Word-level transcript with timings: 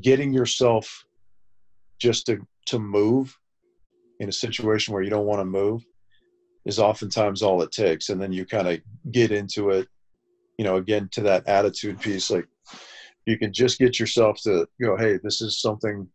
getting 0.00 0.32
yourself 0.32 1.04
just 2.00 2.26
to 2.26 2.38
to 2.66 2.78
move 2.78 3.36
in 4.20 4.28
a 4.28 4.32
situation 4.32 4.92
where 4.92 5.02
you 5.02 5.10
don't 5.10 5.26
want 5.26 5.40
to 5.40 5.44
move 5.44 5.84
is 6.64 6.78
oftentimes 6.78 7.42
all 7.42 7.62
it 7.62 7.70
takes 7.70 8.08
and 8.08 8.20
then 8.20 8.32
you 8.32 8.44
kind 8.44 8.68
of 8.68 8.80
get 9.12 9.30
into 9.30 9.70
it 9.70 9.86
you 10.58 10.64
know 10.64 10.76
again 10.76 11.08
to 11.12 11.20
that 11.20 11.46
attitude 11.46 12.00
piece 12.00 12.30
like 12.30 12.46
you 13.26 13.38
can 13.38 13.52
just 13.52 13.78
get 13.78 13.98
yourself 13.98 14.40
to 14.42 14.66
go 14.80 14.96
hey 14.96 15.18
this 15.22 15.40
is 15.40 15.60
something 15.60 16.08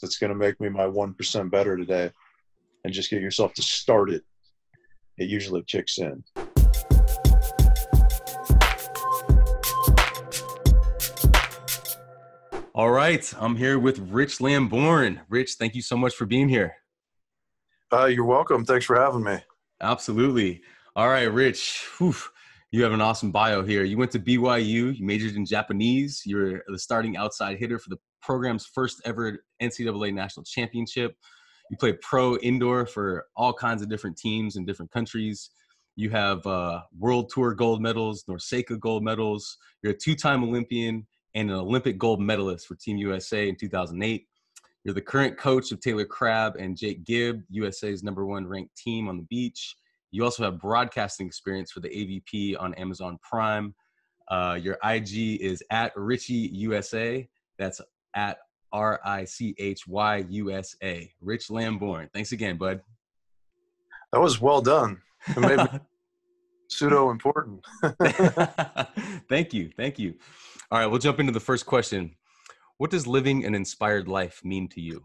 that's 0.00 0.18
going 0.18 0.32
to 0.32 0.38
make 0.38 0.60
me 0.60 0.68
my 0.68 0.84
1% 0.84 1.50
better 1.50 1.76
today 1.76 2.10
and 2.84 2.92
just 2.92 3.10
get 3.10 3.22
yourself 3.22 3.52
to 3.54 3.62
start 3.62 4.10
it 4.10 4.22
it 5.18 5.28
usually 5.28 5.62
kicks 5.62 5.98
in 5.98 6.22
All 12.74 12.90
right, 12.90 13.30
I'm 13.38 13.54
here 13.54 13.78
with 13.78 13.98
Rich 13.98 14.40
Lambourne. 14.40 15.20
Rich, 15.28 15.56
thank 15.58 15.74
you 15.74 15.82
so 15.82 15.94
much 15.94 16.14
for 16.14 16.24
being 16.24 16.48
here. 16.48 16.74
Uh, 17.92 18.06
you're 18.06 18.24
welcome. 18.24 18.64
Thanks 18.64 18.86
for 18.86 18.98
having 18.98 19.22
me. 19.22 19.36
Absolutely. 19.82 20.62
All 20.96 21.08
right, 21.08 21.30
Rich. 21.30 21.86
Whew, 21.98 22.14
you 22.70 22.82
have 22.82 22.92
an 22.92 23.02
awesome 23.02 23.30
bio 23.30 23.62
here. 23.62 23.84
You 23.84 23.98
went 23.98 24.10
to 24.12 24.18
BYU. 24.18 24.96
You 24.96 25.04
majored 25.04 25.36
in 25.36 25.44
Japanese. 25.44 26.22
You're 26.24 26.62
the 26.66 26.78
starting 26.78 27.14
outside 27.14 27.58
hitter 27.58 27.78
for 27.78 27.90
the 27.90 27.98
program's 28.22 28.64
first 28.64 29.02
ever 29.04 29.44
NCAA 29.60 30.14
national 30.14 30.44
championship. 30.44 31.14
You 31.70 31.76
played 31.76 32.00
pro 32.00 32.38
indoor 32.38 32.86
for 32.86 33.26
all 33.36 33.52
kinds 33.52 33.82
of 33.82 33.90
different 33.90 34.16
teams 34.16 34.56
in 34.56 34.64
different 34.64 34.90
countries. 34.90 35.50
You 35.94 36.08
have 36.08 36.46
uh, 36.46 36.80
World 36.98 37.30
Tour 37.34 37.52
gold 37.52 37.82
medals, 37.82 38.24
NORCECA 38.30 38.80
gold 38.80 39.04
medals. 39.04 39.58
You're 39.82 39.92
a 39.92 39.98
two-time 39.98 40.42
Olympian 40.42 41.06
and 41.34 41.50
an 41.50 41.56
Olympic 41.56 41.98
gold 41.98 42.20
medalist 42.20 42.66
for 42.66 42.74
Team 42.74 42.96
USA 42.98 43.48
in 43.48 43.56
2008. 43.56 44.26
You're 44.84 44.94
the 44.94 45.00
current 45.00 45.38
coach 45.38 45.70
of 45.70 45.80
Taylor 45.80 46.04
Crabb 46.04 46.56
and 46.56 46.76
Jake 46.76 47.04
Gibb, 47.04 47.42
USA's 47.50 48.02
number 48.02 48.26
one 48.26 48.46
ranked 48.46 48.76
team 48.76 49.08
on 49.08 49.16
the 49.16 49.22
beach. 49.24 49.76
You 50.10 50.24
also 50.24 50.44
have 50.44 50.58
broadcasting 50.58 51.26
experience 51.26 51.70
for 51.70 51.80
the 51.80 51.88
AVP 51.88 52.60
on 52.60 52.74
Amazon 52.74 53.18
Prime. 53.22 53.74
Uh, 54.28 54.58
your 54.60 54.76
IG 54.84 55.40
is 55.40 55.62
at 55.70 55.94
Richy 55.94 56.50
USA. 56.52 57.28
That's 57.58 57.80
at 58.14 58.38
R 58.72 59.00
I 59.04 59.24
C 59.24 59.54
H 59.58 59.86
Y 59.86 60.24
U 60.28 60.50
S 60.50 60.76
A. 60.82 61.12
Rich 61.20 61.50
Lambourne. 61.50 62.08
Thanks 62.12 62.32
again, 62.32 62.56
bud. 62.56 62.80
That 64.12 64.20
was 64.20 64.40
well 64.40 64.60
done. 64.60 65.00
It 65.28 65.38
made 65.38 65.58
me 65.58 65.80
pseudo 66.72 67.10
important. 67.10 67.64
thank 69.28 69.52
you. 69.52 69.70
Thank 69.76 69.98
you. 69.98 70.14
All 70.70 70.78
right, 70.78 70.86
we'll 70.86 70.98
jump 70.98 71.20
into 71.20 71.32
the 71.32 71.40
first 71.40 71.66
question. 71.66 72.16
What 72.78 72.90
does 72.90 73.06
living 73.06 73.44
an 73.44 73.54
inspired 73.54 74.08
life 74.08 74.40
mean 74.44 74.68
to 74.68 74.80
you? 74.80 75.04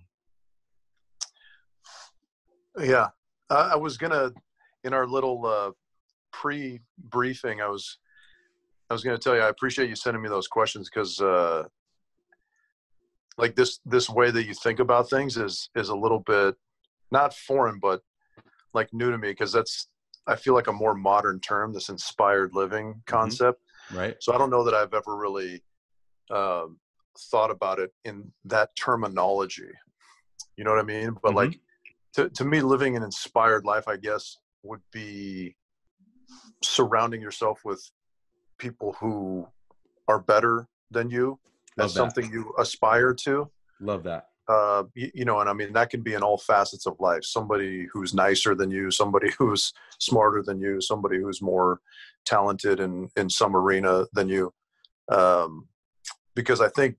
Yeah, 2.80 3.08
I 3.50 3.76
was 3.76 3.98
gonna 3.98 4.32
in 4.84 4.94
our 4.94 5.08
little 5.08 5.46
uh, 5.46 5.72
pre-briefing. 6.32 7.62
I 7.62 7.68
was 7.68 7.98
I 8.90 8.94
was 8.94 9.04
gonna 9.04 9.18
tell 9.18 9.36
you 9.36 9.42
I 9.42 9.50
appreciate 9.50 9.90
you 9.90 9.96
sending 9.96 10.22
me 10.22 10.30
those 10.30 10.48
questions 10.48 10.90
because 10.90 11.20
uh, 11.20 11.64
like 13.38 13.56
this 13.56 13.80
this 13.86 14.09
way 14.09 14.31
that 14.31 14.46
you 14.46 14.54
think 14.54 14.80
about 14.80 15.09
things 15.09 15.38
is 15.38 15.70
is 15.76 15.90
a 15.90 15.96
little 15.96 16.20
bit 16.20 16.56
not 17.12 17.34
foreign 17.34 17.80
but 17.80 18.02
like 18.74 18.94
new 18.94 19.12
to 19.12 19.18
me 19.18 19.30
because 19.30 19.52
that's 19.52 19.88
I 20.28 20.36
feel 20.36 20.53
like 20.53 20.67
a 20.67 20.73
more 20.73 20.94
modern 20.94 21.39
term 21.39 21.73
this 21.73 21.89
inspired 21.89 22.53
living 22.53 22.88
mm-hmm. 22.88 23.00
concept. 23.06 23.61
Right. 23.94 24.16
So 24.20 24.34
I 24.34 24.38
don't 24.38 24.50
know 24.50 24.64
that 24.66 24.73
I've 24.73 24.94
ever 24.94 25.16
really 25.16 25.64
um, 26.30 26.78
thought 27.31 27.52
about 27.52 27.80
it 27.80 27.92
in 28.06 28.31
that 28.45 28.69
terminology. 28.75 29.72
You 30.58 30.64
know 30.64 30.72
what 30.72 30.80
I 30.80 30.84
mean? 30.84 31.16
But 31.22 31.30
mm-hmm. 31.30 31.38
like 31.38 31.59
to, 32.16 32.30
to 32.30 32.45
me, 32.45 32.61
living 32.61 32.95
an 32.95 33.03
inspired 33.03 33.64
life, 33.66 33.88
I 33.88 33.97
guess, 33.97 34.38
would 34.64 34.81
be 34.92 35.56
surrounding 36.63 37.22
yourself 37.22 37.62
with 37.63 37.81
people 38.57 38.96
who 39.00 39.47
are 40.07 40.19
better 40.19 40.68
than 40.91 41.09
you. 41.09 41.40
That's 41.78 41.94
that. 41.94 42.00
something 42.00 42.31
you 42.31 42.53
aspire 42.57 43.13
to. 43.13 43.52
Love 43.79 44.03
that. 44.03 44.27
Uh, 44.47 44.84
you, 44.96 45.12
you, 45.13 45.25
know, 45.25 45.41
and 45.41 45.50
I 45.50 45.53
mean 45.53 45.74
that 45.74 45.90
can 45.90 46.02
be 46.02 46.13
in 46.13 46.24
all 46.24 46.38
facets 46.38 46.85
of 46.85 46.96
life. 47.00 47.24
Somebody 47.24 47.88
who's 47.91 48.13
nicer 48.13 48.56
than 48.56 48.72
you, 48.72 48.91
somebody 48.91 49.31
who's 49.38 49.74
smarter 50.00 50.41
than 50.41 50.62
you, 50.62 50.80
somebody 50.80 51.18
who's 51.18 51.41
more 51.41 51.81
talented 52.25 52.80
in 52.80 53.09
in 53.18 53.30
some 53.30 53.56
arena 53.56 54.06
than 54.13 54.30
you. 54.30 54.53
Um, 55.09 55.68
because 56.35 56.62
I 56.62 56.69
think 56.69 56.96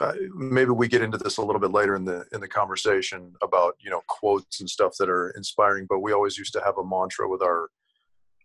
uh, 0.00 0.12
maybe 0.34 0.70
we 0.70 0.86
get 0.86 1.02
into 1.02 1.18
this 1.18 1.38
a 1.38 1.42
little 1.42 1.60
bit 1.60 1.72
later 1.72 1.96
in 1.96 2.04
the 2.04 2.24
in 2.32 2.40
the 2.40 2.48
conversation 2.48 3.34
about 3.42 3.74
you 3.80 3.90
know 3.90 4.02
quotes 4.08 4.60
and 4.60 4.70
stuff 4.70 4.94
that 4.98 5.08
are 5.08 5.30
inspiring. 5.30 5.86
But 5.88 6.00
we 6.00 6.12
always 6.12 6.38
used 6.38 6.52
to 6.54 6.62
have 6.64 6.78
a 6.78 6.84
mantra 6.84 7.28
with 7.28 7.42
our 7.42 7.68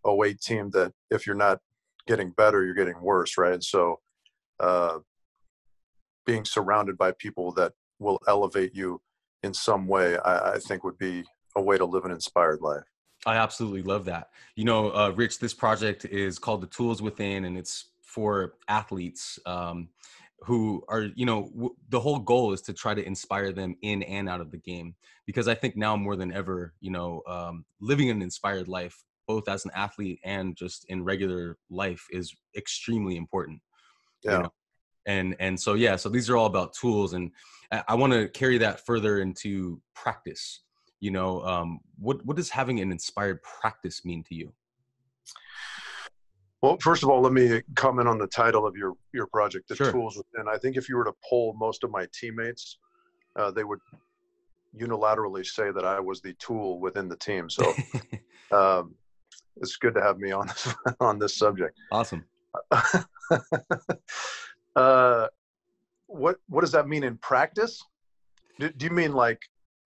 08 0.05 0.41
team 0.41 0.69
that 0.71 0.93
if 1.11 1.25
you're 1.25 1.35
not 1.35 1.59
getting 2.07 2.31
better, 2.31 2.65
you're 2.65 2.73
getting 2.73 3.01
worse, 3.01 3.37
right? 3.37 3.63
So 3.63 3.99
uh, 4.59 4.99
being 6.25 6.45
surrounded 6.45 6.97
by 6.97 7.11
people 7.13 7.51
that 7.53 7.73
will 7.99 8.19
elevate 8.27 8.75
you 8.75 9.01
in 9.43 9.53
some 9.53 9.87
way, 9.87 10.17
I, 10.19 10.53
I, 10.53 10.59
think 10.59 10.83
would 10.83 10.97
be 10.97 11.23
a 11.55 11.61
way 11.61 11.77
to 11.77 11.85
live 11.85 12.05
an 12.05 12.11
inspired 12.11 12.61
life. 12.61 12.83
I 13.25 13.35
absolutely 13.37 13.83
love 13.83 14.05
that. 14.05 14.29
You 14.55 14.65
know, 14.65 14.89
uh, 14.91 15.11
Rich, 15.15 15.39
this 15.39 15.53
project 15.53 16.05
is 16.05 16.39
called 16.39 16.61
The 16.61 16.67
Tools 16.67 17.01
Within, 17.01 17.45
and 17.45 17.57
it's 17.57 17.89
for 18.01 18.55
athletes 18.67 19.39
um, 19.45 19.89
who 20.41 20.83
are, 20.89 21.07
you 21.15 21.25
know, 21.25 21.49
w- 21.53 21.75
the 21.89 21.99
whole 21.99 22.19
goal 22.19 22.53
is 22.53 22.61
to 22.63 22.73
try 22.73 22.93
to 22.93 23.05
inspire 23.05 23.51
them 23.51 23.75
in 23.81 24.03
and 24.03 24.27
out 24.27 24.41
of 24.41 24.51
the 24.51 24.57
game. 24.57 24.95
Because 25.25 25.47
I 25.47 25.55
think 25.55 25.77
now 25.77 25.95
more 25.95 26.15
than 26.15 26.33
ever, 26.33 26.73
you 26.81 26.91
know, 26.91 27.21
um, 27.27 27.65
living 27.79 28.09
an 28.09 28.21
inspired 28.21 28.67
life, 28.67 29.03
both 29.25 29.47
as 29.47 29.63
an 29.63 29.71
athlete 29.73 30.19
and 30.23 30.55
just 30.55 30.85
in 30.89 31.03
regular 31.03 31.57
life, 31.69 32.05
is 32.11 32.35
extremely 32.57 33.15
important. 33.15 33.61
Yeah. 34.23 34.31
You 34.31 34.43
know? 34.43 34.53
And 35.05 35.35
and 35.39 35.59
so 35.59 35.73
yeah 35.73 35.95
so 35.95 36.09
these 36.09 36.29
are 36.29 36.37
all 36.37 36.45
about 36.45 36.73
tools 36.73 37.13
and 37.13 37.31
i, 37.71 37.83
I 37.89 37.95
want 37.95 38.13
to 38.13 38.27
carry 38.29 38.57
that 38.59 38.85
further 38.85 39.19
into 39.19 39.81
practice 39.93 40.61
you 41.03 41.11
know 41.11 41.43
um, 41.43 41.81
what 41.99 42.25
what 42.25 42.37
does 42.37 42.49
having 42.49 42.79
an 42.79 42.91
inspired 42.91 43.43
practice 43.43 44.05
mean 44.05 44.23
to 44.23 44.35
you? 44.35 44.53
Well 46.61 46.77
first 46.79 47.03
of 47.03 47.09
all 47.09 47.21
let 47.21 47.33
me 47.33 47.61
comment 47.75 48.07
on 48.07 48.17
the 48.17 48.27
title 48.27 48.65
of 48.65 48.77
your 48.77 48.93
your 49.13 49.27
project 49.27 49.67
the 49.67 49.75
sure. 49.75 49.91
tools 49.91 50.21
and 50.35 50.49
i 50.49 50.57
think 50.57 50.77
if 50.77 50.87
you 50.87 50.95
were 50.95 51.03
to 51.03 51.11
poll 51.29 51.53
most 51.59 51.83
of 51.83 51.91
my 51.91 52.07
teammates 52.13 52.77
uh, 53.35 53.51
they 53.51 53.65
would 53.65 53.79
unilaterally 54.79 55.45
say 55.45 55.71
that 55.71 55.83
i 55.83 55.99
was 55.99 56.21
the 56.21 56.33
tool 56.35 56.79
within 56.79 57.09
the 57.09 57.17
team 57.17 57.49
so 57.49 57.73
um, 58.53 58.95
it's 59.57 59.75
good 59.75 59.93
to 59.95 60.01
have 60.01 60.19
me 60.19 60.31
on 60.31 60.47
this 60.47 60.73
on 61.01 61.19
this 61.19 61.35
subject. 61.35 61.77
Awesome 61.91 62.25
Uh, 64.75 65.27
what 66.07 66.37
what 66.47 66.61
does 66.61 66.71
that 66.71 66.87
mean 66.87 67.03
in 67.03 67.17
practice? 67.17 67.81
Do, 68.59 68.69
do 68.69 68.85
you 68.85 68.91
mean 68.91 69.13
like 69.13 69.41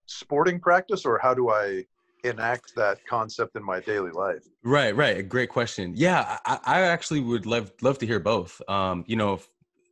sporting 0.06 0.60
practice, 0.60 1.04
or 1.04 1.18
how 1.18 1.34
do 1.34 1.50
I 1.50 1.84
enact 2.24 2.74
that 2.74 2.98
concept 3.06 3.56
in 3.56 3.64
my 3.64 3.80
daily 3.80 4.10
life? 4.10 4.42
Right, 4.64 4.94
right. 4.94 5.18
A 5.18 5.22
great 5.22 5.48
question. 5.48 5.92
Yeah, 5.96 6.38
I, 6.44 6.58
I 6.64 6.80
actually 6.82 7.20
would 7.20 7.46
love 7.46 7.72
love 7.82 7.98
to 7.98 8.06
hear 8.06 8.20
both. 8.20 8.60
Um, 8.68 9.04
you 9.06 9.16
know, 9.16 9.40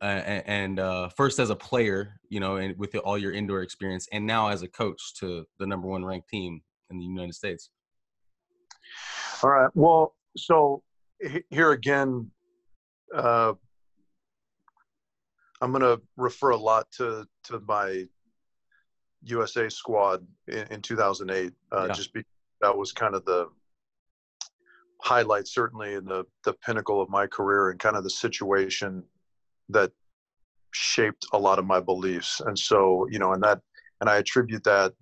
uh, 0.01 0.05
and 0.05 0.79
uh, 0.79 1.09
first 1.09 1.39
as 1.39 1.49
a 1.49 1.55
player, 1.55 2.19
you 2.29 2.39
know, 2.39 2.57
and 2.57 2.77
with 2.77 2.95
all 2.95 3.17
your 3.17 3.31
indoor 3.31 3.61
experience, 3.61 4.07
and 4.11 4.25
now 4.25 4.49
as 4.49 4.61
a 4.61 4.67
coach 4.67 5.15
to 5.19 5.45
the 5.59 5.65
number 5.65 5.87
one 5.87 6.03
ranked 6.05 6.29
team 6.29 6.61
in 6.89 6.99
the 6.99 7.05
United 7.05 7.33
States. 7.33 7.69
All 9.43 9.49
right. 9.49 9.69
Well, 9.73 10.15
so 10.35 10.83
here 11.49 11.71
again, 11.71 12.31
uh, 13.15 13.53
I'm 15.61 15.71
going 15.71 15.81
to 15.81 16.01
refer 16.15 16.51
a 16.51 16.57
lot 16.57 16.91
to 16.93 17.27
to 17.45 17.59
my 17.67 18.05
USA 19.23 19.69
squad 19.69 20.25
in, 20.47 20.67
in 20.71 20.81
2008, 20.81 21.53
uh, 21.71 21.85
yeah. 21.87 21.93
just 21.93 22.13
because 22.13 22.29
that 22.61 22.75
was 22.75 22.91
kind 22.91 23.15
of 23.15 23.25
the 23.25 23.47
highlight, 25.01 25.47
certainly 25.47 25.95
in 25.95 26.05
the 26.05 26.25
the 26.43 26.53
pinnacle 26.53 27.01
of 27.01 27.09
my 27.09 27.27
career, 27.27 27.69
and 27.69 27.79
kind 27.79 27.95
of 27.95 28.03
the 28.03 28.09
situation 28.09 29.03
that 29.69 29.91
shaped 30.71 31.25
a 31.33 31.37
lot 31.37 31.59
of 31.59 31.65
my 31.65 31.79
beliefs. 31.79 32.41
And 32.45 32.57
so, 32.57 33.07
you 33.09 33.19
know, 33.19 33.33
and 33.33 33.43
that, 33.43 33.59
and 34.01 34.09
I 34.09 34.17
attribute 34.17 34.63
that 34.65 34.93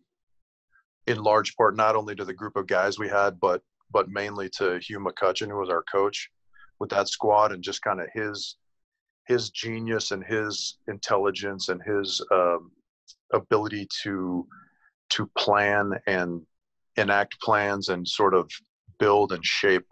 in 1.08 1.22
large 1.22 1.56
part 1.56 1.76
not 1.76 1.96
only 1.96 2.16
to 2.16 2.26
the 2.26 2.34
group 2.34 2.56
of 2.56 2.68
guys 2.68 2.98
we 2.98 3.10
had, 3.10 3.40
but 3.40 3.62
but 3.92 4.10
mainly 4.10 4.50
to 4.50 4.80
Hugh 4.80 5.00
McCutcheon, 5.00 5.50
who 5.50 5.58
was 5.58 5.70
our 5.70 5.84
coach 5.84 6.30
with 6.80 6.90
that 6.90 7.08
squad, 7.08 7.52
and 7.52 7.64
just 7.64 7.82
kind 7.82 8.02
of 8.02 8.08
his 8.14 8.58
his 9.28 9.50
genius 9.50 10.12
and 10.12 10.24
his 10.24 10.78
intelligence 10.88 11.70
and 11.70 11.82
his 11.84 12.24
um, 12.32 12.72
ability 13.34 13.88
to 14.04 14.48
to 15.10 15.30
plan 15.38 15.94
and 16.08 16.42
enact 16.98 17.40
plans 17.42 17.90
and 17.90 18.08
sort 18.08 18.34
of 18.34 18.50
build 19.00 19.32
and 19.32 19.46
shape 19.46 19.86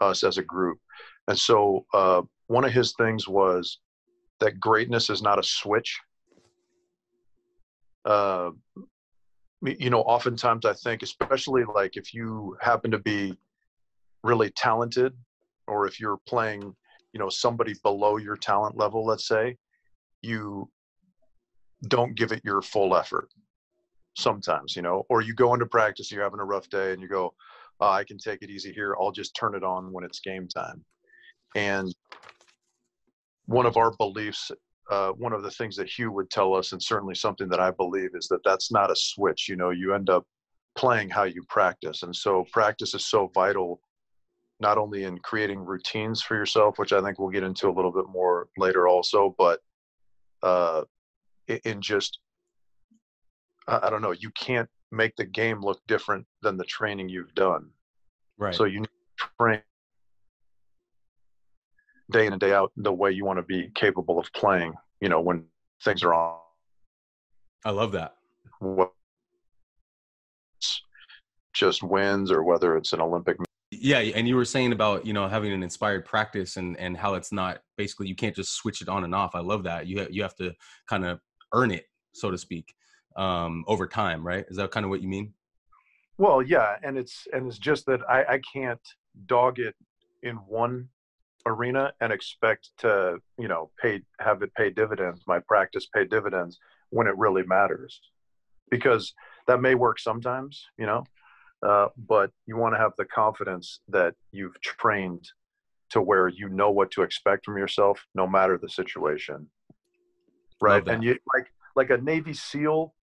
us 0.00 0.24
as 0.24 0.38
a 0.38 0.42
group. 0.42 0.78
And 1.28 1.38
so 1.38 1.86
uh, 1.94 2.22
one 2.48 2.64
of 2.64 2.72
his 2.72 2.94
things 2.98 3.28
was 3.28 3.78
that 4.40 4.60
greatness 4.60 5.08
is 5.08 5.22
not 5.22 5.38
a 5.38 5.42
switch. 5.42 5.98
Uh, 8.04 8.50
you 9.62 9.90
know, 9.90 10.02
oftentimes 10.02 10.64
I 10.64 10.74
think, 10.74 11.02
especially 11.02 11.62
like 11.64 11.96
if 11.96 12.12
you 12.12 12.56
happen 12.60 12.90
to 12.90 12.98
be 12.98 13.38
really 14.24 14.50
talented, 14.50 15.14
or 15.68 15.86
if 15.86 16.00
you're 16.00 16.18
playing, 16.26 16.74
you 17.12 17.20
know, 17.20 17.28
somebody 17.28 17.74
below 17.82 18.16
your 18.16 18.36
talent 18.36 18.76
level, 18.76 19.04
let's 19.04 19.26
say, 19.26 19.56
you 20.22 20.70
don't 21.88 22.14
give 22.14 22.32
it 22.32 22.44
your 22.44 22.62
full 22.62 22.96
effort 22.96 23.28
sometimes, 24.16 24.76
you 24.76 24.82
know, 24.82 25.04
or 25.08 25.20
you 25.20 25.34
go 25.34 25.54
into 25.54 25.66
practice, 25.66 26.10
and 26.10 26.16
you're 26.16 26.24
having 26.24 26.40
a 26.40 26.44
rough 26.44 26.68
day 26.68 26.92
and 26.92 27.02
you 27.02 27.08
go, 27.08 27.34
oh, 27.80 27.90
I 27.90 28.04
can 28.04 28.18
take 28.18 28.42
it 28.42 28.50
easy 28.50 28.72
here. 28.72 28.94
I'll 29.00 29.12
just 29.12 29.34
turn 29.34 29.54
it 29.54 29.64
on 29.64 29.92
when 29.92 30.04
it's 30.04 30.20
game 30.20 30.46
time. 30.48 30.84
And 31.56 31.92
one 33.46 33.66
of 33.66 33.76
our 33.76 33.92
beliefs, 33.96 34.50
uh, 34.90 35.10
one 35.12 35.32
of 35.32 35.42
the 35.42 35.50
things 35.50 35.76
that 35.76 35.88
Hugh 35.88 36.12
would 36.12 36.30
tell 36.30 36.54
us, 36.54 36.72
and 36.72 36.82
certainly 36.82 37.14
something 37.14 37.48
that 37.48 37.60
I 37.60 37.70
believe, 37.70 38.10
is 38.14 38.28
that 38.28 38.44
that's 38.44 38.70
not 38.70 38.90
a 38.90 38.96
switch. 38.96 39.48
You 39.48 39.56
know, 39.56 39.70
you 39.70 39.94
end 39.94 40.10
up 40.10 40.24
playing 40.76 41.10
how 41.10 41.24
you 41.24 41.42
practice. 41.48 42.02
And 42.02 42.14
so 42.14 42.46
practice 42.52 42.94
is 42.94 43.06
so 43.06 43.30
vital, 43.34 43.80
not 44.62 44.78
only 44.78 45.04
in 45.04 45.18
creating 45.18 45.58
routines 45.58 46.22
for 46.22 46.36
yourself, 46.36 46.78
which 46.78 46.92
I 46.92 47.02
think 47.02 47.18
we'll 47.18 47.30
get 47.30 47.42
into 47.42 47.68
a 47.68 47.74
little 47.74 47.92
bit 47.92 48.06
more 48.08 48.48
later 48.56 48.88
also, 48.88 49.34
but 49.36 49.60
uh, 50.42 50.82
in 51.64 51.82
just 51.82 52.20
I 53.68 53.90
don't 53.90 54.02
know, 54.02 54.12
you 54.12 54.30
can't 54.30 54.68
make 54.90 55.14
the 55.16 55.24
game 55.24 55.60
look 55.60 55.80
different 55.86 56.26
than 56.42 56.56
the 56.56 56.64
training 56.64 57.08
you've 57.08 57.34
done. 57.34 57.70
Right. 58.38 58.54
So 58.54 58.64
you 58.64 58.80
need 58.80 58.88
to 59.18 59.28
train 59.40 59.62
day 62.10 62.26
in 62.26 62.32
and 62.32 62.40
day 62.40 62.52
out 62.52 62.72
the 62.76 62.92
way 62.92 63.10
you 63.10 63.24
want 63.24 63.38
to 63.38 63.42
be 63.42 63.70
capable 63.74 64.18
of 64.18 64.32
playing, 64.32 64.74
you 65.00 65.08
know, 65.08 65.20
when 65.20 65.44
things 65.84 66.02
are 66.02 66.14
on. 66.14 66.38
I 67.64 67.70
love 67.70 67.92
that. 67.92 68.14
What 68.58 68.92
just 71.52 71.82
wins 71.82 72.32
or 72.32 72.42
whether 72.42 72.76
it's 72.76 72.92
an 72.92 73.00
Olympic. 73.00 73.36
Yeah, 73.82 73.98
and 73.98 74.28
you 74.28 74.36
were 74.36 74.44
saying 74.44 74.72
about 74.72 75.04
you 75.04 75.12
know 75.12 75.26
having 75.26 75.52
an 75.52 75.62
inspired 75.62 76.04
practice 76.04 76.56
and 76.56 76.78
and 76.78 76.96
how 76.96 77.14
it's 77.14 77.32
not 77.32 77.62
basically 77.76 78.06
you 78.06 78.14
can't 78.14 78.34
just 78.34 78.54
switch 78.54 78.80
it 78.80 78.88
on 78.88 79.02
and 79.02 79.12
off. 79.12 79.34
I 79.34 79.40
love 79.40 79.64
that 79.64 79.88
you 79.88 79.98
ha- 79.98 80.08
you 80.08 80.22
have 80.22 80.36
to 80.36 80.54
kind 80.88 81.04
of 81.04 81.20
earn 81.52 81.72
it, 81.72 81.86
so 82.12 82.30
to 82.30 82.38
speak 82.38 82.74
um, 83.16 83.64
over 83.66 83.88
time, 83.88 84.24
right? 84.24 84.44
Is 84.48 84.56
that 84.58 84.70
kind 84.70 84.84
of 84.84 84.90
what 84.90 85.02
you 85.02 85.08
mean? 85.08 85.34
Well, 86.16 86.42
yeah, 86.42 86.76
and 86.84 86.96
it's 86.96 87.26
and 87.32 87.48
it's 87.48 87.58
just 87.58 87.84
that 87.86 88.00
I, 88.08 88.24
I 88.34 88.40
can't 88.52 88.80
dog 89.26 89.58
it 89.58 89.74
in 90.22 90.36
one 90.36 90.88
arena 91.44 91.92
and 92.00 92.12
expect 92.12 92.70
to 92.78 93.18
you 93.36 93.48
know 93.48 93.72
pay 93.82 94.00
have 94.20 94.42
it 94.42 94.54
pay 94.54 94.70
dividends 94.70 95.22
my 95.26 95.40
practice 95.40 95.88
pay 95.92 96.04
dividends 96.04 96.56
when 96.90 97.08
it 97.08 97.18
really 97.18 97.42
matters 97.42 98.00
because 98.70 99.12
that 99.48 99.60
may 99.60 99.74
work 99.74 99.98
sometimes 99.98 100.64
you 100.78 100.86
know 100.86 101.02
uh, 101.62 101.88
but 101.96 102.30
you 102.46 102.56
want 102.56 102.74
to 102.74 102.78
have 102.78 102.92
the 102.98 103.04
confidence 103.04 103.80
that 103.88 104.14
you've 104.32 104.60
trained 104.60 105.28
to 105.90 106.00
where 106.00 106.28
you 106.28 106.48
know 106.48 106.70
what 106.70 106.90
to 106.90 107.02
expect 107.02 107.44
from 107.44 107.58
yourself 107.58 108.04
no 108.14 108.26
matter 108.26 108.58
the 108.58 108.68
situation. 108.68 109.48
Right? 110.60 110.86
and 110.86 111.02
you 111.02 111.18
like 111.34 111.48
like 111.74 111.90
a 111.90 111.98
navy 111.98 112.34
seal 112.34 112.94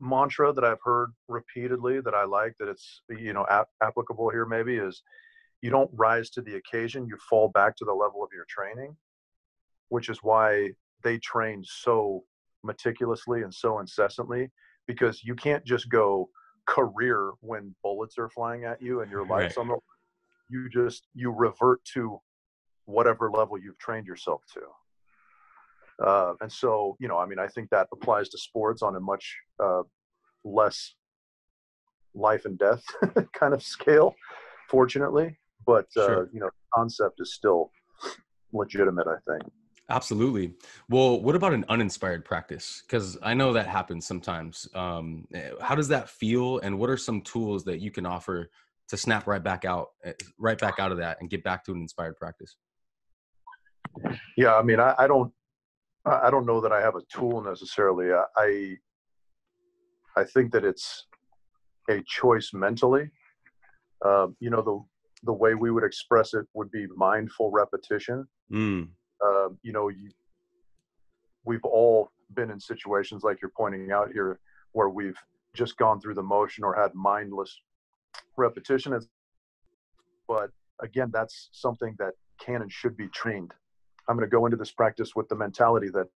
mantra 0.00 0.52
that 0.52 0.64
I've 0.64 0.82
heard 0.84 1.12
repeatedly 1.28 2.00
that 2.00 2.14
I 2.14 2.24
like 2.24 2.54
that 2.58 2.68
it's 2.68 3.02
you 3.08 3.32
know 3.32 3.46
ap- 3.50 3.70
applicable 3.82 4.30
here 4.30 4.46
maybe 4.46 4.76
is 4.76 5.02
you 5.62 5.70
don't 5.70 5.90
rise 5.94 6.30
to 6.30 6.42
the 6.42 6.56
occasion 6.56 7.06
you 7.06 7.16
fall 7.28 7.48
back 7.48 7.74
to 7.76 7.84
the 7.84 7.92
level 7.92 8.22
of 8.22 8.30
your 8.32 8.44
training 8.48 8.96
which 9.88 10.08
is 10.08 10.18
why 10.22 10.70
they 11.02 11.18
train 11.18 11.64
so 11.64 12.22
meticulously 12.62 13.42
and 13.42 13.52
so 13.52 13.80
incessantly 13.80 14.50
because 14.86 15.24
you 15.24 15.34
can't 15.34 15.64
just 15.64 15.88
go 15.88 16.28
career 16.68 17.32
when 17.40 17.74
bullets 17.82 18.18
are 18.18 18.28
flying 18.28 18.64
at 18.64 18.80
you 18.80 19.00
and 19.00 19.10
your 19.10 19.26
life's 19.26 19.56
right. 19.56 19.62
on 19.62 19.68
the 19.68 19.78
you 20.50 20.68
just 20.68 21.08
you 21.14 21.30
revert 21.30 21.82
to 21.84 22.18
whatever 22.84 23.30
level 23.30 23.58
you've 23.58 23.78
trained 23.78 24.06
yourself 24.06 24.42
to 24.52 24.60
uh, 26.04 26.34
and 26.40 26.50
so, 26.50 26.96
you 27.00 27.08
know, 27.08 27.18
I 27.18 27.26
mean, 27.26 27.38
I 27.38 27.48
think 27.48 27.70
that 27.70 27.88
applies 27.92 28.28
to 28.30 28.38
sports 28.38 28.82
on 28.82 28.94
a 28.94 29.00
much 29.00 29.36
uh, 29.58 29.82
less 30.44 30.94
life 32.14 32.44
and 32.44 32.58
death 32.58 32.84
kind 33.32 33.52
of 33.52 33.62
scale, 33.62 34.14
fortunately. 34.68 35.36
But 35.66 35.86
uh, 35.96 36.06
sure. 36.06 36.30
you 36.32 36.40
know, 36.40 36.50
concept 36.72 37.20
is 37.20 37.34
still 37.34 37.70
legitimate. 38.52 39.06
I 39.06 39.16
think. 39.30 39.52
Absolutely. 39.90 40.52
Well, 40.90 41.22
what 41.22 41.34
about 41.34 41.54
an 41.54 41.64
uninspired 41.68 42.24
practice? 42.24 42.82
Because 42.86 43.16
I 43.22 43.32
know 43.32 43.54
that 43.54 43.66
happens 43.66 44.06
sometimes. 44.06 44.68
Um, 44.74 45.26
eh, 45.32 45.50
how 45.62 45.74
does 45.74 45.88
that 45.88 46.10
feel, 46.10 46.58
and 46.58 46.78
what 46.78 46.90
are 46.90 46.98
some 46.98 47.22
tools 47.22 47.64
that 47.64 47.80
you 47.80 47.90
can 47.90 48.04
offer 48.04 48.50
to 48.88 48.96
snap 48.96 49.26
right 49.26 49.42
back 49.42 49.64
out, 49.64 49.88
eh, 50.04 50.12
right 50.38 50.58
back 50.58 50.78
out 50.78 50.92
of 50.92 50.98
that, 50.98 51.18
and 51.20 51.30
get 51.30 51.42
back 51.42 51.64
to 51.64 51.72
an 51.72 51.78
inspired 51.78 52.16
practice? 52.16 52.56
Yeah, 54.36 54.56
I 54.56 54.62
mean, 54.62 54.78
I, 54.78 54.94
I 54.98 55.06
don't 55.06 55.32
I 56.04 56.30
don't 56.30 56.46
know 56.46 56.60
that 56.60 56.72
I 56.72 56.80
have 56.80 56.94
a 56.94 57.02
tool 57.12 57.42
necessarily. 57.42 58.12
I 58.36 58.76
I 60.16 60.24
think 60.24 60.52
that 60.52 60.64
it's 60.64 61.06
a 61.88 62.02
choice 62.06 62.50
mentally. 62.52 63.10
Um, 64.04 64.36
you 64.38 64.50
know, 64.50 64.62
the 64.62 64.84
the 65.24 65.32
way 65.32 65.54
we 65.54 65.70
would 65.70 65.84
express 65.84 66.34
it 66.34 66.46
would 66.54 66.70
be 66.70 66.86
mindful 66.94 67.50
repetition. 67.50 68.26
Mm. 68.52 68.88
Uh, 69.24 69.48
you 69.62 69.72
know, 69.72 69.88
you, 69.88 70.10
we've 71.44 71.64
all 71.64 72.10
been 72.34 72.50
in 72.50 72.60
situations 72.60 73.22
like 73.22 73.40
you're 73.40 73.52
pointing 73.56 73.90
out 73.90 74.10
here, 74.12 74.38
where 74.72 74.88
we've 74.88 75.18
just 75.54 75.76
gone 75.76 76.00
through 76.00 76.14
the 76.14 76.22
motion 76.22 76.64
or 76.64 76.74
had 76.74 76.94
mindless 76.94 77.60
repetition. 78.36 78.98
But 80.26 80.50
again, 80.80 81.10
that's 81.12 81.48
something 81.52 81.96
that 81.98 82.12
can 82.38 82.62
and 82.62 82.70
should 82.70 82.96
be 82.96 83.08
trained. 83.08 83.52
I'm 84.08 84.16
going 84.16 84.28
to 84.28 84.30
go 84.30 84.46
into 84.46 84.56
this 84.56 84.70
practice 84.70 85.14
with 85.14 85.28
the 85.28 85.36
mentality 85.36 85.88
that 85.90 86.06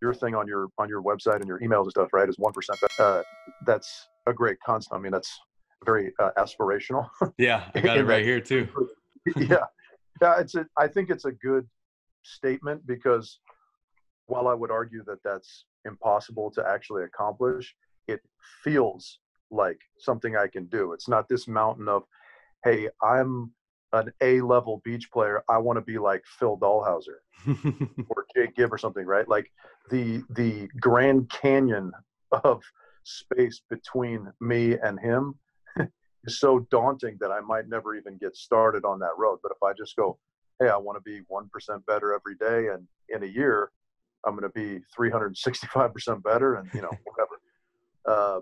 your 0.00 0.14
thing 0.14 0.34
on 0.34 0.46
your 0.46 0.68
on 0.78 0.88
your 0.88 1.02
website 1.02 1.36
and 1.36 1.46
your 1.46 1.58
emails 1.60 1.84
and 1.84 1.90
stuff, 1.90 2.08
right, 2.12 2.28
is 2.28 2.38
one 2.38 2.52
percent. 2.52 2.78
Uh, 2.98 3.22
that's 3.62 4.08
a 4.26 4.32
great 4.32 4.58
concept. 4.64 4.94
I 4.94 4.98
mean, 4.98 5.12
that's 5.12 5.38
very 5.84 6.12
uh, 6.18 6.30
aspirational. 6.38 7.08
Yeah, 7.38 7.64
I 7.74 7.80
got 7.88 7.98
it 7.98 8.04
right 8.04 8.24
here 8.24 8.40
too. 8.40 8.68
yeah, 9.36 9.64
yeah. 10.20 10.40
It's 10.40 10.54
a. 10.54 10.66
I 10.78 10.88
think 10.88 11.10
it's 11.10 11.24
a 11.24 11.32
good 11.32 11.66
statement 12.26 12.86
because 12.86 13.40
while 14.26 14.48
I 14.48 14.54
would 14.54 14.70
argue 14.70 15.04
that 15.04 15.22
that's 15.22 15.64
impossible 15.84 16.50
to 16.52 16.66
actually 16.66 17.04
accomplish, 17.04 17.74
it 18.08 18.20
feels 18.64 19.20
like 19.50 19.78
something 19.98 20.36
I 20.36 20.48
can 20.48 20.66
do. 20.66 20.92
It's 20.92 21.08
not 21.08 21.28
this 21.28 21.46
mountain 21.46 21.88
of, 21.88 22.02
hey, 22.64 22.88
I'm 23.02 23.52
an 23.92 24.12
A 24.20 24.40
level 24.40 24.80
beach 24.84 25.10
player, 25.10 25.42
I 25.48 25.58
want 25.58 25.76
to 25.76 25.82
be 25.82 25.98
like 25.98 26.22
Phil 26.38 26.58
Dalhausser 26.58 27.20
or 28.08 28.26
Jake 28.34 28.56
Gibb 28.56 28.72
or 28.72 28.78
something, 28.78 29.06
right? 29.06 29.28
Like 29.28 29.50
the 29.90 30.22
the 30.30 30.68
Grand 30.80 31.30
Canyon 31.30 31.92
of 32.44 32.62
space 33.04 33.62
between 33.70 34.32
me 34.40 34.76
and 34.82 34.98
him 34.98 35.38
is 36.24 36.40
so 36.40 36.66
daunting 36.70 37.16
that 37.20 37.30
I 37.30 37.40
might 37.40 37.68
never 37.68 37.94
even 37.94 38.18
get 38.18 38.36
started 38.36 38.84
on 38.84 38.98
that 38.98 39.16
road. 39.16 39.38
But 39.42 39.52
if 39.52 39.62
I 39.62 39.72
just 39.72 39.94
go, 39.96 40.18
hey, 40.60 40.68
I 40.68 40.76
want 40.76 40.96
to 40.96 41.02
be 41.02 41.22
one 41.28 41.48
percent 41.48 41.84
better 41.86 42.14
every 42.14 42.36
day, 42.36 42.72
and 42.72 42.86
in 43.08 43.22
a 43.22 43.32
year, 43.32 43.70
I'm 44.26 44.36
going 44.36 44.42
to 44.42 44.48
be 44.50 44.82
365 44.94 45.92
percent 45.92 46.22
better, 46.22 46.54
and 46.54 46.68
you 46.72 46.82
know 46.82 46.90
whatever. 47.04 47.40
Uh, 48.06 48.40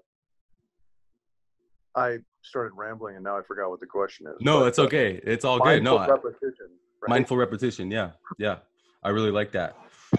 I 1.96 2.18
started 2.42 2.72
rambling 2.74 3.16
and 3.16 3.24
now 3.24 3.38
I 3.38 3.42
forgot 3.42 3.70
what 3.70 3.80
the 3.80 3.86
question 3.86 4.26
is. 4.26 4.34
No, 4.40 4.60
but, 4.60 4.66
it's 4.66 4.78
uh, 4.78 4.82
okay. 4.82 5.20
It's 5.22 5.44
all 5.44 5.58
good. 5.58 5.82
No, 5.82 5.98
repetition. 5.98 6.70
Right? 7.00 7.08
Mindful 7.08 7.36
repetition. 7.36 7.90
Yeah. 7.90 8.10
Yeah. 8.38 8.56
I 9.02 9.10
really 9.10 9.30
like 9.30 9.52
that. 9.52 9.76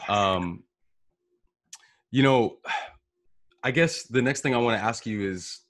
Um, 0.08 0.64
you 2.12 2.24
know, 2.24 2.58
I 3.64 3.72
guess 3.72 4.04
the 4.04 4.22
next 4.22 4.42
thing 4.42 4.54
I 4.54 4.58
want 4.58 4.80
to 4.80 4.84
ask 4.84 5.06
you 5.06 5.30
is 5.30 5.62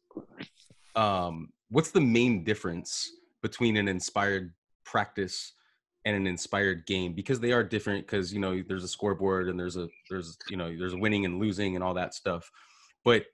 um, 0.95 1.49
what's 1.69 1.91
the 1.91 2.01
main 2.01 2.43
difference 2.43 3.09
between 3.41 3.77
an 3.77 3.87
inspired 3.87 4.53
practice 4.83 5.53
and 6.05 6.15
an 6.15 6.27
inspired 6.27 6.85
game 6.85 7.13
because 7.13 7.39
they 7.39 7.51
are 7.51 7.63
different 7.63 8.05
because 8.05 8.33
you 8.33 8.39
know 8.39 8.63
there's 8.67 8.83
a 8.83 8.87
scoreboard 8.87 9.49
and 9.49 9.59
there's 9.59 9.75
a 9.75 9.87
there's 10.09 10.37
you 10.49 10.57
know 10.57 10.75
there's 10.77 10.95
winning 10.95 11.25
and 11.25 11.39
losing 11.39 11.75
and 11.75 11.83
all 11.83 11.93
that 11.93 12.13
stuff 12.13 12.49
but 13.03 13.25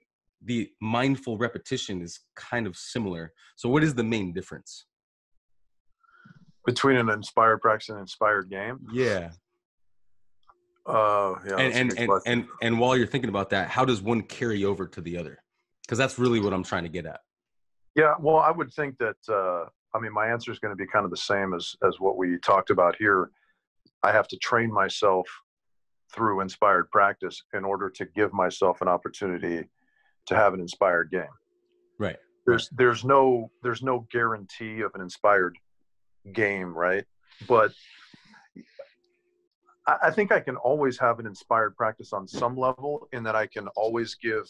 the 0.44 0.70
mindful 0.82 1.38
repetition 1.38 2.02
is 2.02 2.20
kind 2.36 2.68
of 2.68 2.76
similar. 2.76 3.34
So, 3.56 3.70
what 3.70 3.84
is 3.84 3.94
the 3.94 4.04
main 4.04 4.34
difference 4.34 4.86
between 6.66 6.98
an 6.98 7.10
inspired 7.10 7.62
practice 7.62 7.90
and 7.90 7.98
an 7.98 8.04
inspired 8.04 8.50
game? 8.50 8.80
Yeah. 8.92 9.32
Uh, 10.86 11.36
yeah. 11.48 11.58
And 11.58 11.74
and 11.74 12.00
and, 12.00 12.12
and 12.26 12.48
and 12.62 12.80
while 12.80 12.98
you're 12.98 13.08
thinking 13.08 13.30
about 13.30 13.52
that, 13.52 13.70
how 13.70 13.86
does 13.86 14.02
one 14.02 14.22
carry 14.22 14.66
over 14.66 14.88
to 14.88 15.02
the 15.02 15.18
other? 15.18 15.44
Because 15.84 15.98
that's 15.98 16.18
really 16.18 16.40
what 16.40 16.54
I'm 16.54 16.64
trying 16.64 16.84
to 16.84 16.90
get 16.90 17.06
at. 17.06 17.20
Yeah. 17.96 18.16
Well, 18.20 18.38
I 18.38 18.52
would 18.52 18.74
think 18.74 18.98
that. 18.98 19.18
Uh, 19.32 19.70
I 19.94 20.00
mean, 20.00 20.14
my 20.14 20.28
answer 20.28 20.52
is 20.52 20.60
going 20.60 20.72
to 20.72 20.76
be 20.76 20.88
kind 20.88 21.06
of 21.06 21.12
the 21.12 21.18
same 21.18 21.54
as 21.54 21.76
as 21.86 22.00
what 22.00 22.18
we 22.18 22.38
talked 22.40 22.70
about 22.70 22.96
here. 22.96 23.32
I 24.04 24.12
have 24.12 24.28
to 24.30 24.38
train 24.38 24.72
myself 24.72 25.28
through 26.14 26.42
inspired 26.42 26.90
practice 26.92 27.44
in 27.54 27.64
order 27.64 27.90
to 27.90 28.06
give 28.06 28.34
myself 28.34 28.82
an 28.82 28.88
opportunity 28.88 29.68
to 30.26 30.36
have 30.36 30.54
an 30.54 30.60
inspired 30.60 31.10
game. 31.12 31.24
Right. 31.98 32.18
There's 32.46 32.70
there's 32.70 33.04
no 33.06 33.52
there's 33.64 33.84
no 33.84 34.08
guarantee 34.12 34.82
of 34.82 34.92
an 34.96 35.02
inspired 35.02 35.56
game, 36.34 36.74
right? 36.74 37.06
But 37.48 37.72
I, 39.88 40.12
think 40.12 40.32
I 40.32 40.40
can 40.40 40.58
always 40.58 40.98
have 41.00 41.20
an 41.20 41.26
inspired 41.26 41.76
practice 41.76 42.14
on 42.14 42.28
some 42.28 42.56
level 42.56 43.08
in 43.14 43.24
that 43.24 43.36
I 43.36 43.48
can 43.48 43.68
always 43.70 44.16
give 44.16 44.50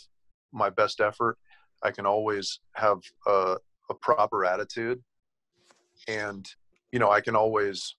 my 0.52 0.70
best 0.70 1.00
effort. 1.00 1.38
I 1.84 1.92
can 1.92 2.06
always 2.06 2.60
have 2.74 3.00
a, 3.26 3.58
a 3.90 3.94
proper 3.94 4.46
attitude. 4.46 5.02
And, 6.08 6.48
you 6.92 7.00
know, 7.00 7.12
I 7.12 7.22
can 7.22 7.36
always, 7.36 7.96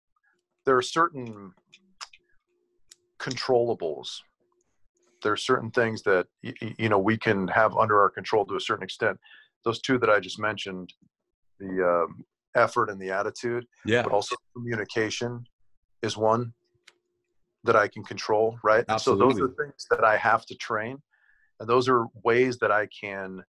there 0.67 0.77
are 0.77 0.83
certain 0.83 1.53
controllables. 3.19 4.21
There 5.23 5.33
are 5.33 5.37
certain 5.37 5.71
things 5.71 6.03
that, 6.03 6.27
you 6.43 6.89
know, 6.89 6.99
we 6.99 7.17
can 7.17 7.47
have 7.49 7.77
under 7.77 8.01
our 8.01 8.11
control 8.11 8.45
to 8.47 8.57
a 8.57 8.61
certain 8.61 8.83
extent. 8.83 9.19
Those 9.65 9.81
two 9.81 9.99
that 9.99 10.11
I 10.11 10.19
just 10.19 10.41
mentioned, 10.41 10.93
the 11.61 12.07
um, 12.09 12.25
effort 12.57 12.91
and 12.91 13.01
the 13.01 13.11
attitude, 13.11 13.65
yeah, 13.85 14.03
but 14.03 14.13
also 14.13 14.35
communication 14.57 15.45
is 16.03 16.17
one 16.17 16.53
that 17.63 17.77
I 17.77 17.87
can 17.87 18.03
control, 18.03 18.59
right? 18.65 18.85
Absolutely. 18.89 19.35
So 19.35 19.41
those 19.41 19.41
are 19.41 19.55
things 19.65 19.87
that 19.91 20.03
I 20.03 20.17
have 20.17 20.45
to 20.47 20.57
train, 20.57 21.01
and 21.61 21.69
those 21.69 21.89
are 21.89 22.07
ways 22.25 22.59
that 22.59 22.73
I 22.73 22.89
can 22.89 23.45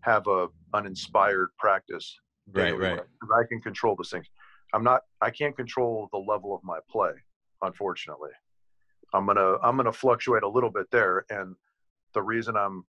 have 0.00 0.26
a 0.26 0.48
an 0.72 0.86
inspired 0.86 1.50
practice. 1.58 2.18
Right, 2.52 2.78
right. 2.78 3.00
I 3.34 3.42
can 3.48 3.60
control 3.60 3.96
those 3.96 4.10
things. 4.10 4.26
I'm 4.72 4.84
not. 4.84 5.02
I 5.20 5.30
can't 5.30 5.56
control 5.56 6.08
the 6.12 6.18
level 6.18 6.54
of 6.54 6.62
my 6.62 6.78
play, 6.90 7.10
unfortunately. 7.62 8.30
I'm 9.14 9.26
gonna 9.26 9.56
I'm 9.62 9.76
gonna 9.76 9.92
fluctuate 9.92 10.42
a 10.42 10.48
little 10.48 10.70
bit 10.70 10.86
there, 10.90 11.24
and 11.30 11.54
the 12.14 12.22
reason 12.22 12.56
I'm 12.56 12.84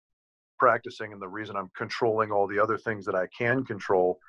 practicing 0.60 1.12
and 1.14 1.22
the 1.22 1.28
reason 1.28 1.56
I'm 1.56 1.70
controlling 1.76 2.32
all 2.32 2.48
the 2.48 2.60
other 2.60 2.78
things 2.78 3.06
that 3.06 3.16
I 3.16 3.28
can 3.38 3.66
control 3.66 4.20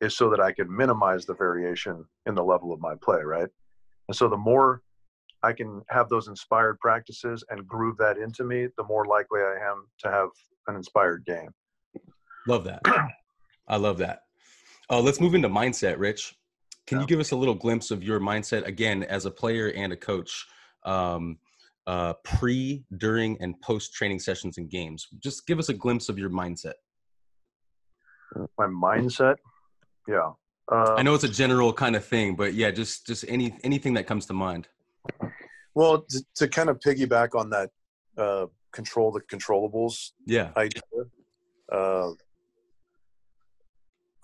is 0.00 0.16
so 0.16 0.28
that 0.30 0.40
I 0.40 0.52
can 0.52 0.74
minimize 0.74 1.24
the 1.24 1.34
variation 1.34 2.04
in 2.26 2.34
the 2.34 2.44
level 2.44 2.72
of 2.72 2.80
my 2.80 2.94
play, 3.02 3.22
right? 3.22 3.48
And 4.08 4.16
so 4.16 4.28
the 4.28 4.36
more 4.36 4.82
I 5.42 5.52
can 5.52 5.82
have 5.88 6.08
those 6.08 6.28
inspired 6.28 6.78
practices 6.80 7.44
and 7.50 7.66
groove 7.66 7.96
that 7.98 8.18
into 8.18 8.44
me, 8.44 8.68
the 8.76 8.84
more 8.84 9.06
likely 9.06 9.40
I 9.40 9.56
am 9.70 9.86
to 10.00 10.10
have 10.10 10.28
an 10.66 10.76
inspired 10.76 11.24
game. 11.26 11.50
Love 12.46 12.64
that. 12.64 12.82
I 13.68 13.76
love 13.76 13.98
that. 13.98 14.20
Uh, 14.90 15.00
let's 15.00 15.20
move 15.20 15.34
into 15.34 15.48
mindset, 15.48 15.98
Rich. 15.98 16.34
Can 16.86 16.98
yeah. 16.98 17.02
you 17.02 17.06
give 17.06 17.20
us 17.20 17.30
a 17.30 17.36
little 17.36 17.54
glimpse 17.54 17.90
of 17.90 18.02
your 18.02 18.20
mindset 18.20 18.66
again 18.66 19.02
as 19.04 19.24
a 19.24 19.30
player 19.30 19.68
and 19.68 19.92
a 19.92 19.96
coach, 19.96 20.46
um, 20.84 21.38
uh, 21.86 22.12
pre, 22.24 22.84
during, 22.98 23.40
and 23.40 23.58
post 23.62 23.94
training 23.94 24.18
sessions 24.18 24.58
and 24.58 24.68
games? 24.68 25.06
Just 25.20 25.46
give 25.46 25.58
us 25.58 25.70
a 25.70 25.74
glimpse 25.74 26.08
of 26.08 26.18
your 26.18 26.30
mindset. 26.30 26.74
My 28.58 28.66
mindset, 28.66 29.36
yeah. 30.08 30.32
Uh, 30.70 30.94
I 30.96 31.02
know 31.02 31.14
it's 31.14 31.24
a 31.24 31.28
general 31.28 31.72
kind 31.72 31.94
of 31.94 32.04
thing, 32.04 32.36
but 32.36 32.54
yeah, 32.54 32.70
just 32.70 33.06
just 33.06 33.24
any 33.28 33.56
anything 33.62 33.94
that 33.94 34.06
comes 34.06 34.26
to 34.26 34.32
mind. 34.32 34.66
Well, 35.74 36.04
to, 36.08 36.24
to 36.36 36.48
kind 36.48 36.68
of 36.68 36.78
piggyback 36.80 37.38
on 37.38 37.50
that, 37.50 37.70
uh, 38.16 38.46
control 38.72 39.12
the 39.12 39.20
controllables. 39.20 40.10
Yeah. 40.26 40.50
Idea. 40.56 40.82
Uh, 41.70 42.10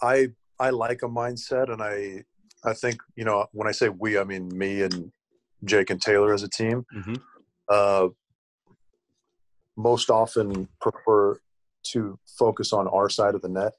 I 0.03 0.29
I 0.61 0.71
like 0.71 1.03
a 1.03 1.09
mindset, 1.09 1.73
and 1.73 1.83
I 1.83 2.25
I 2.63 2.75
think 2.75 3.01
you 3.17 3.25
know 3.25 3.47
when 3.53 3.67
I 3.67 3.73
say 3.73 3.89
we, 3.89 4.19
I 4.19 4.25
mean 4.25 4.57
me 4.57 4.83
and 4.83 5.11
Jake 5.65 5.91
and 5.91 6.01
Taylor 6.01 6.33
as 6.33 6.43
a 6.43 6.49
team. 6.49 6.85
Mm-hmm. 6.95 7.15
Uh, 7.69 8.09
most 9.77 10.11
often 10.11 10.69
prefer 10.81 11.41
to 11.83 12.19
focus 12.39 12.73
on 12.73 12.87
our 12.89 13.09
side 13.09 13.35
of 13.35 13.41
the 13.41 13.49
net, 13.49 13.73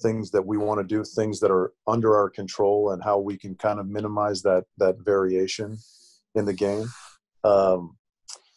things 0.00 0.30
that 0.30 0.46
we 0.46 0.56
want 0.56 0.80
to 0.80 0.86
do, 0.86 1.04
things 1.04 1.38
that 1.40 1.50
are 1.50 1.72
under 1.86 2.16
our 2.16 2.30
control, 2.30 2.92
and 2.92 3.04
how 3.04 3.18
we 3.18 3.36
can 3.36 3.54
kind 3.54 3.78
of 3.78 3.86
minimize 3.86 4.40
that 4.42 4.64
that 4.78 4.96
variation 5.04 5.76
in 6.34 6.46
the 6.46 6.54
game. 6.54 6.88
Um, 7.44 7.98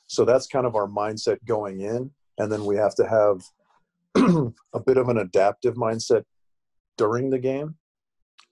so 0.08 0.24
that's 0.24 0.48
kind 0.48 0.66
of 0.66 0.76
our 0.78 0.88
mindset 0.88 1.40
going 1.46 1.82
in, 1.82 2.12
and 2.38 2.50
then 2.50 2.64
we 2.64 2.78
have 2.78 2.96
to 2.96 3.06
have 3.06 3.42
a 4.74 4.80
bit 4.80 4.96
of 4.96 5.10
an 5.10 5.18
adaptive 5.18 5.76
mindset 5.76 6.24
during 6.98 7.30
the 7.30 7.40
game. 7.40 7.76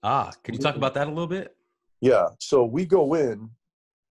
Ah, 0.03 0.31
can 0.43 0.53
you 0.53 0.59
talk 0.59 0.75
about 0.75 0.93
that 0.93 1.07
a 1.07 1.09
little 1.09 1.27
bit? 1.27 1.55
Yeah. 2.01 2.27
So 2.39 2.63
we 2.63 2.85
go 2.85 3.15
in 3.15 3.49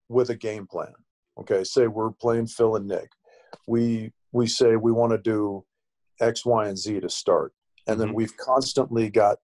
with 0.08 0.30
a 0.30 0.34
game 0.34 0.66
plan. 0.66 0.92
Okay. 1.38 1.64
Say 1.64 1.86
we're 1.86 2.10
playing 2.10 2.46
Phil 2.46 2.76
and 2.76 2.88
Nick. 2.88 3.10
We 3.66 4.12
we 4.32 4.46
say 4.46 4.76
we 4.76 4.92
want 4.92 5.12
to 5.12 5.18
do 5.18 5.64
X, 6.20 6.44
Y, 6.44 6.66
and 6.66 6.76
Z 6.76 7.00
to 7.00 7.08
start. 7.08 7.52
And 7.86 8.00
then 8.00 8.08
mm-hmm. 8.08 8.16
we've 8.16 8.36
constantly 8.36 9.10
got 9.10 9.38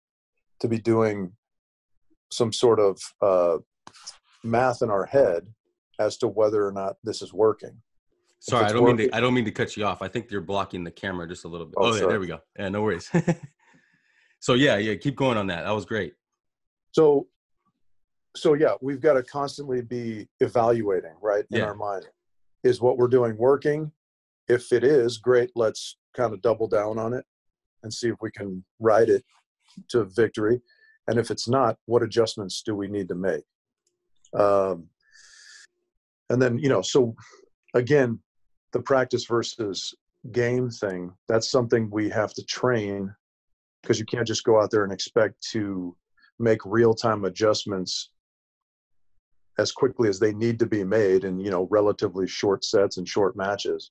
to 0.60 0.68
be 0.68 0.78
doing 0.78 1.32
some 2.32 2.52
sort 2.52 2.80
of 2.80 2.98
uh, 3.20 3.58
math 4.42 4.82
in 4.82 4.90
our 4.90 5.06
head 5.06 5.46
as 5.98 6.16
to 6.18 6.28
whether 6.28 6.66
or 6.66 6.72
not 6.72 6.96
this 7.04 7.22
is 7.22 7.32
working. 7.32 7.80
Sorry, 8.40 8.64
I 8.64 8.72
don't 8.72 8.82
working, 8.82 8.96
mean 8.96 9.10
to. 9.10 9.16
I 9.16 9.20
don't 9.20 9.34
mean 9.34 9.44
to 9.44 9.50
cut 9.50 9.76
you 9.76 9.84
off. 9.84 10.00
I 10.00 10.08
think 10.08 10.30
you're 10.30 10.40
blocking 10.40 10.82
the 10.82 10.90
camera 10.90 11.28
just 11.28 11.44
a 11.44 11.48
little 11.48 11.66
bit. 11.66 11.74
Oh, 11.76 11.92
oh 11.92 11.94
yeah, 11.94 12.06
there 12.06 12.20
we 12.20 12.26
go. 12.26 12.40
Yeah, 12.58 12.70
no 12.70 12.82
worries. 12.82 13.10
so 14.40 14.54
yeah, 14.54 14.76
yeah, 14.78 14.94
keep 14.96 15.16
going 15.16 15.38
on 15.38 15.46
that. 15.48 15.64
That 15.64 15.74
was 15.74 15.84
great. 15.84 16.14
So, 16.92 17.28
so 18.36 18.54
yeah, 18.54 18.74
we've 18.80 19.00
got 19.00 19.14
to 19.14 19.22
constantly 19.22 19.82
be 19.82 20.28
evaluating, 20.40 21.14
right, 21.22 21.44
in 21.50 21.58
yeah. 21.58 21.66
our 21.66 21.74
mind. 21.74 22.06
Is 22.62 22.80
what 22.80 22.98
we're 22.98 23.08
doing 23.08 23.36
working? 23.38 23.90
If 24.48 24.72
it 24.72 24.84
is, 24.84 25.16
great. 25.16 25.50
Let's 25.54 25.96
kind 26.14 26.34
of 26.34 26.42
double 26.42 26.68
down 26.68 26.98
on 26.98 27.14
it 27.14 27.24
and 27.82 27.92
see 27.92 28.08
if 28.08 28.16
we 28.20 28.30
can 28.30 28.62
ride 28.80 29.08
it 29.08 29.24
to 29.90 30.04
victory. 30.04 30.60
And 31.08 31.18
if 31.18 31.30
it's 31.30 31.48
not, 31.48 31.78
what 31.86 32.02
adjustments 32.02 32.62
do 32.62 32.74
we 32.74 32.88
need 32.88 33.08
to 33.08 33.14
make? 33.14 33.44
Um, 34.38 34.88
and 36.30 36.40
then 36.40 36.58
you 36.58 36.68
know 36.68 36.80
so 36.80 37.14
again 37.74 38.18
the 38.72 38.80
practice 38.80 39.26
versus 39.26 39.94
game 40.32 40.70
thing 40.70 41.12
that's 41.28 41.50
something 41.50 41.90
we 41.90 42.08
have 42.08 42.32
to 42.32 42.44
train 42.44 43.12
because 43.82 43.98
you 43.98 44.04
can't 44.06 44.26
just 44.26 44.44
go 44.44 44.60
out 44.60 44.70
there 44.70 44.84
and 44.84 44.92
expect 44.92 45.34
to 45.52 45.96
make 46.38 46.60
real-time 46.64 47.24
adjustments 47.24 48.10
as 49.58 49.72
quickly 49.72 50.08
as 50.08 50.18
they 50.18 50.32
need 50.32 50.58
to 50.58 50.66
be 50.66 50.84
made 50.84 51.24
in 51.24 51.38
you 51.38 51.50
know 51.50 51.68
relatively 51.70 52.26
short 52.26 52.64
sets 52.64 52.96
and 52.96 53.08
short 53.08 53.36
matches 53.36 53.90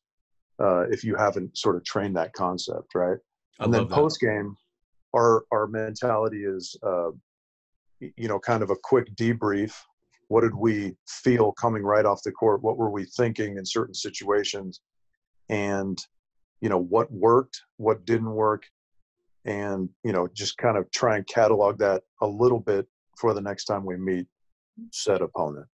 uh, 0.60 0.82
if 0.90 1.04
you 1.04 1.16
haven't 1.16 1.56
sort 1.58 1.76
of 1.76 1.84
trained 1.84 2.16
that 2.16 2.34
concept 2.34 2.96
right? 2.96 3.18
I 3.60 3.66
and 3.66 3.74
then 3.74 3.88
post 3.88 4.20
game 4.20 4.56
our 5.16 5.44
our 5.52 5.68
mentality 5.68 6.44
is 6.44 6.76
uh, 6.84 7.12
you 8.00 8.28
know 8.28 8.40
kind 8.40 8.64
of 8.64 8.70
a 8.70 8.76
quick 8.84 9.14
debrief. 9.16 9.74
What 10.28 10.42
did 10.42 10.54
we 10.54 10.96
feel 11.08 11.52
coming 11.54 11.84
right 11.84 12.06
off 12.06 12.22
the 12.24 12.32
court? 12.32 12.62
What 12.62 12.78
were 12.78 12.92
we 12.92 13.06
thinking 13.06 13.58
in 13.58 13.66
certain 13.66 13.96
situations? 13.96 14.82
And 15.50 15.98
you 16.62 16.70
know 16.70 16.78
what 16.78 17.12
worked 17.12 17.62
what 17.78 18.06
didn't 18.06 18.32
work 18.32 18.64
and 19.46 19.90
you 20.04 20.12
know 20.12 20.28
just 20.34 20.58
kind 20.58 20.78
of 20.78 20.90
try 20.92 21.18
and 21.18 21.28
catalog 21.28 21.78
that 21.80 22.04
a 22.22 22.28
little 22.28 22.60
bit 22.60 22.88
for 23.18 23.34
the 23.34 23.42
next 23.42 23.66
time 23.66 23.86
we 23.86 23.98
meet 23.98 24.28
said 24.92 25.22
opponent. 25.22 25.66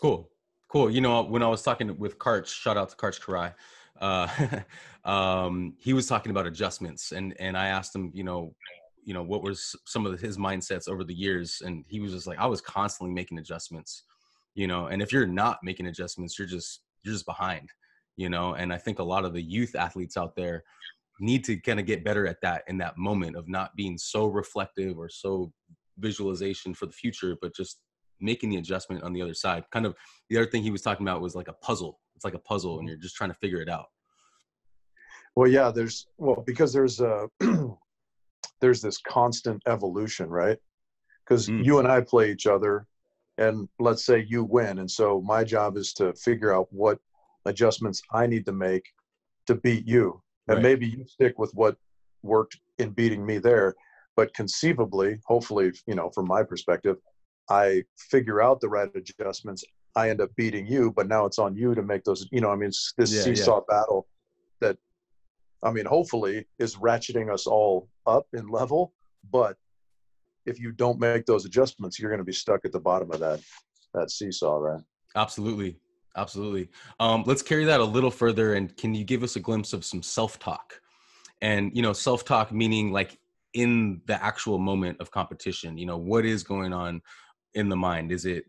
Cool 0.00 0.30
cool. 0.70 0.90
You 0.90 1.00
know 1.00 1.22
when 1.22 1.42
i 1.42 1.48
was 1.48 1.62
talking 1.62 1.96
with 1.98 2.18
karch 2.18 2.46
shout 2.46 2.76
out 2.76 2.90
to 2.90 2.96
karch 2.96 3.20
Kiraly 3.20 3.52
uh, 4.00 4.60
um, 5.08 5.74
he 5.78 5.92
was 5.92 6.06
talking 6.06 6.30
about 6.30 6.46
adjustments 6.46 7.12
and 7.12 7.34
and 7.38 7.56
i 7.56 7.66
asked 7.66 7.94
him 7.94 8.10
you 8.14 8.24
know 8.24 8.54
you 9.04 9.14
know 9.14 9.22
what 9.22 9.42
was 9.42 9.74
some 9.86 10.06
of 10.06 10.20
his 10.20 10.38
mindsets 10.38 10.88
over 10.88 11.04
the 11.04 11.14
years 11.14 11.62
and 11.64 11.84
he 11.88 12.00
was 12.00 12.12
just 12.12 12.26
like 12.26 12.38
i 12.38 12.46
was 12.46 12.60
constantly 12.60 13.12
making 13.12 13.38
adjustments 13.38 14.04
you 14.54 14.66
know 14.66 14.86
and 14.86 15.02
if 15.02 15.12
you're 15.12 15.26
not 15.26 15.58
making 15.62 15.86
adjustments 15.86 16.38
you're 16.38 16.48
just 16.48 16.82
you're 17.02 17.14
just 17.14 17.26
behind 17.26 17.68
you 18.16 18.28
know 18.28 18.54
and 18.54 18.72
i 18.72 18.78
think 18.78 18.98
a 18.98 19.02
lot 19.02 19.24
of 19.24 19.32
the 19.32 19.42
youth 19.42 19.74
athletes 19.74 20.16
out 20.16 20.36
there 20.36 20.62
need 21.20 21.44
to 21.44 21.56
kind 21.56 21.78
of 21.78 21.86
get 21.86 22.04
better 22.04 22.26
at 22.26 22.40
that 22.42 22.62
in 22.68 22.78
that 22.78 22.96
moment 22.96 23.36
of 23.36 23.48
not 23.48 23.74
being 23.76 23.96
so 23.98 24.26
reflective 24.26 24.98
or 24.98 25.08
so 25.08 25.52
visualization 25.98 26.74
for 26.74 26.86
the 26.86 26.92
future 26.92 27.36
but 27.40 27.54
just 27.54 27.80
making 28.20 28.50
the 28.50 28.56
adjustment 28.56 29.02
on 29.02 29.12
the 29.12 29.22
other 29.22 29.34
side 29.34 29.64
kind 29.70 29.86
of 29.86 29.94
the 30.28 30.36
other 30.36 30.50
thing 30.50 30.62
he 30.62 30.70
was 30.70 30.82
talking 30.82 31.06
about 31.06 31.20
was 31.20 31.34
like 31.34 31.48
a 31.48 31.52
puzzle 31.54 32.00
it's 32.16 32.24
like 32.24 32.34
a 32.34 32.38
puzzle 32.38 32.78
and 32.78 32.80
mm-hmm. 32.80 32.88
you're 32.88 32.98
just 32.98 33.16
trying 33.16 33.30
to 33.30 33.36
figure 33.36 33.60
it 33.60 33.68
out 33.68 33.86
well 35.36 35.48
yeah 35.48 35.70
there's 35.70 36.06
well 36.16 36.42
because 36.46 36.72
there's 36.72 37.00
a 37.00 37.28
there's 38.60 38.82
this 38.82 38.98
constant 38.98 39.62
evolution, 39.66 40.28
right? 40.28 40.58
Because 41.24 41.48
mm. 41.48 41.64
you 41.64 41.78
and 41.78 41.88
I 41.88 42.00
play 42.02 42.30
each 42.30 42.46
other, 42.46 42.86
and 43.38 43.68
let's 43.78 44.04
say 44.04 44.24
you 44.28 44.44
win, 44.44 44.78
and 44.78 44.90
so 44.90 45.20
my 45.22 45.44
job 45.44 45.76
is 45.76 45.92
to 45.94 46.12
figure 46.14 46.54
out 46.54 46.68
what 46.70 46.98
adjustments 47.46 48.02
I 48.12 48.26
need 48.26 48.44
to 48.46 48.52
make 48.52 48.84
to 49.46 49.54
beat 49.54 49.86
you, 49.86 50.22
and 50.48 50.56
right. 50.56 50.62
maybe 50.62 50.86
you 50.86 51.04
stick 51.06 51.38
with 51.38 51.50
what 51.54 51.76
worked 52.22 52.58
in 52.78 52.90
beating 52.90 53.24
me 53.24 53.38
there, 53.38 53.74
but 54.16 54.32
conceivably, 54.34 55.18
hopefully, 55.26 55.72
you 55.86 55.94
know, 55.94 56.10
from 56.10 56.26
my 56.26 56.42
perspective, 56.42 56.96
I 57.48 57.84
figure 57.96 58.42
out 58.42 58.60
the 58.60 58.68
right 58.68 58.90
adjustments 58.94 59.64
I 59.96 60.10
end 60.10 60.20
up 60.20 60.30
beating 60.36 60.66
you, 60.66 60.92
but 60.92 61.08
now 61.08 61.26
it's 61.26 61.38
on 61.38 61.56
you 61.56 61.74
to 61.74 61.82
make 61.82 62.04
those. 62.04 62.26
You 62.30 62.40
know, 62.40 62.50
I 62.50 62.56
mean, 62.56 62.70
this 62.96 63.12
Yeah, 63.12 63.22
seesaw 63.22 63.62
battle 63.68 64.06
that, 64.60 64.76
I 65.62 65.72
mean, 65.72 65.84
hopefully 65.84 66.46
is 66.58 66.76
ratcheting 66.76 67.32
us 67.32 67.46
all 67.46 67.88
up 68.06 68.26
in 68.32 68.48
level. 68.48 68.92
But 69.30 69.56
if 70.46 70.60
you 70.60 70.72
don't 70.72 70.98
make 71.00 71.26
those 71.26 71.44
adjustments, 71.44 71.98
you're 71.98 72.10
going 72.10 72.18
to 72.18 72.24
be 72.24 72.32
stuck 72.32 72.64
at 72.64 72.72
the 72.72 72.80
bottom 72.80 73.10
of 73.10 73.20
that 73.20 73.40
that 73.94 74.10
seesaw, 74.10 74.56
right? 74.58 74.82
Absolutely. 75.16 75.76
Absolutely. 76.16 76.68
Um, 76.98 77.22
let's 77.26 77.42
carry 77.42 77.64
that 77.66 77.80
a 77.80 77.84
little 77.84 78.10
further. 78.10 78.54
And 78.54 78.76
can 78.76 78.94
you 78.94 79.04
give 79.04 79.22
us 79.22 79.36
a 79.36 79.40
glimpse 79.40 79.72
of 79.72 79.84
some 79.84 80.02
self 80.02 80.38
talk? 80.38 80.80
And, 81.40 81.74
you 81.74 81.82
know, 81.82 81.92
self 81.92 82.24
talk 82.24 82.52
meaning 82.52 82.92
like 82.92 83.18
in 83.54 84.00
the 84.06 84.22
actual 84.22 84.58
moment 84.58 85.00
of 85.00 85.10
competition, 85.10 85.78
you 85.78 85.86
know, 85.86 85.96
what 85.96 86.24
is 86.24 86.42
going 86.42 86.72
on 86.72 87.00
in 87.54 87.68
the 87.68 87.76
mind? 87.76 88.12
Is 88.12 88.26
it, 88.26 88.44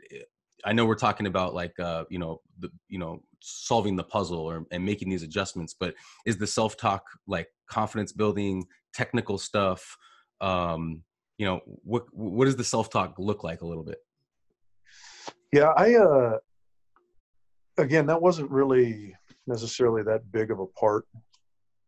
I 0.65 0.73
know 0.73 0.85
we're 0.85 0.95
talking 0.95 1.27
about 1.27 1.53
like, 1.53 1.79
uh, 1.79 2.05
you 2.09 2.19
know, 2.19 2.41
the, 2.59 2.69
you 2.87 2.99
know, 2.99 3.23
solving 3.39 3.95
the 3.95 4.03
puzzle 4.03 4.39
or, 4.39 4.65
and 4.71 4.85
making 4.85 5.09
these 5.09 5.23
adjustments, 5.23 5.75
but 5.79 5.95
is 6.25 6.37
the 6.37 6.47
self 6.47 6.77
talk 6.77 7.05
like 7.27 7.47
confidence 7.67 8.11
building, 8.11 8.65
technical 8.93 9.37
stuff? 9.37 9.97
Um, 10.39 11.03
you 11.37 11.45
know, 11.45 11.61
what, 11.65 12.05
what 12.11 12.45
does 12.45 12.55
the 12.55 12.63
self 12.63 12.89
talk 12.89 13.15
look 13.17 13.43
like 13.43 13.61
a 13.61 13.67
little 13.67 13.83
bit? 13.83 13.99
Yeah, 15.51 15.73
I 15.75 15.95
uh 15.95 16.37
again 17.77 18.05
that 18.05 18.21
wasn't 18.21 18.49
really 18.49 19.15
necessarily 19.47 20.03
that 20.03 20.31
big 20.31 20.51
of 20.51 20.59
a 20.59 20.67
part 20.67 21.05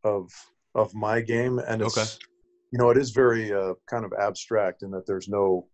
of 0.03 0.31
of 0.75 0.93
my 0.95 1.21
game 1.21 1.59
and 1.59 1.81
it's 1.81 1.97
Okay. 1.97 2.09
you 2.71 2.79
know 2.79 2.89
it 2.89 2.97
is 2.97 3.11
very 3.11 3.53
uh 3.53 3.73
kind 3.89 4.05
of 4.05 4.13
abstract 4.19 4.83
in 4.83 4.91
that 4.91 5.05
there's 5.05 5.27
no 5.29 5.67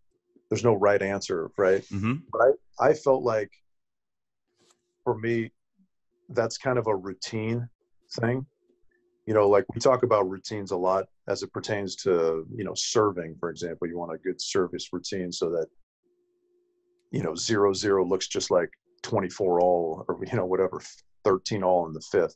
there's 0.50 0.63
no 0.63 0.74
right 0.74 1.01
answer, 1.01 1.51
right? 1.58 1.84
Mm-hmm. 1.84 2.13
But 2.32 2.42
I 2.42 2.89
I 2.89 2.94
felt 2.94 3.24
like 3.24 3.51
for 5.04 5.18
me 5.18 5.51
that's 6.30 6.58
kind 6.58 6.78
of 6.80 6.88
a 6.88 6.96
routine 6.96 7.70
thing. 8.20 8.46
You 9.25 9.36
know, 9.36 9.48
like 9.48 9.66
we 9.74 9.80
talk 9.80 10.01
about 10.04 10.28
routines 10.28 10.72
a 10.72 10.78
lot 10.78 11.06
as 11.28 11.44
it 11.44 11.54
pertains 11.54 11.96
to, 11.98 12.48
you 12.56 12.63
know, 12.63 12.74
serving, 12.75 13.36
for 13.39 13.51
example. 13.51 13.88
You 13.88 14.00
want 14.00 14.12
a 14.13 14.18
good 14.18 14.42
service 14.42 14.89
routine 14.92 15.32
so 15.32 15.51
that 15.51 15.68
you 17.12 17.22
know, 17.24 17.36
zero 17.36 17.74
zero 17.74 18.04
looks 18.06 18.28
just 18.28 18.50
like 18.51 18.70
24 19.01 19.62
all 19.62 20.06
or, 20.08 20.20
you 20.25 20.36
know, 20.36 20.46
whatever, 20.46 20.82
13 21.24 21.63
all 21.63 21.88
in 21.88 21.94
the 21.94 22.01
fifth. 22.12 22.36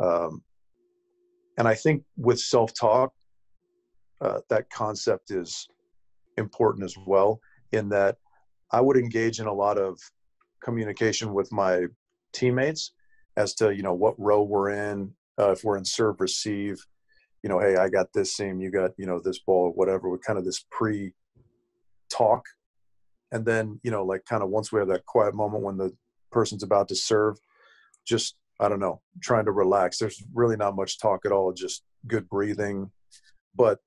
Um, 0.00 0.42
and 1.58 1.66
I 1.66 1.74
think 1.74 2.04
with 2.16 2.38
self 2.38 2.72
talk, 2.74 3.12
uh, 4.20 4.40
that 4.48 4.70
concept 4.70 5.30
is 5.30 5.68
important 6.36 6.84
as 6.84 6.96
well, 7.06 7.40
in 7.72 7.88
that 7.90 8.16
I 8.70 8.80
would 8.80 8.96
engage 8.96 9.40
in 9.40 9.46
a 9.46 9.52
lot 9.52 9.78
of 9.78 9.98
communication 10.62 11.32
with 11.32 11.52
my 11.52 11.86
teammates 12.32 12.92
as 13.36 13.54
to, 13.54 13.74
you 13.74 13.82
know, 13.82 13.94
what 13.94 14.14
row 14.18 14.42
we're 14.42 14.70
in, 14.70 15.12
uh, 15.38 15.52
if 15.52 15.64
we're 15.64 15.76
in 15.76 15.84
serve 15.84 16.20
receive, 16.20 16.78
you 17.42 17.50
know, 17.50 17.58
hey, 17.58 17.76
I 17.76 17.88
got 17.88 18.12
this 18.12 18.34
seam, 18.34 18.60
you 18.60 18.70
got, 18.70 18.90
you 18.96 19.06
know, 19.06 19.20
this 19.22 19.38
ball, 19.38 19.72
whatever, 19.74 20.08
with 20.08 20.24
kind 20.24 20.38
of 20.38 20.44
this 20.44 20.64
pre 20.70 21.12
talk 22.10 22.44
and 23.32 23.44
then 23.44 23.80
you 23.82 23.90
know 23.90 24.04
like 24.04 24.24
kind 24.24 24.42
of 24.42 24.50
once 24.50 24.72
we 24.72 24.78
have 24.78 24.88
that 24.88 25.06
quiet 25.06 25.34
moment 25.34 25.62
when 25.62 25.76
the 25.76 25.90
person's 26.30 26.62
about 26.62 26.88
to 26.88 26.94
serve 26.94 27.36
just 28.06 28.36
i 28.60 28.68
don't 28.68 28.80
know 28.80 29.00
trying 29.22 29.44
to 29.44 29.52
relax. 29.52 29.98
There's 29.98 30.22
really 30.34 30.56
not 30.56 30.76
much 30.76 30.98
talk 30.98 31.24
at 31.24 31.32
all 31.32 31.52
just 31.52 31.82
good 32.06 32.28
breathing. 32.28 32.90
But 33.54 33.78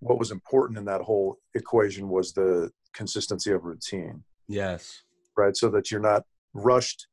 what 0.00 0.18
was 0.18 0.30
important 0.30 0.78
in 0.78 0.84
that 0.86 1.00
whole 1.00 1.38
equation 1.54 2.08
was 2.08 2.32
the 2.32 2.70
consistency 2.94 3.52
of 3.52 3.64
routine. 3.64 4.24
Yes. 4.48 5.02
right? 5.36 5.56
So 5.56 5.68
that 5.70 5.90
you're 5.90 6.00
not 6.00 6.24
rushed 6.54 7.06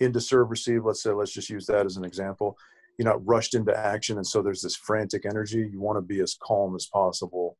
into 0.00 0.20
serve 0.20 0.50
receive 0.50 0.84
let's 0.84 1.02
say 1.02 1.10
let's 1.10 1.32
just 1.32 1.48
use 1.48 1.66
that 1.66 1.86
as 1.86 1.96
an 1.96 2.04
example. 2.04 2.56
You're 2.98 3.08
not 3.08 3.24
rushed 3.26 3.54
into 3.54 3.76
action 3.76 4.16
and 4.16 4.26
so 4.26 4.42
there's 4.42 4.62
this 4.62 4.76
frantic 4.76 5.24
energy. 5.24 5.68
You 5.70 5.80
want 5.80 5.96
to 5.96 6.02
be 6.02 6.20
as 6.20 6.36
calm 6.42 6.74
as 6.74 6.86
possible 6.86 7.56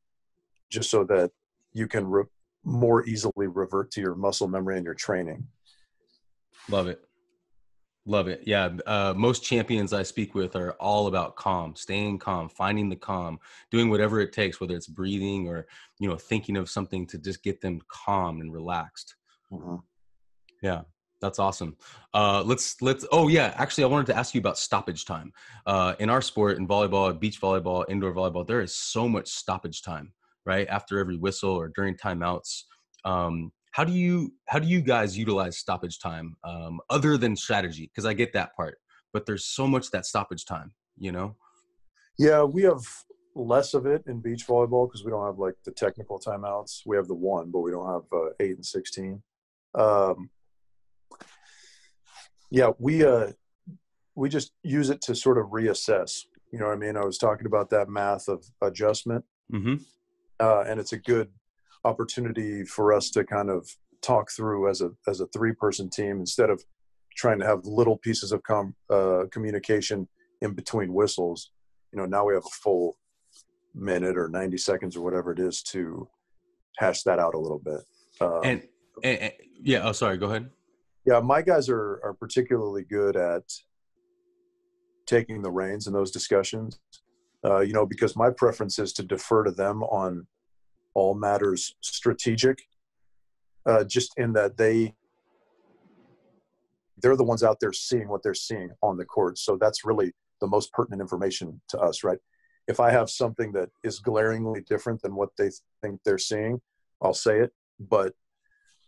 just 0.70 0.90
so 0.90 1.05
that 1.05 1.31
you 1.72 1.87
can 1.87 2.07
re- 2.07 2.24
more 2.64 3.05
easily 3.07 3.46
revert 3.46 3.90
to 3.90 4.01
your 4.01 4.14
muscle 4.14 4.48
memory 4.48 4.77
and 4.77 4.85
your 4.85 4.94
training 4.94 5.46
Love 6.68 6.87
it. 6.87 7.01
Love 8.05 8.27
it. 8.27 8.42
Yeah. 8.44 8.70
Uh, 8.87 9.14
most 9.16 9.44
champions 9.44 9.92
I 9.92 10.03
speak 10.03 10.35
with 10.35 10.57
are 10.57 10.72
all 10.72 11.07
about 11.07 11.37
calm, 11.37 11.77
staying 11.77 12.18
calm, 12.18 12.48
finding 12.48 12.88
the 12.88 12.96
calm, 12.96 13.38
doing 13.70 13.90
whatever 13.90 14.20
it 14.20 14.33
takes, 14.33 14.61
whether 14.61 14.75
it's 14.75 14.88
breathing 14.88 15.48
or, 15.48 15.66
you 16.01 16.09
know, 16.09 16.16
thinking 16.16 16.57
of 16.57 16.68
something 16.68 17.07
to 17.09 17.18
just 17.18 17.42
get 17.44 17.61
them 17.61 17.81
calm 17.88 18.40
and 18.40 18.53
relaxed. 18.53 19.14
Yeah. 20.62 20.83
That's 21.20 21.38
awesome. 21.38 21.77
Uh, 22.12 22.42
let's 22.44 22.83
let's. 22.83 23.07
Oh 23.12 23.29
yeah, 23.29 23.55
actually, 23.57 23.85
I 23.85 23.87
wanted 23.87 24.07
to 24.07 24.16
ask 24.16 24.35
you 24.35 24.40
about 24.40 24.59
stoppage 24.59 25.05
time. 25.05 25.33
Uh, 25.64 25.94
in 26.01 26.11
our 26.11 26.20
sport, 26.20 26.59
in 26.59 26.66
volleyball, 26.66 27.16
beach 27.16 27.40
volleyball, 27.40 27.85
indoor 27.88 28.12
volleyball, 28.12 28.44
there 28.44 28.61
is 28.61 28.75
so 28.75 29.09
much 29.09 29.29
stoppage 29.29 29.83
time, 29.83 30.12
right? 30.44 30.66
After 30.68 30.98
every 30.98 31.16
whistle 31.16 31.50
or 31.50 31.68
during 31.68 31.96
timeouts. 31.96 32.62
Um, 33.05 33.52
how 33.72 33.85
do 33.85 33.92
you 33.92 34.33
how 34.48 34.59
do 34.59 34.68
you 34.68 34.81
guys 34.81 35.16
utilize 35.16 35.59
stoppage 35.59 35.98
time 35.98 36.37
um, 36.44 36.81
other 36.90 37.16
than 37.16 37.37
strategy? 37.37 37.90
Because 37.92 38.05
I 38.05 38.12
get 38.12 38.33
that 38.35 38.55
part, 38.55 38.78
but 39.12 39.26
there's 39.26 39.46
so 39.46 39.66
much 39.66 39.90
that 39.90 40.07
stoppage 40.07 40.44
time. 40.44 40.72
You 40.98 41.12
know. 41.12 41.37
yeah 42.18 42.42
we 42.42 42.62
have 42.62 42.83
less 43.35 43.72
of 43.72 43.87
it 43.87 44.02
in 44.07 44.20
beach 44.20 44.46
volleyball 44.46 44.87
because 44.87 45.05
we 45.05 45.11
don't 45.11 45.24
have 45.24 45.38
like 45.38 45.55
the 45.64 45.70
technical 45.70 46.20
timeouts 46.20 46.83
we 46.85 46.96
have 46.96 47.09
the 47.09 47.14
one 47.14 47.50
but 47.50 47.61
we 47.61 47.70
don't 47.70 47.90
have 47.90 48.02
uh, 48.12 48.28
8 48.38 48.57
and 48.57 48.66
16 48.66 49.22
um, 49.74 50.28
yeah 52.50 52.70
we 52.78 53.02
uh 53.05 53.28
we 54.14 54.28
just 54.28 54.52
use 54.62 54.90
it 54.90 55.00
to 55.00 55.14
sort 55.14 55.38
of 55.38 55.46
reassess 55.46 56.26
you 56.52 56.59
know 56.59 56.66
what 56.66 56.74
i 56.74 56.76
mean 56.76 56.94
i 56.94 57.05
was 57.05 57.16
talking 57.16 57.46
about 57.46 57.70
that 57.70 57.88
math 57.88 58.28
of 58.28 58.44
adjustment 58.61 59.24
Mm-hmm. 59.52 59.74
Uh, 60.42 60.62
and 60.68 60.78
it's 60.81 60.92
a 60.92 60.98
good 60.98 61.28
opportunity 61.85 62.64
for 62.64 62.92
us 62.92 63.11
to 63.11 63.24
kind 63.24 63.50
of 63.50 63.68
talk 64.02 64.31
through 64.37 64.68
as 64.68 64.81
a 64.81 64.90
as 65.07 65.20
a 65.20 65.26
three 65.28 65.52
person 65.62 65.88
team 65.88 66.14
instead 66.20 66.50
of 66.50 66.62
trying 67.16 67.38
to 67.38 67.46
have 67.46 67.61
little 67.64 67.96
pieces 67.98 68.33
of 68.33 68.42
com- 68.42 68.74
uh, 68.90 69.24
communication 69.31 70.09
in 70.40 70.52
between 70.55 70.92
whistles. 70.92 71.52
You 71.92 71.98
know, 71.98 72.07
now 72.07 72.24
we 72.26 72.35
have 72.35 72.44
a 72.44 72.57
full 72.64 72.98
minute 73.74 74.16
or 74.18 74.28
ninety 74.28 74.59
seconds 74.59 74.96
or 74.96 75.02
whatever 75.02 75.31
it 75.33 75.38
is 75.38 75.62
to 75.74 76.09
hash 76.78 77.02
that 77.05 77.18
out 77.18 77.35
a 77.35 77.38
little 77.38 77.62
bit. 77.70 77.81
Uh, 78.20 78.40
And, 78.40 78.62
and, 79.05 79.18
and 79.18 79.33
yeah. 79.62 79.83
Oh, 79.87 79.92
sorry. 79.92 80.16
Go 80.18 80.26
ahead. 80.26 80.50
yeah, 81.07 81.20
my 81.20 81.42
guys 81.42 81.68
are 81.68 82.00
are 82.05 82.14
particularly 82.14 82.85
good 82.85 83.14
at 83.16 83.44
taking 85.07 85.42
the 85.42 85.50
reins 85.50 85.87
in 85.87 85.92
those 85.92 86.11
discussions. 86.11 86.81
Uh, 87.44 87.61
you 87.61 87.72
know, 87.72 87.85
because 87.85 88.14
my 88.14 88.31
preference 88.31 88.78
is 88.78 88.92
to 88.92 89.02
defer 89.02 89.42
to 89.42 89.50
them 89.50 89.83
on 89.85 90.26
all 90.94 91.14
matters 91.14 91.74
strategic. 91.81 92.62
Uh, 93.64 93.85
just 93.85 94.12
in 94.16 94.33
that 94.33 94.57
they 94.57 94.94
they're 96.98 97.16
the 97.16 97.24
ones 97.24 97.42
out 97.42 97.59
there 97.61 97.72
seeing 97.72 98.09
what 98.09 98.22
they're 98.22 98.35
seeing 98.35 98.70
on 98.83 98.96
the 98.96 99.05
court, 99.05 99.38
so 99.38 99.57
that's 99.57 99.85
really 99.85 100.12
the 100.40 100.46
most 100.46 100.72
pertinent 100.72 101.00
information 101.00 101.61
to 101.68 101.78
us, 101.78 102.05
right? 102.05 102.18
If 102.68 102.81
I 102.81 102.90
have 102.90 103.11
something 103.11 103.52
that 103.52 103.70
is 103.83 103.98
glaringly 103.98 104.62
different 104.62 105.02
than 105.02 105.14
what 105.14 105.31
they 105.37 105.50
think 105.81 106.00
they're 106.05 106.18
seeing, 106.18 106.61
I'll 107.00 107.14
say 107.14 107.40
it. 107.40 107.52
But 107.81 108.14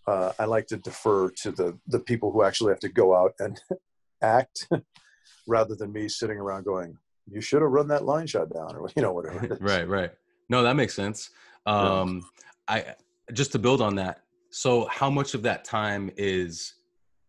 uh, 0.06 0.32
I 0.38 0.44
like 0.44 0.66
to 0.68 0.76
defer 0.76 1.30
to 1.42 1.50
the 1.50 1.78
the 1.86 2.00
people 2.00 2.30
who 2.30 2.42
actually 2.42 2.70
have 2.72 2.80
to 2.80 2.88
go 2.88 3.14
out 3.14 3.32
and 3.38 3.60
act, 4.22 4.68
rather 5.46 5.74
than 5.74 5.92
me 5.92 6.08
sitting 6.08 6.38
around 6.38 6.64
going, 6.64 6.98
"You 7.30 7.40
should 7.40 7.62
have 7.62 7.70
run 7.70 7.88
that 7.88 8.04
line 8.04 8.26
shot 8.26 8.50
down," 8.52 8.76
or 8.76 8.88
you 8.96 9.02
know 9.02 9.12
whatever. 9.12 9.44
it 9.44 9.52
is. 9.52 9.60
right. 9.60 9.88
Right. 9.88 10.10
No, 10.48 10.62
that 10.62 10.76
makes 10.76 10.94
sense. 10.94 11.30
Yeah. 11.66 12.00
Um, 12.00 12.22
I 12.68 12.94
just 13.32 13.52
to 13.52 13.58
build 13.58 13.80
on 13.80 13.96
that. 13.96 14.20
So, 14.50 14.86
how 14.90 15.10
much 15.10 15.34
of 15.34 15.42
that 15.42 15.64
time 15.64 16.10
is 16.16 16.74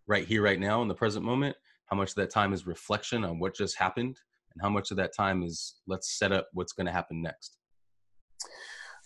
right 0.07 0.27
here, 0.27 0.43
right 0.43 0.59
now, 0.59 0.81
in 0.81 0.87
the 0.87 0.95
present 0.95 1.25
moment? 1.25 1.55
How 1.87 1.95
much 1.97 2.09
of 2.09 2.15
that 2.15 2.29
time 2.29 2.53
is 2.53 2.67
reflection 2.67 3.23
on 3.23 3.39
what 3.39 3.55
just 3.55 3.77
happened, 3.77 4.19
and 4.53 4.61
how 4.61 4.69
much 4.69 4.91
of 4.91 4.97
that 4.97 5.13
time 5.15 5.43
is 5.43 5.75
let's 5.87 6.17
set 6.17 6.31
up 6.31 6.49
what's 6.53 6.73
going 6.73 6.87
to 6.87 6.91
happen 6.91 7.21
next? 7.21 7.57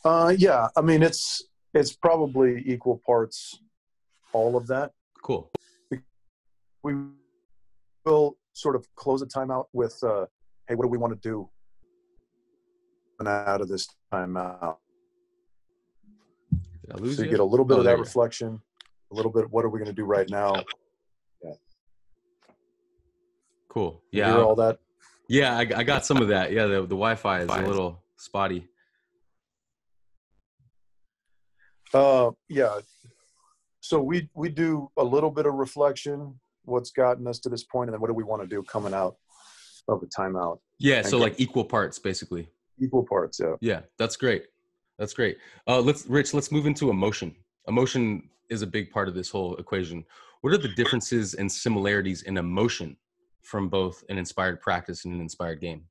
Uh, 0.03 0.33
yeah, 0.37 0.67
I 0.75 0.81
mean 0.81 1.03
it's 1.03 1.43
it's 1.73 1.93
probably 1.93 2.63
equal 2.65 3.01
parts 3.05 3.59
all 4.33 4.55
of 4.55 4.67
that. 4.67 4.91
Cool. 5.23 5.51
We 6.83 6.93
will 8.05 8.37
sort 8.53 8.75
of 8.75 8.87
close 8.95 9.21
a 9.21 9.25
timeout 9.25 9.65
with, 9.73 10.01
uh, 10.03 10.25
"Hey, 10.69 10.75
what 10.75 10.83
do 10.83 10.89
we 10.89 10.97
want 10.99 11.19
to 11.19 11.29
do 11.29 11.49
out 13.25 13.59
of 13.59 13.67
this 13.67 13.87
timeout?" 14.13 14.77
Did 16.85 16.95
I 16.95 16.97
lose 16.99 17.15
So 17.17 17.23
you 17.23 17.25
you? 17.25 17.31
get 17.31 17.39
a 17.39 17.43
little 17.43 17.65
bit 17.65 17.75
Oh, 17.75 17.79
of 17.79 17.85
that 17.85 17.97
reflection, 17.97 18.61
a 19.11 19.15
little 19.15 19.31
bit. 19.31 19.49
What 19.49 19.65
are 19.65 19.69
we 19.69 19.79
going 19.79 19.89
to 19.89 19.93
do 19.93 20.05
right 20.05 20.29
now? 20.29 20.53
Yeah. 21.43 21.53
Cool. 23.67 24.03
You 24.11 24.19
Yeah. 24.19 24.33
hear 24.35 24.43
all 24.43 24.55
that. 24.55 24.77
Yeah, 25.27 25.57
I, 25.57 25.61
I 25.61 25.83
got 25.83 26.05
some 26.05 26.17
of 26.17 26.27
that. 26.29 26.51
Yeah, 26.51 26.65
the, 26.67 26.81
the 26.81 26.87
Wi-Fi 26.95 27.41
is 27.41 27.49
a 27.49 27.61
little 27.61 28.03
spotty. 28.17 28.67
Uh, 31.93 32.31
yeah. 32.47 32.79
so 33.81 33.99
we 34.01 34.29
we 34.35 34.49
do 34.49 34.91
a 34.97 35.03
little 35.03 35.31
bit 35.31 35.47
of 35.47 35.55
reflection, 35.55 36.39
what's 36.63 36.91
gotten 36.91 37.25
us 37.27 37.39
to 37.39 37.49
this 37.49 37.63
point, 37.63 37.89
and 37.89 37.93
then 37.95 38.01
what 38.01 38.07
do 38.07 38.13
we 38.13 38.23
want 38.23 38.41
to 38.43 38.47
do 38.47 38.61
coming 38.63 38.93
out 38.93 39.17
of 39.89 40.01
the 40.01 40.07
timeout? 40.07 40.59
Yeah, 40.77 41.01
so 41.01 41.17
like 41.17 41.39
equal 41.39 41.65
parts, 41.65 41.99
basically. 41.99 42.49
Equal 42.79 43.05
parts, 43.05 43.39
yeah. 43.39 43.55
Yeah, 43.61 43.81
that's 43.97 44.15
great. 44.15 44.45
That's 44.97 45.13
great. 45.13 45.37
Uh, 45.67 45.79
let's, 45.79 46.05
Rich. 46.07 46.33
Let's 46.33 46.51
move 46.51 46.65
into 46.65 46.89
emotion. 46.89 47.35
Emotion 47.67 48.29
is 48.49 48.61
a 48.61 48.67
big 48.67 48.91
part 48.91 49.07
of 49.07 49.15
this 49.15 49.29
whole 49.29 49.55
equation. 49.57 50.05
What 50.41 50.53
are 50.53 50.57
the 50.57 50.69
differences 50.69 51.33
and 51.33 51.51
similarities 51.51 52.23
in 52.23 52.37
emotion 52.37 52.97
from 53.41 53.69
both 53.69 54.03
an 54.09 54.17
inspired 54.17 54.61
practice 54.61 55.05
and 55.05 55.13
an 55.13 55.21
inspired 55.21 55.61
game? 55.61 55.83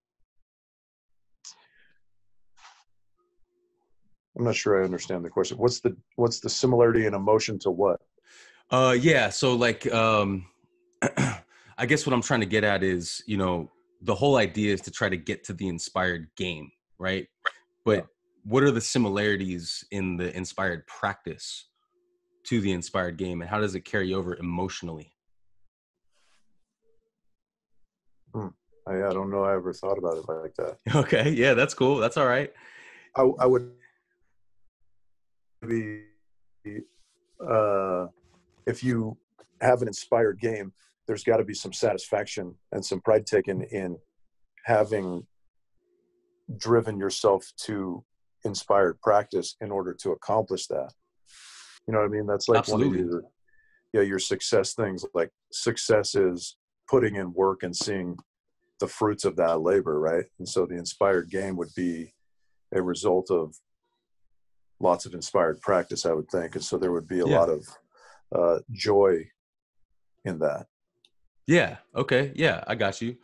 I'm 4.38 4.44
not 4.44 4.54
sure 4.54 4.80
I 4.80 4.84
understand 4.84 5.24
the 5.24 5.30
question. 5.30 5.58
What's 5.58 5.80
the 5.80 5.96
what's 6.16 6.38
the 6.38 6.48
similarity 6.48 7.06
in 7.06 7.14
emotion 7.14 7.58
to 7.60 7.70
what? 7.70 8.00
Uh, 8.70 8.96
yeah. 8.98 9.30
So 9.30 9.54
like, 9.54 9.92
um, 9.92 10.46
I 11.78 11.86
guess 11.86 12.06
what 12.06 12.12
I'm 12.12 12.22
trying 12.22 12.40
to 12.40 12.46
get 12.46 12.62
at 12.62 12.82
is, 12.82 13.22
you 13.26 13.36
know, 13.36 13.70
the 14.02 14.14
whole 14.14 14.36
idea 14.36 14.72
is 14.72 14.80
to 14.82 14.90
try 14.90 15.08
to 15.08 15.16
get 15.16 15.44
to 15.44 15.52
the 15.52 15.68
inspired 15.68 16.28
game, 16.36 16.70
right? 16.98 17.26
But 17.84 18.06
what 18.44 18.62
are 18.62 18.70
the 18.70 18.80
similarities 18.80 19.84
in 19.90 20.16
the 20.16 20.34
inspired 20.36 20.86
practice 20.86 21.68
to 22.44 22.60
the 22.60 22.72
inspired 22.72 23.16
game, 23.16 23.40
and 23.40 23.50
how 23.50 23.60
does 23.60 23.74
it 23.74 23.80
carry 23.80 24.14
over 24.14 24.36
emotionally? 24.36 25.12
Hmm. 28.34 28.48
I, 28.86 28.94
I 28.94 29.12
don't 29.12 29.30
know. 29.30 29.44
I 29.44 29.54
ever 29.54 29.72
thought 29.72 29.98
about 29.98 30.16
it 30.16 30.24
like 30.28 30.54
that. 30.54 30.78
Okay. 30.94 31.30
Yeah, 31.30 31.54
that's 31.54 31.74
cool. 31.74 31.98
That's 31.98 32.16
all 32.16 32.26
right. 32.26 32.52
I, 33.16 33.22
I 33.40 33.46
would 33.46 33.72
be 35.66 36.04
uh, 37.46 38.06
if 38.66 38.82
you 38.82 39.16
have 39.60 39.82
an 39.82 39.88
inspired 39.88 40.40
game, 40.40 40.72
there's 41.08 41.24
got 41.24 41.38
to 41.38 41.44
be 41.44 41.54
some 41.54 41.72
satisfaction 41.72 42.54
and 42.70 42.84
some 42.84 43.00
pride 43.00 43.26
taken 43.26 43.62
in 43.62 43.96
having 44.66 45.26
driven 46.58 46.98
yourself 46.98 47.50
to 47.56 48.04
inspired 48.44 49.00
practice 49.00 49.56
in 49.60 49.72
order 49.72 49.94
to 49.94 50.12
accomplish 50.12 50.66
that. 50.68 50.92
You 51.86 51.94
know 51.94 52.00
what 52.00 52.06
I 52.06 52.10
mean? 52.10 52.26
That's 52.26 52.48
like 52.48 52.58
Absolutely. 52.58 52.88
one 52.88 52.98
of 52.98 53.10
your 53.10 53.22
yeah 53.94 54.02
your 54.02 54.18
success 54.18 54.74
things. 54.74 55.04
Like 55.14 55.30
success 55.50 56.14
is 56.14 56.56
putting 56.88 57.16
in 57.16 57.32
work 57.32 57.62
and 57.62 57.74
seeing 57.74 58.16
the 58.78 58.86
fruits 58.86 59.24
of 59.24 59.34
that 59.36 59.62
labor, 59.62 59.98
right? 59.98 60.26
And 60.38 60.48
so 60.48 60.66
the 60.66 60.76
inspired 60.76 61.30
game 61.30 61.56
would 61.56 61.74
be 61.74 62.14
a 62.74 62.82
result 62.82 63.30
of 63.30 63.54
lots 64.78 65.06
of 65.06 65.14
inspired 65.14 65.60
practice, 65.62 66.04
I 66.04 66.12
would 66.12 66.28
think. 66.28 66.54
And 66.54 66.62
so 66.62 66.76
there 66.76 66.92
would 66.92 67.08
be 67.08 67.20
a 67.20 67.26
yeah. 67.26 67.38
lot 67.38 67.48
of 67.48 67.66
uh, 68.34 68.58
joy 68.70 69.24
in 70.24 70.38
that. 70.40 70.66
Yeah. 71.48 71.78
Okay. 71.96 72.30
Yeah, 72.36 72.62
I 72.66 72.76
got 72.76 73.00
you. 73.02 73.16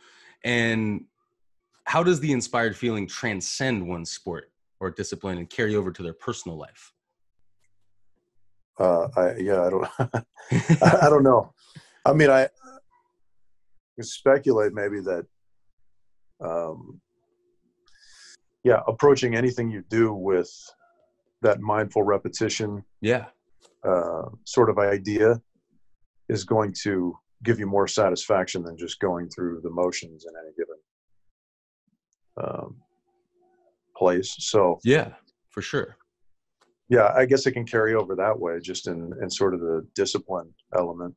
And 0.43 1.05
how 1.85 2.03
does 2.03 2.19
the 2.19 2.31
inspired 2.31 2.75
feeling 2.75 3.07
transcend 3.07 3.87
one 3.87 4.03
sport 4.03 4.51
or 4.79 4.91
discipline 4.91 5.37
and 5.37 5.49
carry 5.49 5.75
over 5.75 5.91
to 5.91 6.03
their 6.03 6.13
personal 6.13 6.57
life? 6.57 6.91
Uh, 8.77 9.07
I, 9.15 9.35
yeah, 9.37 9.61
I 9.61 9.69
don't, 9.69 9.87
I, 10.81 10.97
I 11.03 11.09
don't 11.09 11.23
know. 11.23 11.53
I 12.03 12.13
mean, 12.13 12.29
I, 12.29 12.43
I 12.43 14.01
speculate 14.01 14.73
maybe 14.73 14.99
that, 15.01 15.25
um, 16.43 16.99
yeah, 18.63 18.81
approaching 18.87 19.35
anything 19.35 19.69
you 19.69 19.83
do 19.87 20.13
with 20.13 20.51
that 21.41 21.61
mindful 21.61 22.01
repetition 22.01 22.83
yeah 23.01 23.25
uh, 23.87 24.23
sort 24.45 24.69
of 24.69 24.79
idea 24.79 25.39
is 26.27 26.43
going 26.43 26.73
to 26.73 27.15
give 27.43 27.59
you 27.59 27.67
more 27.67 27.87
satisfaction 27.87 28.63
than 28.63 28.77
just 28.77 28.99
going 28.99 29.29
through 29.29 29.61
the 29.61 29.69
motions 29.69 30.25
in 30.25 30.33
any 30.41 30.53
given 30.57 30.75
um, 32.43 32.75
place. 33.95 34.35
So 34.39 34.79
yeah 34.83 35.13
for 35.49 35.61
sure. 35.61 35.97
Yeah 36.89 37.11
i 37.15 37.25
guess 37.25 37.45
it 37.45 37.53
can 37.53 37.65
carry 37.65 37.95
over 37.95 38.15
that 38.15 38.39
way 38.39 38.59
just 38.59 38.87
in 38.87 39.13
in 39.21 39.29
sort 39.29 39.53
of 39.53 39.59
the 39.59 39.85
discipline 39.95 40.53
element. 40.77 41.15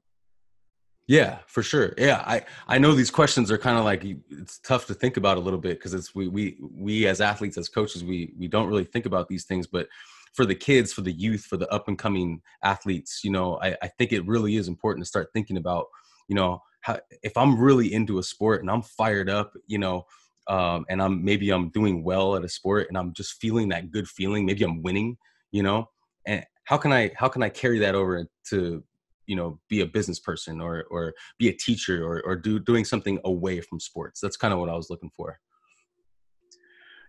Yeah, 1.09 1.39
for 1.47 1.63
sure. 1.63 1.95
Yeah, 1.97 2.23
I 2.27 2.43
I 2.69 2.77
know 2.77 2.93
these 2.93 3.11
questions 3.11 3.51
are 3.51 3.57
kind 3.57 3.79
of 3.79 3.85
like 3.85 4.05
it's 4.05 4.59
tough 4.59 4.87
to 4.89 4.95
think 4.95 5.17
about 5.17 5.39
a 5.39 5.41
little 5.41 5.59
bit 5.59 5.79
because 5.79 5.95
it's 5.95 6.15
we 6.15 6.29
we 6.29 6.59
we 6.61 7.07
as 7.07 7.23
athletes 7.23 7.57
as 7.57 7.71
coaches 7.71 8.05
we 8.05 8.35
we 8.39 8.47
don't 8.47 8.69
really 8.69 8.85
think 8.85 9.07
about 9.07 9.27
these 9.27 9.47
things, 9.47 9.67
but 9.67 9.89
for 10.35 10.45
the 10.45 10.55
kids, 10.55 10.93
for 10.93 11.01
the 11.01 11.13
youth, 11.13 11.47
for 11.47 11.57
the 11.57 11.69
up 11.73 11.89
and 11.89 11.99
coming 11.99 12.43
athletes, 12.63 13.23
you 13.25 13.31
know, 13.31 13.59
I, 13.63 13.75
I 13.83 13.89
think 13.89 14.13
it 14.13 14.27
really 14.27 14.57
is 14.57 14.69
important 14.69 15.03
to 15.03 15.09
start 15.09 15.31
thinking 15.33 15.57
about, 15.57 15.87
you 16.29 16.35
know, 16.35 16.63
how, 16.83 16.99
if 17.23 17.37
I'm 17.37 17.59
really 17.59 17.93
into 17.93 18.19
a 18.19 18.23
sport 18.23 18.61
and 18.61 18.71
I'm 18.71 18.83
fired 18.83 19.29
up, 19.29 19.53
you 19.67 19.79
know, 19.79 20.05
um, 20.47 20.87
and 20.89 21.03
I'm 21.03 21.25
maybe 21.25 21.51
I'm 21.51 21.71
doing 21.71 22.05
well 22.05 22.37
at 22.37 22.45
a 22.45 22.49
sport 22.49 22.87
and 22.89 22.97
I'm 22.97 23.13
just 23.13 23.41
feeling 23.41 23.69
that 23.71 23.91
good 23.91 24.09
feeling, 24.09 24.47
maybe 24.47 24.65
I'm 24.65 24.83
winning, 24.83 25.17
you 25.51 25.63
know, 25.63 25.89
and 26.27 26.45
how 26.65 26.79
can 26.79 26.93
I 26.93 27.11
how 27.17 27.29
can 27.29 27.43
I 27.43 27.49
carry 27.49 27.79
that 27.81 27.95
over 27.95 28.27
to 28.51 28.85
you 29.27 29.37
know 29.37 29.61
be 29.69 29.83
a 29.83 29.87
business 29.87 30.21
person 30.21 30.61
or 30.61 30.85
or 30.91 31.13
be 31.39 31.49
a 31.49 31.53
teacher 31.53 32.07
or 32.07 32.23
or 32.25 32.37
do 32.37 32.59
doing 32.59 32.85
something 32.85 33.19
away 33.25 33.61
from 33.61 33.81
sports? 33.81 34.21
That's 34.21 34.37
kind 34.37 34.55
of 34.55 34.61
what 34.61 34.71
I 34.71 34.75
was 34.75 34.89
looking 34.89 35.11
for. 35.15 35.39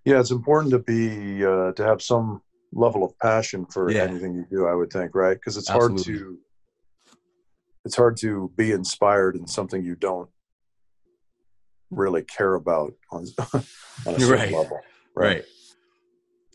Yeah, 0.03 0.19
it's 0.19 0.32
important 0.32 0.71
to 0.71 0.79
be 0.79 1.45
uh, 1.45 1.73
to 1.73 1.84
have 1.84 2.01
some 2.01 2.41
level 2.71 3.03
of 3.03 3.17
passion 3.19 3.65
for 3.65 3.91
yeah. 3.91 4.03
anything 4.03 4.36
you 4.36 4.45
do 4.51 4.67
i 4.67 4.73
would 4.73 4.91
think 4.91 5.15
right 5.15 5.36
because 5.36 5.58
it's 5.58 5.69
Absolutely. 5.69 5.95
hard 5.95 6.19
to 6.19 6.38
it's 7.85 7.95
hard 7.95 8.17
to 8.17 8.51
be 8.55 8.71
inspired 8.71 9.35
in 9.35 9.47
something 9.47 9.83
you 9.83 9.95
don't 9.95 10.29
really 11.91 12.23
care 12.23 12.55
about 12.55 12.93
on, 13.11 13.25
on 13.53 13.63
a 14.05 14.19
certain 14.19 14.29
right. 14.29 14.51
level 14.51 14.79
right, 15.15 15.27
right. 15.27 15.45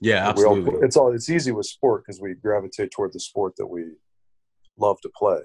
yeah 0.01 0.29
absolutely 0.29 0.75
all, 0.75 0.85
it's 0.85 0.97
all 0.97 1.13
it's 1.13 1.29
easy 1.29 1.53
with 1.53 1.67
sport 1.67 2.05
because 2.05 2.21
we 2.21 2.35
gravitate 2.35 2.91
toward 2.91 3.13
the 3.13 3.21
sport 3.21 3.55
that 3.57 3.67
we 3.67 3.85
love 4.79 5.01
to 5.01 5.11
play 5.17 5.41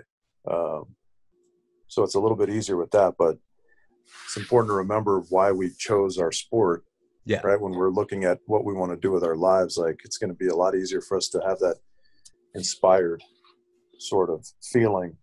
um, 0.50 0.86
so 1.88 2.04
it's 2.04 2.16
a 2.16 2.20
little 2.20 2.38
bit 2.38 2.50
easier 2.50 2.78
with 2.78 2.92
that 2.92 3.16
but 3.18 3.38
it's 4.26 4.38
important 4.38 4.70
to 4.70 4.76
remember 4.76 5.22
why 5.30 5.52
we 5.52 5.72
chose 5.78 6.18
our 6.18 6.32
sport 6.32 6.84
yeah. 7.30 7.42
Right. 7.44 7.62
When 7.62 7.74
we're 7.74 7.92
looking 7.92 8.24
at 8.24 8.40
what 8.48 8.66
we 8.66 8.74
want 8.74 8.92
to 8.92 8.98
do 8.98 9.12
with 9.12 9.24
our 9.24 9.36
lives, 9.36 9.78
like 9.78 10.00
it's 10.04 10.18
going 10.18 10.32
to 10.32 10.36
be 10.36 10.48
a 10.48 10.56
lot 10.56 10.76
easier 10.76 11.00
for 11.00 11.16
us 11.16 11.30
to 11.30 11.42
have 11.46 11.60
that 11.60 11.76
inspired 12.56 13.22
sort 14.00 14.32
of 14.32 14.48
feeling 14.72 15.16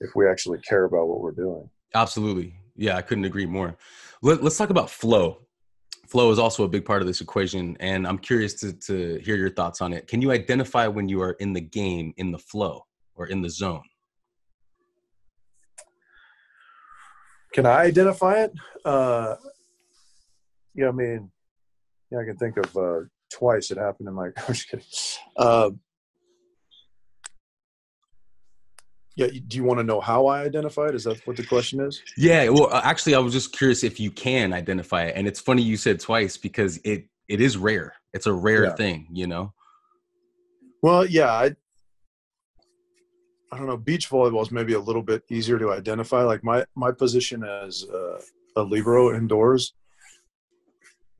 if 0.00 0.10
we 0.14 0.28
actually 0.28 0.58
care 0.60 0.84
about 0.84 1.08
what 1.08 1.20
we're 1.20 1.32
doing. 1.32 1.68
Absolutely. 1.94 2.54
Yeah, 2.76 2.96
I 2.96 3.02
couldn't 3.02 3.24
agree 3.24 3.46
more. 3.46 3.76
Let, 4.22 4.42
us 4.42 4.56
talk 4.56 4.70
about 4.70 4.90
flow. 4.90 5.42
Flow 6.06 6.30
is 6.30 6.38
also 6.38 6.64
a 6.64 6.68
big 6.68 6.84
part 6.84 7.02
of 7.02 7.06
this 7.06 7.20
equation, 7.20 7.76
and 7.80 8.06
I'm 8.06 8.18
curious 8.18 8.54
to, 8.60 8.72
to 8.72 9.20
hear 9.22 9.36
your 9.36 9.50
thoughts 9.50 9.80
on 9.80 9.92
it. 9.92 10.08
Can 10.08 10.20
you 10.20 10.32
identify 10.32 10.86
when 10.86 11.08
you 11.08 11.20
are 11.22 11.32
in 11.32 11.52
the 11.52 11.60
game, 11.60 12.12
in 12.16 12.32
the 12.32 12.38
flow, 12.38 12.84
or 13.14 13.26
in 13.26 13.42
the 13.42 13.48
zone? 13.48 13.82
Can 17.52 17.66
I 17.66 17.82
identify 17.82 18.44
it? 18.44 18.52
Uh, 18.84 19.36
yeah, 20.74 20.88
I 20.88 20.92
mean, 20.92 21.30
yeah, 22.10 22.18
I 22.20 22.24
can 22.24 22.36
think 22.36 22.56
of 22.56 22.76
uh, 22.76 23.00
twice 23.32 23.70
it 23.70 23.78
happened 23.78 24.08
in 24.08 24.14
my. 24.14 24.26
I'm 24.36 24.54
just 24.54 24.68
kidding. 24.68 24.86
Uh, 25.36 25.70
yeah, 29.16 29.26
do 29.48 29.56
you 29.56 29.64
want 29.64 29.78
to 29.78 29.84
know 29.84 30.00
how 30.00 30.26
I 30.26 30.42
identify 30.42 30.86
is 30.86 31.04
that 31.04 31.26
what 31.26 31.36
the 31.36 31.44
question 31.44 31.80
is? 31.80 32.02
Yeah, 32.16 32.48
well, 32.48 32.72
uh, 32.72 32.80
actually, 32.84 33.14
I 33.14 33.18
was 33.18 33.32
just 33.32 33.52
curious 33.52 33.84
if 33.84 34.00
you 34.00 34.10
can 34.10 34.52
identify 34.52 35.04
it, 35.04 35.14
and 35.16 35.26
it's 35.26 35.40
funny 35.40 35.62
you 35.62 35.76
said 35.76 36.00
twice 36.00 36.36
because 36.36 36.78
it 36.84 37.06
it 37.28 37.40
is 37.40 37.56
rare. 37.56 37.94
It's 38.12 38.26
a 38.26 38.32
rare 38.32 38.64
yeah. 38.64 38.74
thing, 38.74 39.08
you 39.12 39.26
know. 39.26 39.52
Well, 40.82 41.04
yeah, 41.04 41.32
I 41.32 41.54
I 43.52 43.58
don't 43.58 43.66
know. 43.66 43.76
Beach 43.76 44.08
volleyball 44.08 44.42
is 44.42 44.50
maybe 44.50 44.74
a 44.74 44.80
little 44.80 45.02
bit 45.02 45.22
easier 45.28 45.58
to 45.58 45.72
identify. 45.72 46.22
Like 46.22 46.44
my 46.44 46.64
my 46.74 46.92
position 46.92 47.44
as 47.44 47.84
uh, 47.84 48.20
a 48.56 48.62
libero 48.62 49.14
indoors 49.14 49.74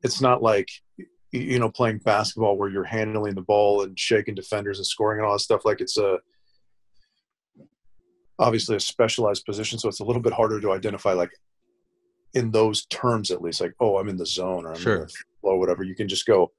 it's 0.03 0.21
not 0.21 0.41
like 0.41 0.69
you 1.31 1.59
know 1.59 1.69
playing 1.69 1.99
basketball 1.99 2.57
where 2.57 2.69
you're 2.69 2.83
handling 2.83 3.35
the 3.35 3.41
ball 3.41 3.83
and 3.83 3.97
shaking 3.97 4.35
defenders 4.35 4.79
and 4.79 4.85
scoring 4.85 5.19
and 5.19 5.27
all 5.27 5.33
that 5.33 5.39
stuff 5.39 5.65
like 5.65 5.81
it's 5.81 5.97
a 5.97 6.19
obviously 8.41 8.75
a 8.75 8.79
specialized 8.79 9.45
position 9.45 9.77
so 9.77 9.87
it's 9.87 9.99
a 9.99 10.03
little 10.03 10.21
bit 10.21 10.33
harder 10.33 10.59
to 10.59 10.71
identify 10.71 11.13
like 11.13 11.31
in 12.33 12.51
those 12.51 12.85
terms 12.87 13.29
at 13.31 13.41
least 13.41 13.61
like 13.61 13.73
oh 13.79 13.97
i'm 13.97 14.09
in 14.09 14.17
the 14.17 14.25
zone 14.25 14.65
or 14.65 14.73
i'm 14.73 14.79
sure. 14.79 14.95
in 14.95 15.01
the 15.01 15.13
flow 15.39 15.55
whatever 15.55 15.83
you 15.83 15.95
can 15.95 16.07
just 16.07 16.25
go 16.25 16.51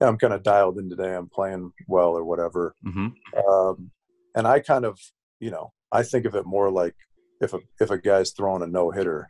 yeah, 0.00 0.06
i'm 0.06 0.18
kind 0.18 0.34
of 0.34 0.42
dialed 0.42 0.78
in 0.78 0.88
today 0.88 1.14
i'm 1.14 1.28
playing 1.28 1.72
well 1.88 2.10
or 2.10 2.24
whatever 2.24 2.74
mm-hmm. 2.86 3.08
um, 3.48 3.90
and 4.36 4.46
i 4.46 4.60
kind 4.60 4.84
of 4.84 5.00
you 5.40 5.50
know 5.50 5.72
i 5.90 6.02
think 6.02 6.26
of 6.26 6.34
it 6.34 6.44
more 6.46 6.70
like 6.70 6.94
if 7.40 7.54
a 7.54 7.58
if 7.80 7.90
a 7.90 7.98
guy's 7.98 8.32
throwing 8.32 8.62
a 8.62 8.66
no 8.66 8.90
hitter 8.90 9.26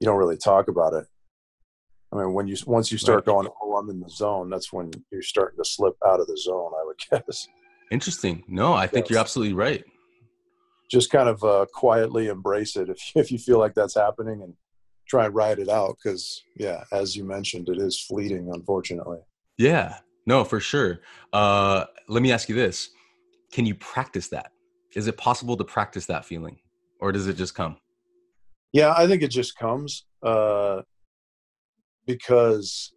you 0.00 0.06
don't 0.06 0.18
really 0.18 0.36
talk 0.36 0.68
about 0.68 0.92
it 0.92 1.06
I 2.12 2.18
mean, 2.18 2.32
when 2.32 2.46
you 2.46 2.56
once 2.66 2.92
you 2.92 2.98
start 2.98 3.16
right. 3.16 3.24
going, 3.24 3.48
oh, 3.60 3.76
I'm 3.76 3.90
in 3.90 3.98
the 3.98 4.08
zone, 4.08 4.48
that's 4.48 4.72
when 4.72 4.92
you're 5.10 5.20
starting 5.20 5.58
to 5.58 5.64
slip 5.64 5.94
out 6.06 6.20
of 6.20 6.28
the 6.28 6.36
zone. 6.36 6.70
I 6.72 6.84
would 6.84 6.96
guess. 7.10 7.48
Interesting. 7.90 8.44
No, 8.46 8.72
I 8.72 8.86
think 8.86 9.06
yes. 9.06 9.10
you're 9.10 9.18
absolutely 9.18 9.54
right. 9.54 9.84
Just 10.90 11.10
kind 11.10 11.28
of 11.28 11.42
uh, 11.42 11.66
quietly 11.72 12.28
embrace 12.28 12.76
it 12.76 12.88
if 12.88 13.00
if 13.14 13.30
you 13.30 13.38
feel 13.38 13.58
like 13.58 13.74
that's 13.74 13.94
happening 13.94 14.42
and 14.42 14.54
try 15.06 15.26
and 15.26 15.34
ride 15.34 15.58
it 15.58 15.68
out 15.68 15.96
because 16.02 16.42
yeah, 16.56 16.84
as 16.92 17.16
you 17.16 17.24
mentioned, 17.24 17.68
it 17.68 17.78
is 17.78 18.00
fleeting, 18.00 18.50
unfortunately. 18.52 19.18
Yeah, 19.58 19.98
no, 20.26 20.44
for 20.44 20.60
sure. 20.60 21.00
Uh, 21.32 21.84
let 22.08 22.22
me 22.22 22.32
ask 22.32 22.48
you 22.48 22.54
this: 22.54 22.90
Can 23.52 23.66
you 23.66 23.74
practice 23.74 24.28
that? 24.28 24.52
Is 24.94 25.06
it 25.06 25.16
possible 25.16 25.56
to 25.56 25.64
practice 25.64 26.06
that 26.06 26.24
feeling, 26.24 26.58
or 27.00 27.12
does 27.12 27.26
it 27.26 27.36
just 27.36 27.54
come? 27.54 27.76
Yeah, 28.72 28.92
I 28.96 29.06
think 29.06 29.22
it 29.22 29.28
just 29.28 29.56
comes 29.56 30.04
uh, 30.20 30.82
because, 32.06 32.92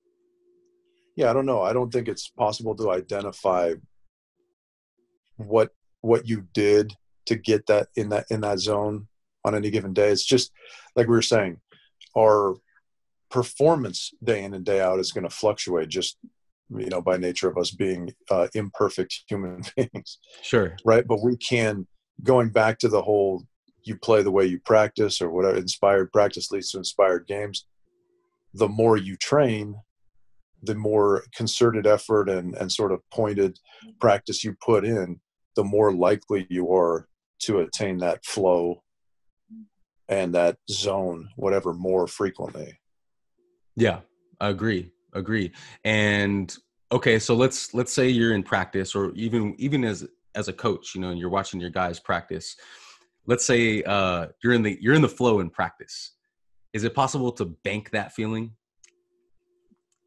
yeah, 1.16 1.30
I 1.30 1.34
don't 1.34 1.46
know. 1.46 1.62
I 1.62 1.72
don't 1.72 1.92
think 1.94 2.08
it's 2.08 2.30
possible 2.30 2.76
to 2.78 2.92
identify 2.92 3.74
what 5.36 5.70
what 6.02 6.28
you 6.28 6.48
did 6.54 6.94
to 7.28 7.36
get 7.36 7.66
that 7.68 7.88
in 7.96 8.10
that 8.10 8.26
in 8.30 8.42
that 8.42 8.60
zone 8.60 9.08
on 9.46 9.56
any 9.56 9.70
given 9.70 9.94
day. 9.94 10.10
It's 10.10 10.26
just 10.26 10.52
like 10.96 11.08
we 11.08 11.16
were 11.16 11.22
saying, 11.22 11.60
our 12.18 12.56
performance 13.30 14.14
day 14.24 14.44
in 14.44 14.54
and 14.54 14.66
day 14.66 14.82
out 14.82 15.00
is 15.00 15.12
going 15.12 15.28
to 15.28 15.36
fluctuate 15.36 15.90
just 15.90 16.18
you 16.70 16.88
know 16.88 17.02
by 17.02 17.18
nature 17.18 17.50
of 17.50 17.58
us 17.58 17.72
being 17.72 18.14
uh, 18.30 18.48
imperfect 18.54 19.24
human 19.28 19.62
beings. 19.76 20.20
Sure. 20.42 20.76
Right? 20.86 21.06
But 21.08 21.24
we 21.24 21.38
can 21.38 21.88
going 22.24 22.50
back 22.50 22.80
to 22.80 22.88
the 22.88 23.02
whole 23.02 23.44
you 23.84 23.96
play 23.96 24.22
the 24.22 24.32
way 24.32 24.46
you 24.46 24.60
practice 24.60 25.22
or 25.22 25.30
whatever 25.30 25.58
inspired 25.58 26.12
practice 26.12 26.52
leads 26.52 26.72
to 26.72 26.78
inspired 26.78 27.26
games 27.28 27.66
the 28.54 28.68
more 28.68 28.98
you 28.98 29.16
train 29.16 29.76
the 30.64 30.76
more 30.76 31.24
concerted 31.36 31.86
effort 31.86 32.28
and, 32.28 32.56
and 32.56 32.72
sort 32.72 32.92
of 32.92 33.00
pointed 33.14 33.58
practice 34.02 34.44
you 34.44 34.56
put 34.66 34.84
in 34.84 35.20
the 35.56 35.64
more 35.64 35.94
likely 35.94 36.48
you 36.50 36.74
are 36.74 37.08
to 37.40 37.60
attain 37.60 37.98
that 38.00 38.26
flow 38.26 38.84
and 40.10 40.34
that 40.36 40.58
zone 40.70 41.30
whatever 41.36 41.74
more 41.74 42.08
frequently. 42.08 42.80
Yeah 43.76 44.00
i 44.40 44.50
agree 44.50 44.92
agree. 45.14 45.52
And 45.84 46.56
okay 46.92 47.20
so 47.20 47.36
let's 47.36 47.74
let's 47.74 47.92
say 47.92 48.08
you're 48.08 48.34
in 48.34 48.44
practice 48.44 48.96
or 48.96 49.12
even 49.16 49.56
even 49.58 49.84
as 49.84 50.08
as 50.36 50.48
a 50.48 50.54
coach 50.54 50.96
you 50.96 51.02
know 51.02 51.10
and 51.10 51.20
you're 51.20 51.30
watching 51.30 51.60
your 51.60 51.70
guys 51.70 52.00
practice. 52.00 52.56
Let's 53.26 53.46
say 53.46 53.84
uh 53.84 54.28
you're 54.44 54.54
in 54.54 54.64
the 54.64 54.78
you're 54.80 54.96
in 54.96 55.02
the 55.02 55.10
flow 55.10 55.40
in 55.40 55.50
practice. 55.50 56.14
Is 56.74 56.84
it 56.84 56.94
possible 56.94 57.32
to 57.34 57.46
bank 57.46 57.92
that 57.92 58.14
feeling 58.14 58.52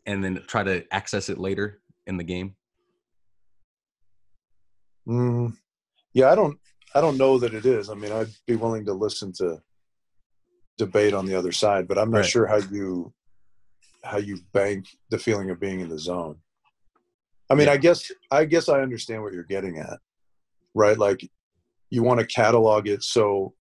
and 0.06 0.24
then 0.24 0.42
try 0.46 0.62
to 0.62 0.84
access 0.92 1.28
it 1.28 1.38
later 1.38 1.80
in 2.06 2.16
the 2.16 2.24
game? 2.24 2.54
Mm, 5.08 5.56
yeah 6.12 6.30
i 6.30 6.34
don't 6.34 6.58
i 6.94 7.00
don't 7.00 7.18
know 7.18 7.38
that 7.38 7.54
it 7.54 7.66
is 7.66 7.90
i 7.90 7.94
mean 7.94 8.12
i'd 8.12 8.28
be 8.46 8.56
willing 8.56 8.84
to 8.84 8.92
listen 8.92 9.32
to 9.32 9.60
debate 10.80 11.12
on 11.12 11.26
the 11.26 11.34
other 11.34 11.52
side, 11.52 11.86
but 11.86 11.98
I'm 11.98 12.10
not 12.10 12.18
right. 12.18 12.26
sure 12.26 12.46
how 12.46 12.56
you 12.56 13.12
how 14.02 14.16
you 14.16 14.38
bank 14.54 14.86
the 15.10 15.18
feeling 15.18 15.50
of 15.50 15.60
being 15.60 15.80
in 15.80 15.90
the 15.90 15.98
zone. 15.98 16.36
I 17.50 17.54
mean, 17.54 17.66
yeah. 17.66 17.74
I 17.74 17.76
guess 17.76 18.10
I 18.30 18.44
guess 18.46 18.68
I 18.68 18.80
understand 18.80 19.22
what 19.22 19.34
you're 19.34 19.52
getting 19.56 19.76
at, 19.78 19.98
right? 20.74 20.98
Like 20.98 21.20
you 21.90 22.02
want 22.02 22.18
to 22.20 22.26
catalog 22.26 22.88
it 22.88 23.02
so 23.02 23.54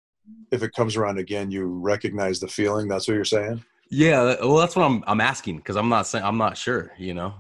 if 0.51 0.63
it 0.63 0.73
comes 0.73 0.95
around 0.95 1.17
again, 1.17 1.51
you 1.51 1.65
recognize 1.65 2.39
the 2.39 2.47
feeling. 2.47 2.87
That's 2.87 3.07
what 3.07 3.15
you're 3.15 3.25
saying. 3.25 3.63
Yeah, 3.89 4.35
well, 4.41 4.57
that's 4.57 4.75
what 4.75 4.85
I'm 4.85 5.03
I'm 5.05 5.21
asking 5.21 5.57
because 5.57 5.75
I'm 5.75 5.89
not 5.89 6.07
saying 6.07 6.23
I'm 6.23 6.37
not 6.37 6.57
sure. 6.57 6.93
You 6.97 7.15
know. 7.15 7.33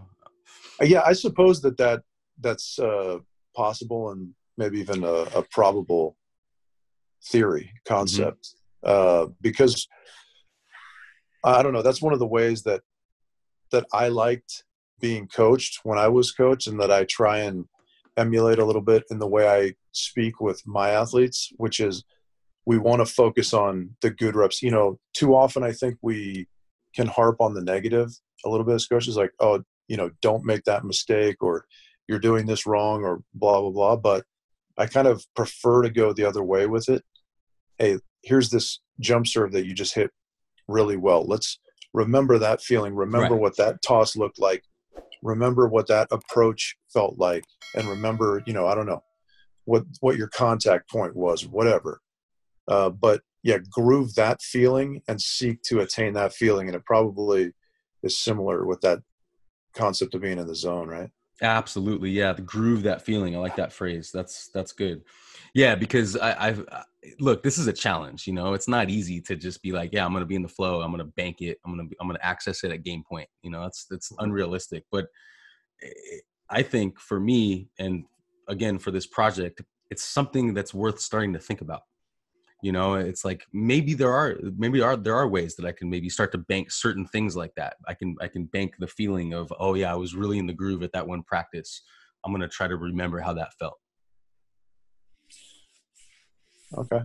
Yeah, 0.81 1.03
I 1.05 1.13
suppose 1.13 1.61
that 1.61 1.77
that 1.77 2.01
that's 2.41 2.79
uh, 2.79 3.19
possible 3.55 4.11
and 4.11 4.33
maybe 4.59 4.79
even 4.79 5.03
a, 5.03 5.25
a 5.39 5.43
probable 5.51 6.15
theory 7.31 7.71
concept. 7.85 8.43
Mm-hmm 8.43 8.59
uh, 8.83 9.27
because 9.41 9.87
I 11.43 11.63
don't 11.63 11.73
know. 11.73 11.81
That's 11.81 12.01
one 12.01 12.13
of 12.13 12.19
the 12.19 12.27
ways 12.27 12.63
that 12.63 12.81
that 13.71 13.85
I 13.93 14.07
liked 14.07 14.63
being 14.99 15.27
coached 15.27 15.79
when 15.83 15.97
I 15.97 16.07
was 16.07 16.31
coached, 16.31 16.67
and 16.67 16.79
that 16.79 16.91
I 16.91 17.05
try 17.05 17.39
and 17.39 17.65
emulate 18.17 18.59
a 18.59 18.65
little 18.65 18.81
bit 18.81 19.03
in 19.09 19.19
the 19.19 19.27
way 19.27 19.47
I 19.47 19.73
speak 19.91 20.41
with 20.41 20.61
my 20.65 20.89
athletes, 20.89 21.51
which 21.57 21.79
is 21.79 22.03
we 22.65 22.77
want 22.77 22.99
to 22.99 23.05
focus 23.05 23.53
on 23.53 23.95
the 24.01 24.09
good 24.09 24.35
reps. 24.35 24.61
You 24.61 24.71
know, 24.71 24.99
too 25.13 25.35
often 25.35 25.63
I 25.63 25.71
think 25.71 25.97
we 26.01 26.47
can 26.95 27.07
harp 27.07 27.37
on 27.39 27.53
the 27.53 27.61
negative 27.61 28.09
a 28.45 28.49
little 28.49 28.65
bit 28.65 28.75
as 28.75 28.87
coaches, 28.87 29.17
like, 29.17 29.31
oh, 29.41 29.61
you 29.89 29.97
know, 29.97 30.09
don't 30.21 30.45
make 30.45 30.63
that 30.63 30.85
mistake, 30.85 31.37
or 31.41 31.65
you're 32.07 32.19
doing 32.19 32.45
this 32.45 32.65
wrong, 32.65 33.03
or 33.03 33.21
blah 33.33 33.61
blah 33.61 33.71
blah. 33.71 33.95
But 33.95 34.25
I 34.79 34.85
kind 34.85 35.07
of 35.07 35.23
prefer 35.35 35.81
to 35.81 35.89
go 35.89 36.13
the 36.13 36.23
other 36.23 36.41
way 36.41 36.65
with 36.65 36.87
it. 36.87 37.03
Hey, 37.77 37.99
here's 38.23 38.49
this 38.49 38.79
jump 38.99 39.27
serve 39.27 39.51
that 39.51 39.65
you 39.65 39.73
just 39.73 39.93
hit 39.93 40.09
really 40.69 40.95
well. 40.95 41.25
Let's 41.25 41.59
remember 41.93 42.39
that 42.39 42.61
feeling. 42.61 42.95
Remember 42.95 43.33
right. 43.33 43.41
what 43.41 43.57
that 43.57 43.81
toss 43.81 44.15
looked 44.15 44.39
like. 44.39 44.63
Remember 45.21 45.67
what 45.67 45.87
that 45.87 46.07
approach 46.11 46.77
felt 46.93 47.17
like, 47.17 47.43
and 47.75 47.89
remember, 47.89 48.41
you 48.45 48.53
know, 48.53 48.67
I 48.67 48.73
don't 48.73 48.85
know 48.85 49.03
what 49.65 49.83
what 49.99 50.15
your 50.15 50.29
contact 50.29 50.89
point 50.89 51.13
was, 51.13 51.45
whatever. 51.45 51.99
Uh, 52.69 52.89
but 52.89 53.21
yeah, 53.43 53.57
groove 53.69 54.15
that 54.15 54.41
feeling 54.41 55.01
and 55.09 55.21
seek 55.21 55.61
to 55.63 55.81
attain 55.81 56.13
that 56.13 56.33
feeling, 56.33 56.67
and 56.67 56.75
it 56.75 56.85
probably 56.85 57.51
is 58.01 58.17
similar 58.17 58.65
with 58.65 58.79
that 58.81 58.99
concept 59.73 60.15
of 60.15 60.21
being 60.21 60.39
in 60.39 60.47
the 60.47 60.55
zone, 60.55 60.87
right? 60.87 61.09
Absolutely, 61.41 62.11
yeah. 62.11 62.33
The 62.33 62.41
groove 62.41 62.83
that 62.83 63.01
feeling. 63.01 63.35
I 63.35 63.39
like 63.39 63.55
that 63.55 63.71
phrase. 63.71 64.11
That's 64.13 64.49
that's 64.53 64.71
good. 64.71 65.03
Yeah, 65.53 65.75
because 65.75 66.17
I, 66.17 66.47
I've 66.47 66.65
uh, 66.69 66.83
look. 67.19 67.43
This 67.43 67.57
is 67.57 67.67
a 67.67 67.73
challenge. 67.73 68.27
You 68.27 68.33
know, 68.33 68.53
it's 68.53 68.67
not 68.67 68.89
easy 68.89 69.21
to 69.21 69.35
just 69.35 69.61
be 69.61 69.71
like, 69.71 69.91
yeah, 69.93 70.05
I'm 70.05 70.11
going 70.11 70.21
to 70.21 70.27
be 70.27 70.35
in 70.35 70.41
the 70.41 70.49
flow. 70.49 70.81
I'm 70.81 70.91
going 70.91 70.99
to 70.99 71.13
bank 71.15 71.41
it. 71.41 71.57
I'm 71.65 71.75
going 71.75 71.89
to 71.89 71.95
I'm 72.01 72.09
to 72.09 72.25
access 72.25 72.63
it 72.63 72.71
at 72.71 72.83
game 72.83 73.03
point. 73.07 73.29
You 73.41 73.51
know, 73.51 73.61
that's 73.61 73.85
that's 73.89 74.11
mm-hmm. 74.11 74.25
unrealistic. 74.25 74.83
But 74.91 75.07
eh, 75.81 76.19
I 76.49 76.61
think 76.61 76.99
for 76.99 77.19
me, 77.19 77.69
and 77.79 78.03
again 78.47 78.79
for 78.79 78.91
this 78.91 79.07
project, 79.07 79.61
it's 79.89 80.03
something 80.03 80.53
that's 80.53 80.73
worth 80.73 80.99
starting 80.99 81.33
to 81.33 81.39
think 81.39 81.61
about 81.61 81.81
you 82.61 82.71
know 82.71 82.95
it's 82.95 83.23
like 83.23 83.45
maybe 83.53 83.93
there 83.93 84.11
are 84.13 84.37
maybe 84.57 84.81
are 84.81 84.97
there 84.97 85.15
are 85.15 85.27
ways 85.27 85.55
that 85.55 85.65
i 85.65 85.71
can 85.71 85.89
maybe 85.89 86.09
start 86.09 86.31
to 86.31 86.37
bank 86.37 86.71
certain 86.71 87.05
things 87.05 87.35
like 87.35 87.53
that. 87.55 87.77
I 87.87 87.93
can 87.93 88.15
i 88.21 88.27
can 88.27 88.45
bank 88.45 88.75
the 88.79 88.87
feeling 88.87 89.33
of 89.33 89.51
oh 89.59 89.75
yeah 89.75 89.91
i 89.91 89.95
was 89.95 90.15
really 90.15 90.39
in 90.39 90.47
the 90.47 90.53
groove 90.53 90.83
at 90.83 90.91
that 90.93 91.07
one 91.07 91.23
practice. 91.23 91.81
I'm 92.25 92.33
going 92.33 92.41
to 92.41 92.49
try 92.49 92.67
to 92.67 92.75
remember 92.75 93.19
how 93.21 93.33
that 93.33 93.53
felt. 93.57 93.77
Okay. 96.77 97.01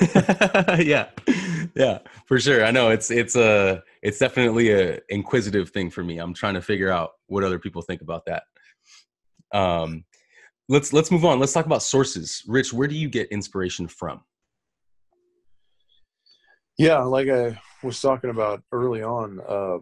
Yeah. 0.82 1.10
Yeah 1.74 1.98
for 2.26 2.40
sure. 2.40 2.64
I 2.64 2.70
know 2.70 2.88
it's 2.88 3.10
it's 3.10 3.36
a 3.36 3.82
it's 4.02 4.18
definitely 4.18 4.72
a 4.72 5.00
inquisitive 5.10 5.70
thing 5.70 5.90
for 5.90 6.02
me. 6.02 6.18
I'm 6.18 6.34
trying 6.34 6.54
to 6.54 6.62
figure 6.62 6.90
out 6.90 7.10
what 7.26 7.44
other 7.44 7.58
people 7.58 7.82
think 7.82 8.00
about 8.00 8.24
that. 8.26 8.44
Um 9.52 10.04
let's 10.68 10.92
let's 10.92 11.10
move 11.10 11.24
on. 11.24 11.38
Let's 11.38 11.52
talk 11.52 11.66
about 11.66 11.82
sources. 11.82 12.42
Rich, 12.46 12.72
where 12.72 12.88
do 12.88 12.94
you 12.94 13.08
get 13.08 13.28
inspiration 13.30 13.88
from? 13.88 14.20
Yeah, 16.78 16.98
like 16.98 17.28
I 17.28 17.58
was 17.82 18.00
talking 18.00 18.30
about 18.30 18.62
early 18.70 19.02
on, 19.02 19.40
uh, 19.48 19.78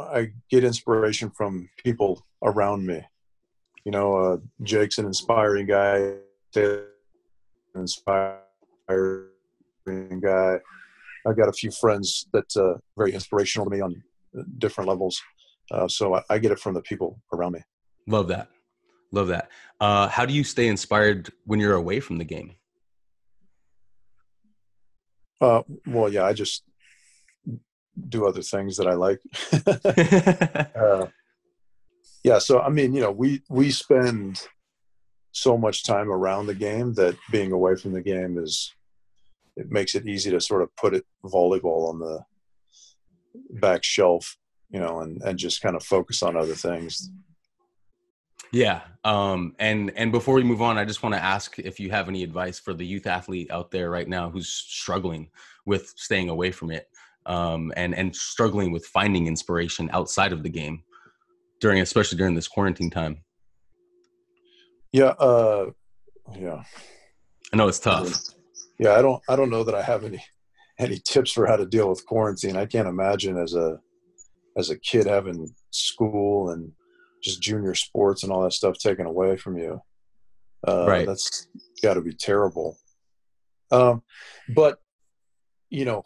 I 0.00 0.32
get 0.50 0.62
inspiration 0.62 1.30
from 1.30 1.70
people 1.82 2.22
around 2.42 2.86
me. 2.86 3.02
You 3.84 3.92
know, 3.92 4.16
uh, 4.16 4.36
Jake's 4.62 4.98
an 4.98 5.06
inspiring 5.06 5.66
guy, 5.66 6.12
an 6.54 6.84
inspiring 7.74 9.30
guy. 10.20 10.58
I've 11.26 11.36
got 11.36 11.48
a 11.48 11.52
few 11.52 11.70
friends 11.70 12.26
that 12.32 12.54
uh, 12.56 12.74
very 12.96 13.12
inspirational 13.12 13.64
to 13.66 13.74
me 13.74 13.80
on 13.80 14.02
different 14.58 14.88
levels. 14.88 15.20
Uh, 15.70 15.88
so 15.88 16.14
I, 16.14 16.22
I 16.30 16.38
get 16.38 16.52
it 16.52 16.58
from 16.58 16.74
the 16.74 16.82
people 16.82 17.20
around 17.32 17.52
me. 17.52 17.60
Love 18.06 18.28
that. 18.28 18.48
Love 19.10 19.28
that. 19.28 19.48
Uh, 19.80 20.08
how 20.08 20.26
do 20.26 20.34
you 20.34 20.44
stay 20.44 20.68
inspired 20.68 21.30
when 21.44 21.60
you're 21.60 21.74
away 21.74 22.00
from 22.00 22.18
the 22.18 22.24
game? 22.24 22.52
Uh, 25.40 25.62
well, 25.86 26.12
yeah, 26.12 26.24
I 26.24 26.32
just 26.32 26.64
do 28.08 28.26
other 28.26 28.42
things 28.42 28.76
that 28.76 28.86
I 28.86 28.94
like. 28.94 29.20
uh, 30.76 31.06
yeah, 32.24 32.38
so 32.38 32.60
I 32.60 32.68
mean, 32.68 32.92
you 32.92 33.00
know, 33.00 33.12
we 33.12 33.42
we 33.48 33.70
spend 33.70 34.46
so 35.32 35.56
much 35.56 35.84
time 35.84 36.10
around 36.10 36.46
the 36.46 36.54
game 36.54 36.94
that 36.94 37.16
being 37.30 37.52
away 37.52 37.76
from 37.76 37.92
the 37.92 38.02
game 38.02 38.38
is 38.38 38.74
it 39.56 39.70
makes 39.70 39.94
it 39.94 40.06
easy 40.06 40.30
to 40.30 40.40
sort 40.40 40.62
of 40.62 40.74
put 40.76 40.94
it 40.94 41.04
volleyball 41.24 41.88
on 41.88 41.98
the 41.98 42.24
back 43.60 43.84
shelf, 43.84 44.36
you 44.70 44.80
know, 44.80 45.00
and 45.00 45.22
and 45.22 45.38
just 45.38 45.62
kind 45.62 45.76
of 45.76 45.82
focus 45.82 46.22
on 46.22 46.36
other 46.36 46.54
things. 46.54 47.10
Yeah. 48.52 48.82
Um, 49.04 49.54
and 49.58 49.92
and 49.96 50.12
before 50.12 50.34
we 50.34 50.44
move 50.44 50.62
on, 50.62 50.78
I 50.78 50.84
just 50.84 51.02
want 51.02 51.14
to 51.14 51.22
ask 51.22 51.58
if 51.58 51.78
you 51.78 51.90
have 51.90 52.08
any 52.08 52.22
advice 52.22 52.58
for 52.58 52.74
the 52.74 52.84
youth 52.84 53.06
athlete 53.06 53.50
out 53.50 53.70
there 53.70 53.90
right 53.90 54.08
now 54.08 54.30
who's 54.30 54.48
struggling 54.48 55.30
with 55.66 55.92
staying 55.96 56.28
away 56.28 56.50
from 56.50 56.70
it, 56.70 56.88
um, 57.26 57.72
and 57.76 57.94
and 57.94 58.14
struggling 58.14 58.72
with 58.72 58.86
finding 58.86 59.26
inspiration 59.26 59.90
outside 59.92 60.32
of 60.32 60.42
the 60.42 60.48
game 60.48 60.82
during, 61.60 61.80
especially 61.80 62.18
during 62.18 62.34
this 62.34 62.48
quarantine 62.48 62.90
time. 62.90 63.22
Yeah. 64.92 65.14
Uh, 65.18 65.70
yeah. 66.36 66.62
I 67.52 67.56
know 67.56 67.68
it's 67.68 67.78
tough. 67.78 68.14
Yeah, 68.78 68.94
I 68.94 69.02
don't 69.02 69.22
I 69.28 69.36
don't 69.36 69.50
know 69.50 69.64
that 69.64 69.74
I 69.74 69.82
have 69.82 70.04
any 70.04 70.22
any 70.78 70.98
tips 71.04 71.32
for 71.32 71.46
how 71.46 71.56
to 71.56 71.66
deal 71.66 71.88
with 71.88 72.06
quarantine. 72.06 72.56
I 72.56 72.66
can't 72.66 72.88
imagine 72.88 73.36
as 73.36 73.54
a 73.54 73.80
as 74.56 74.70
a 74.70 74.78
kid 74.78 75.06
having 75.06 75.48
school 75.70 76.50
and 76.50 76.72
just 77.22 77.42
junior 77.42 77.74
sports 77.74 78.22
and 78.22 78.32
all 78.32 78.42
that 78.42 78.52
stuff 78.52 78.78
taken 78.78 79.06
away 79.06 79.36
from 79.36 79.58
you. 79.58 79.80
Uh, 80.66 80.86
right. 80.86 81.06
That's 81.06 81.48
got 81.82 81.94
to 81.94 82.00
be 82.00 82.12
terrible. 82.12 82.78
Um, 83.70 84.02
but 84.48 84.78
you 85.70 85.84
know, 85.84 86.04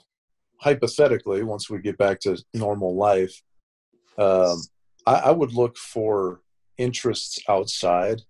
hypothetically, 0.60 1.42
once 1.42 1.70
we 1.70 1.78
get 1.78 1.98
back 1.98 2.20
to 2.20 2.36
normal 2.54 2.96
life, 2.96 3.40
um, 4.18 4.60
I, 5.06 5.14
I 5.14 5.30
would 5.30 5.52
look 5.52 5.76
for 5.76 6.40
interests 6.78 7.38
outside. 7.48 8.22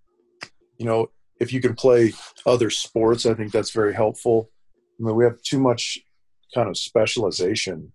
You 0.78 0.86
know, 0.86 1.10
if 1.40 1.52
you 1.52 1.60
can 1.60 1.74
play 1.74 2.12
other 2.46 2.70
sports, 2.70 3.26
I 3.26 3.34
think 3.34 3.52
that's 3.52 3.70
very 3.70 3.94
helpful. 3.94 4.50
I 5.00 5.04
mean, 5.04 5.16
we 5.16 5.24
have 5.24 5.40
too 5.42 5.58
much 5.58 5.98
kind 6.54 6.68
of 6.68 6.76
specialization 6.76 7.92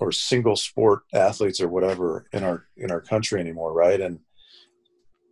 or 0.00 0.12
single 0.12 0.56
sport 0.56 1.02
athletes 1.12 1.60
or 1.60 1.68
whatever 1.68 2.26
in 2.32 2.44
our 2.44 2.66
in 2.76 2.90
our 2.90 3.00
country 3.00 3.40
anymore, 3.40 3.72
right? 3.72 4.00
And 4.00 4.20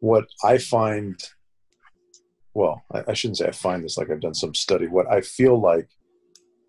what 0.00 0.26
I 0.44 0.59
find, 0.59 1.18
well, 2.55 2.83
I, 2.92 3.05
I 3.09 3.14
shouldn't 3.14 3.38
say 3.38 3.48
I 3.48 3.52
find 3.52 3.85
this 3.85 3.96
like 3.96 4.11
I've 4.11 4.20
done 4.20 4.35
some 4.35 4.55
study. 4.55 4.87
What 4.87 5.11
I 5.11 5.20
feel 5.20 5.61
like 5.61 5.88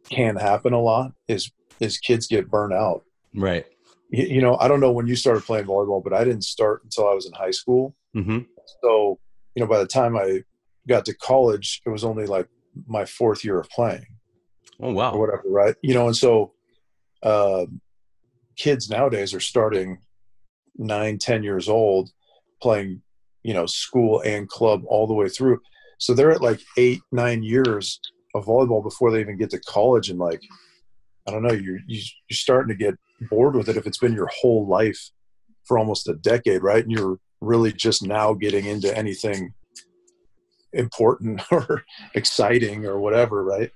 can 0.09 0.35
happen 0.35 0.73
a 0.73 0.81
lot 0.81 1.13
is 1.27 1.51
is 1.79 1.97
kids 1.97 2.27
get 2.27 2.49
burnt 2.49 2.73
out. 2.73 3.03
Right. 3.35 3.65
You, 4.09 4.25
you 4.25 4.41
know, 4.41 4.57
I 4.57 4.67
don't 4.67 4.79
know 4.79 4.91
when 4.91 5.07
you 5.07 5.15
started 5.15 5.43
playing 5.43 5.65
volleyball, 5.65 6.03
but 6.03 6.13
I 6.13 6.23
didn't 6.23 6.43
start 6.43 6.83
until 6.83 7.07
I 7.07 7.13
was 7.13 7.25
in 7.25 7.33
high 7.33 7.51
school. 7.51 7.95
Mm-hmm. 8.15 8.39
So, 8.81 9.19
you 9.55 9.61
know, 9.61 9.67
by 9.67 9.79
the 9.79 9.87
time 9.87 10.15
I 10.15 10.43
got 10.87 11.05
to 11.05 11.13
college, 11.13 11.81
it 11.85 11.89
was 11.89 12.03
only 12.03 12.25
like 12.25 12.47
my 12.87 13.05
fourth 13.05 13.43
year 13.43 13.59
of 13.59 13.69
playing. 13.69 14.05
Oh 14.79 14.91
wow! 14.91 15.11
Or 15.13 15.19
whatever, 15.19 15.43
right? 15.47 15.75
You 15.81 15.95
know, 15.95 16.05
and 16.05 16.15
so 16.15 16.53
uh, 17.23 17.65
kids 18.57 18.89
nowadays 18.89 19.33
are 19.33 19.39
starting 19.39 19.99
nine, 20.75 21.17
ten 21.17 21.43
years 21.43 21.69
old, 21.69 22.09
playing, 22.61 23.01
you 23.43 23.53
know, 23.53 23.65
school 23.65 24.21
and 24.21 24.47
club 24.49 24.83
all 24.87 25.07
the 25.07 25.13
way 25.13 25.29
through. 25.29 25.59
So 25.99 26.13
they're 26.13 26.31
at 26.31 26.41
like 26.41 26.59
eight, 26.77 27.01
nine 27.11 27.43
years 27.43 27.99
of 28.35 28.45
volleyball 28.45 28.83
before 28.83 29.11
they 29.11 29.21
even 29.21 29.37
get 29.37 29.49
to 29.51 29.59
college, 29.61 30.09
and 30.09 30.19
like, 30.19 30.41
I 31.27 31.31
don't 31.31 31.43
know, 31.43 31.53
you're 31.53 31.79
you're 31.87 32.03
starting 32.31 32.75
to 32.75 32.83
get 32.83 32.95
bored 33.29 33.55
with 33.55 33.69
it 33.69 33.77
if 33.77 33.87
it's 33.87 33.97
been 33.97 34.13
your 34.13 34.29
whole 34.41 34.67
life 34.67 35.09
for 35.65 35.77
almost 35.77 36.07
a 36.07 36.13
decade, 36.15 36.63
right? 36.63 36.83
And 36.83 36.91
you're 36.91 37.19
really 37.41 37.71
just 37.71 38.03
now 38.03 38.33
getting 38.33 38.65
into 38.65 38.95
anything 38.97 39.53
important 40.73 41.41
or 41.51 41.83
exciting 42.15 42.85
or 42.85 42.99
whatever, 42.99 43.43
right? 43.43 43.71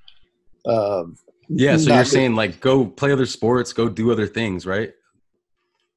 Um, 0.65 1.15
yeah, 1.49 1.77
so 1.77 1.93
you're 1.93 2.05
saying 2.05 2.35
like 2.35 2.59
go 2.59 2.85
play 2.85 3.11
other 3.11 3.25
sports, 3.25 3.73
go 3.73 3.89
do 3.89 4.11
other 4.11 4.27
things, 4.27 4.65
right? 4.65 4.93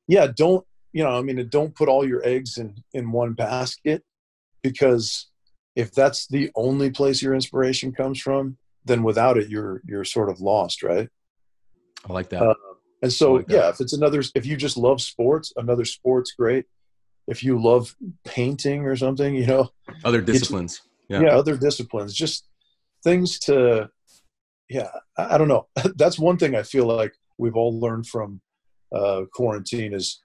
Yeah, 0.08 0.26
don't 0.34 0.64
you 0.92 1.04
know? 1.04 1.10
I 1.10 1.22
mean, 1.22 1.48
don't 1.48 1.74
put 1.74 1.88
all 1.88 2.06
your 2.06 2.26
eggs 2.26 2.58
in 2.58 2.74
in 2.92 3.12
one 3.12 3.34
basket 3.34 4.02
because 4.62 5.30
if 5.76 5.92
that's 5.92 6.26
the 6.26 6.50
only 6.54 6.90
place 6.90 7.22
your 7.22 7.34
inspiration 7.34 7.92
comes 7.92 8.20
from, 8.20 8.56
then 8.84 9.02
without 9.02 9.36
it, 9.36 9.48
you're 9.48 9.82
you're 9.86 10.04
sort 10.04 10.30
of 10.30 10.40
lost, 10.40 10.82
right? 10.82 11.08
I 12.08 12.12
like 12.12 12.28
that. 12.30 12.42
Uh, 12.42 12.54
and 13.02 13.12
so, 13.12 13.34
like 13.34 13.46
yeah, 13.48 13.68
if 13.68 13.80
it's 13.80 13.92
another, 13.92 14.22
if 14.34 14.46
you 14.46 14.56
just 14.56 14.76
love 14.76 15.00
sports, 15.00 15.52
another 15.56 15.84
sport's 15.84 16.32
great. 16.32 16.66
If 17.26 17.42
you 17.42 17.60
love 17.62 17.94
painting 18.24 18.84
or 18.84 18.96
something, 18.96 19.34
you 19.34 19.46
know, 19.46 19.70
other 20.04 20.20
disciplines. 20.20 20.82
Yeah. 21.08 21.20
yeah, 21.20 21.36
other 21.36 21.56
disciplines, 21.56 22.14
just 22.14 22.46
things 23.02 23.38
to 23.40 23.90
yeah, 24.74 24.88
I, 25.16 25.34
I 25.34 25.38
don't 25.38 25.48
know. 25.48 25.68
That's 25.96 26.18
one 26.18 26.36
thing 26.36 26.54
I 26.56 26.64
feel 26.64 26.86
like 26.86 27.14
we've 27.38 27.56
all 27.56 27.78
learned 27.80 28.08
from 28.08 28.40
uh, 28.94 29.22
quarantine 29.32 29.94
is 29.94 30.20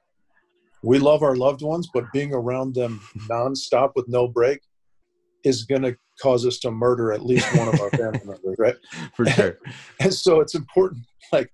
we 0.84 0.98
love 0.98 1.22
our 1.22 1.36
loved 1.36 1.62
ones, 1.62 1.90
but 1.94 2.12
being 2.12 2.34
around 2.34 2.74
them 2.74 3.02
nonstop 3.30 3.92
with 3.96 4.08
no 4.08 4.28
break 4.28 4.62
is 5.44 5.64
going 5.64 5.84
to 5.84 5.96
cause 6.22 6.46
us 6.46 6.60
to 6.60 6.72
murder 6.72 7.12
at 7.12 7.26
least 7.26 7.56
one 7.56 7.68
of 7.68 7.80
our 7.80 7.90
family 7.92 8.20
members, 8.26 8.56
right? 8.58 8.76
For 9.16 9.26
sure. 9.26 9.58
And, 9.66 9.74
and 10.00 10.14
so 10.14 10.40
it's 10.42 10.56
important. 10.56 11.06
Like 11.32 11.52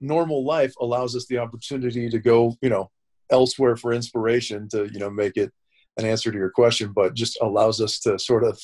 normal 0.00 0.44
life 0.44 0.72
allows 0.80 1.16
us 1.16 1.26
the 1.26 1.38
opportunity 1.38 2.08
to 2.08 2.18
go, 2.18 2.56
you 2.62 2.70
know, 2.70 2.90
elsewhere 3.30 3.76
for 3.76 3.92
inspiration 3.92 4.68
to, 4.70 4.88
you 4.92 5.00
know, 5.00 5.10
make 5.10 5.36
it 5.36 5.50
an 5.98 6.06
answer 6.06 6.30
to 6.30 6.38
your 6.38 6.50
question, 6.50 6.92
but 6.94 7.14
just 7.14 7.38
allows 7.42 7.80
us 7.80 7.98
to 8.00 8.18
sort 8.18 8.44
of 8.44 8.60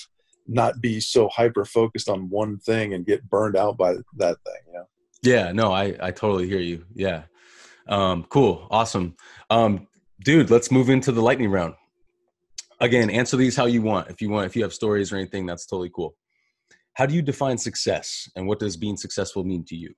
not 0.49 0.81
be 0.81 0.99
so 0.99 1.29
hyper 1.29 1.65
focused 1.65 2.09
on 2.09 2.29
one 2.31 2.59
thing 2.59 2.95
and 2.95 3.07
get 3.07 3.29
burned 3.29 3.57
out 3.57 3.77
by 3.77 3.93
that 4.17 4.37
thing 4.45 4.63
you 4.67 4.73
know? 4.73 4.85
Yeah 5.23 5.53
no 5.53 5.73
i 5.73 5.95
i 6.01 6.11
totally 6.11 6.49
hear 6.49 6.61
you 6.61 6.85
yeah. 6.95 7.23
Um 7.87 8.25
cool 8.29 8.67
awesome. 8.71 9.15
Um 9.51 9.87
dude 10.25 10.51
let's 10.51 10.71
move 10.71 10.91
into 10.91 11.13
the 11.13 11.23
lightning 11.23 11.51
round. 11.51 11.75
Again 12.81 13.11
answer 13.11 13.37
these 13.37 13.57
how 13.57 13.67
you 13.67 13.83
want. 13.83 14.11
If 14.11 14.21
you 14.23 14.31
want 14.31 14.47
if 14.47 14.57
you 14.57 14.63
have 14.63 14.73
stories 14.73 15.13
or 15.13 15.17
anything 15.17 15.47
that's 15.47 15.67
totally 15.67 15.91
cool. 15.95 16.17
How 16.95 17.07
do 17.07 17.15
you 17.15 17.23
define 17.23 17.59
success 17.59 18.29
and 18.35 18.47
what 18.47 18.59
does 18.59 18.77
being 18.77 18.97
successful 18.97 19.45
mean 19.45 19.65
to 19.67 19.77
you? 19.77 19.95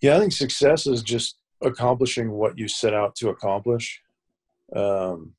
Yeah 0.00 0.16
i 0.16 0.20
think 0.20 0.32
success 0.32 0.86
is 0.86 1.02
just 1.02 1.38
accomplishing 1.62 2.30
what 2.30 2.58
you 2.58 2.68
set 2.68 2.94
out 2.94 3.16
to 3.16 3.30
accomplish. 3.30 4.02
Um 4.74 5.35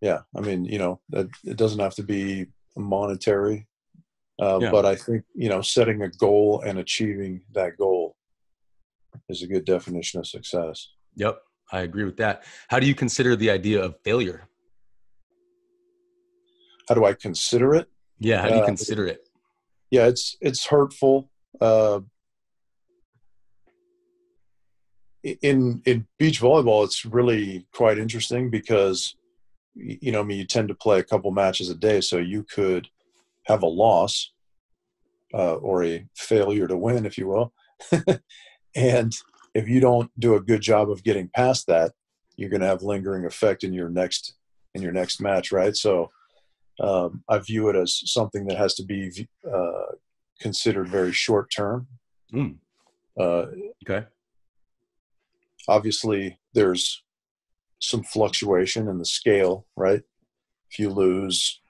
yeah 0.00 0.20
i 0.36 0.40
mean 0.40 0.64
you 0.64 0.78
know 0.78 1.00
that 1.10 1.26
it 1.44 1.56
doesn't 1.56 1.80
have 1.80 1.94
to 1.94 2.02
be 2.02 2.46
monetary 2.76 3.66
uh, 4.40 4.58
yeah. 4.60 4.70
but 4.70 4.84
i 4.84 4.94
think 4.94 5.24
you 5.34 5.48
know 5.48 5.60
setting 5.60 6.02
a 6.02 6.08
goal 6.08 6.62
and 6.64 6.78
achieving 6.78 7.40
that 7.52 7.76
goal 7.76 8.14
is 9.28 9.42
a 9.42 9.46
good 9.46 9.64
definition 9.64 10.20
of 10.20 10.26
success. 10.26 10.90
Yep 11.16 11.40
i 11.72 11.80
agree 11.80 12.04
with 12.04 12.16
that. 12.18 12.44
How 12.68 12.78
do 12.78 12.86
you 12.86 12.94
consider 12.94 13.36
the 13.36 13.50
idea 13.50 13.82
of 13.82 13.96
failure? 14.04 14.48
How 16.88 16.94
do 16.94 17.04
i 17.04 17.12
consider 17.12 17.74
it? 17.74 17.88
Yeah 18.18 18.40
how 18.42 18.48
do 18.48 18.54
you 18.54 18.62
uh, 18.62 18.66
consider 18.66 19.06
it? 19.06 19.28
yeah 19.90 20.06
it's 20.06 20.36
it's 20.40 20.66
hurtful 20.66 21.30
uh, 21.60 22.00
in 25.24 25.82
in 25.84 26.06
beach 26.18 26.40
volleyball 26.40 26.84
it's 26.84 27.04
really 27.04 27.66
quite 27.72 27.98
interesting 27.98 28.50
because 28.50 29.14
you 29.78 30.12
know, 30.12 30.20
I 30.20 30.24
mean, 30.24 30.38
you 30.38 30.46
tend 30.46 30.68
to 30.68 30.74
play 30.74 30.98
a 30.98 31.04
couple 31.04 31.30
matches 31.30 31.70
a 31.70 31.74
day, 31.74 32.00
so 32.00 32.18
you 32.18 32.42
could 32.42 32.88
have 33.44 33.62
a 33.62 33.66
loss 33.66 34.32
uh, 35.32 35.54
or 35.54 35.84
a 35.84 36.04
failure 36.16 36.66
to 36.66 36.76
win, 36.76 37.06
if 37.06 37.16
you 37.16 37.28
will. 37.28 37.52
and 38.74 39.12
if 39.54 39.68
you 39.68 39.80
don't 39.80 40.10
do 40.18 40.34
a 40.34 40.40
good 40.40 40.60
job 40.60 40.90
of 40.90 41.04
getting 41.04 41.30
past 41.34 41.66
that, 41.68 41.92
you're 42.36 42.50
going 42.50 42.60
to 42.60 42.66
have 42.66 42.82
lingering 42.82 43.24
effect 43.24 43.64
in 43.64 43.72
your 43.72 43.88
next 43.88 44.34
in 44.74 44.82
your 44.82 44.92
next 44.92 45.20
match, 45.20 45.50
right? 45.50 45.74
So 45.74 46.10
um, 46.80 47.24
I 47.28 47.38
view 47.38 47.68
it 47.68 47.76
as 47.76 48.00
something 48.04 48.46
that 48.46 48.58
has 48.58 48.74
to 48.74 48.84
be 48.84 49.28
uh, 49.50 49.94
considered 50.40 50.88
very 50.88 51.12
short 51.12 51.50
term. 51.50 51.88
Mm. 52.32 52.58
Uh, 53.18 53.46
okay. 53.84 54.06
Obviously, 55.68 56.38
there's 56.54 57.02
some 57.80 58.02
fluctuation 58.02 58.88
in 58.88 58.98
the 58.98 59.04
scale, 59.04 59.66
right? 59.76 60.02
If 60.70 60.78
you 60.78 60.90
lose 60.90 61.60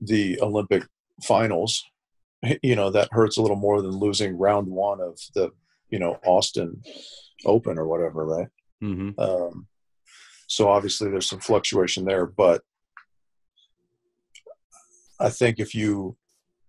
the 0.00 0.40
Olympic 0.40 0.84
finals, 1.22 1.84
you 2.62 2.76
know, 2.76 2.90
that 2.90 3.08
hurts 3.12 3.36
a 3.36 3.42
little 3.42 3.56
more 3.56 3.82
than 3.82 3.92
losing 3.92 4.36
round 4.36 4.66
one 4.68 5.00
of 5.00 5.18
the, 5.34 5.50
you 5.90 5.98
know, 5.98 6.18
Austin 6.24 6.82
Open 7.44 7.78
or 7.78 7.86
whatever, 7.86 8.24
right? 8.24 8.48
Mm-hmm. 8.82 9.18
Um, 9.18 9.66
so 10.46 10.68
obviously 10.68 11.10
there's 11.10 11.28
some 11.28 11.40
fluctuation 11.40 12.04
there, 12.04 12.26
but 12.26 12.62
I 15.18 15.30
think 15.30 15.58
if 15.58 15.74
you 15.74 16.16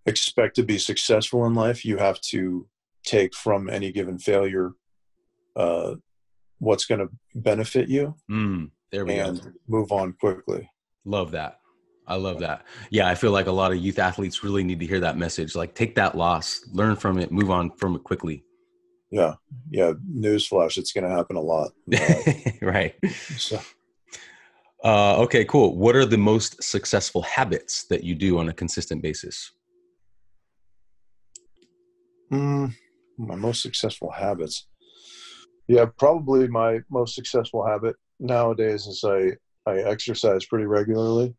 expect 0.06 0.56
to 0.56 0.62
be 0.62 0.78
successful 0.78 1.46
in 1.46 1.54
life, 1.54 1.84
you 1.84 1.98
have 1.98 2.20
to 2.22 2.66
take 3.04 3.34
from 3.34 3.68
any 3.68 3.92
given 3.92 4.18
failure 4.18 4.72
uh, 5.54 5.94
what's 6.58 6.84
going 6.86 7.00
to 7.00 7.08
benefit 7.34 7.88
you 7.88 8.14
mm, 8.30 8.70
there 8.90 9.04
we 9.04 9.14
and 9.18 9.40
go. 9.42 9.50
move 9.68 9.92
on 9.92 10.12
quickly. 10.14 10.68
Love 11.04 11.30
that. 11.32 11.60
I 12.06 12.14
love 12.16 12.38
that. 12.40 12.64
Yeah 12.90 13.06
i 13.08 13.14
feel 13.14 13.32
like 13.32 13.46
a 13.46 13.52
lot 13.52 13.70
of 13.70 13.78
youth 13.78 13.98
athletes 13.98 14.42
really 14.42 14.64
need 14.64 14.80
to 14.80 14.86
hear 14.86 15.00
that 15.00 15.16
message 15.18 15.54
like 15.54 15.74
take 15.74 15.94
that 15.96 16.16
loss 16.16 16.60
learn 16.72 16.96
from 16.96 17.18
it 17.18 17.30
move 17.30 17.50
on 17.50 17.70
from 17.76 17.94
it 17.96 18.02
quickly. 18.04 18.44
Yeah 19.10 19.34
yeah 19.70 19.92
newsflash 20.14 20.76
it's 20.78 20.92
going 20.92 21.04
to 21.04 21.10
happen 21.14 21.36
a 21.36 21.40
lot. 21.40 21.70
Right. 22.62 22.94
So. 23.36 23.60
uh, 24.84 25.16
okay 25.24 25.44
cool. 25.44 25.76
What 25.76 25.94
are 25.96 26.04
the 26.06 26.18
most 26.18 26.62
successful 26.62 27.22
habits 27.22 27.84
that 27.90 28.02
you 28.04 28.14
do 28.14 28.38
on 28.38 28.48
a 28.48 28.52
consistent 28.52 29.02
basis? 29.02 29.52
Mm, 32.32 32.74
my 33.16 33.34
most 33.36 33.62
successful 33.62 34.10
habits 34.10 34.66
yeah, 35.68 35.86
probably 35.98 36.48
my 36.48 36.80
most 36.90 37.14
successful 37.14 37.66
habit 37.66 37.96
nowadays 38.18 38.86
is 38.86 39.04
I 39.04 39.32
I 39.70 39.78
exercise 39.78 40.44
pretty 40.46 40.66
regularly. 40.66 41.34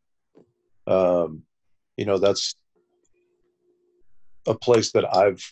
um, 0.87 1.43
you 1.97 2.05
know 2.05 2.17
that's 2.17 2.55
a 4.47 4.55
place 4.55 4.91
that 4.93 5.05
I've 5.15 5.43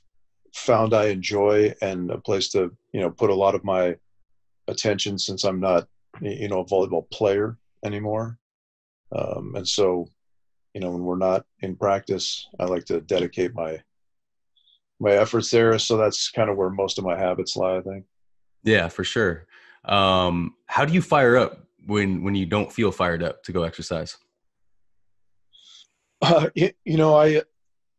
found 0.54 0.94
I 0.94 1.08
enjoy 1.08 1.74
and 1.82 2.10
a 2.12 2.18
place 2.20 2.50
to 2.50 2.72
you 2.94 3.02
know 3.02 3.12
put 3.12 3.30
a 3.30 3.36
lot 3.36 3.56
of 3.56 3.64
my 3.64 3.96
attention 4.68 5.18
since 5.20 5.44
I'm 5.44 5.60
not 5.60 5.88
you 6.22 6.48
know 6.48 6.60
a 6.62 6.66
volleyball 6.66 7.10
player 7.12 7.58
anymore. 7.86 8.38
Um, 9.16 9.54
and 9.56 9.68
so, 9.68 10.10
you 10.74 10.82
know, 10.82 10.92
when 10.92 11.04
we're 11.04 11.18
not 11.18 11.46
in 11.62 11.76
practice, 11.76 12.48
I 12.60 12.66
like 12.66 12.86
to 12.86 13.02
dedicate 13.02 13.54
my 13.56 13.82
my 15.00 15.12
efforts 15.12 15.50
there. 15.52 15.78
So 15.80 15.98
that's 15.98 16.30
kind 16.32 16.50
of 16.50 16.58
where 16.58 16.70
most 16.70 16.98
of 16.98 17.06
my 17.06 17.18
habits 17.18 17.56
lie, 17.56 17.78
I 17.78 17.82
think. 17.82 18.06
Yeah, 18.64 18.88
for 18.90 19.04
sure. 19.04 19.48
Um, 19.86 20.56
how 20.66 20.86
do 20.86 20.94
you 20.94 21.02
fire 21.02 21.38
up 21.38 21.66
when 21.86 22.24
when 22.24 22.36
you 22.36 22.46
don't 22.46 22.72
feel 22.72 22.92
fired 22.92 23.24
up 23.24 23.44
to 23.44 23.52
go 23.52 23.64
exercise? 23.64 24.18
Uh, 26.22 26.50
you, 26.56 26.98
know, 26.98 27.16
I 27.16 27.44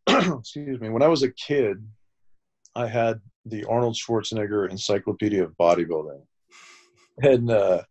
excuse 0.09 0.81
me. 0.81 0.89
When 0.89 1.03
I 1.03 1.09
was 1.09 1.23
a 1.23 1.31
kid, 1.31 1.77
I 2.75 2.87
had 2.87 3.21
the 3.47 3.65
Arnold 3.65 3.97
Schwarzenegger 3.97 4.69
Encyclopedia 4.71 5.45
of 5.45 5.57
Bodybuilding, 5.57 6.23
and 7.23 7.51
uh, 7.51 7.83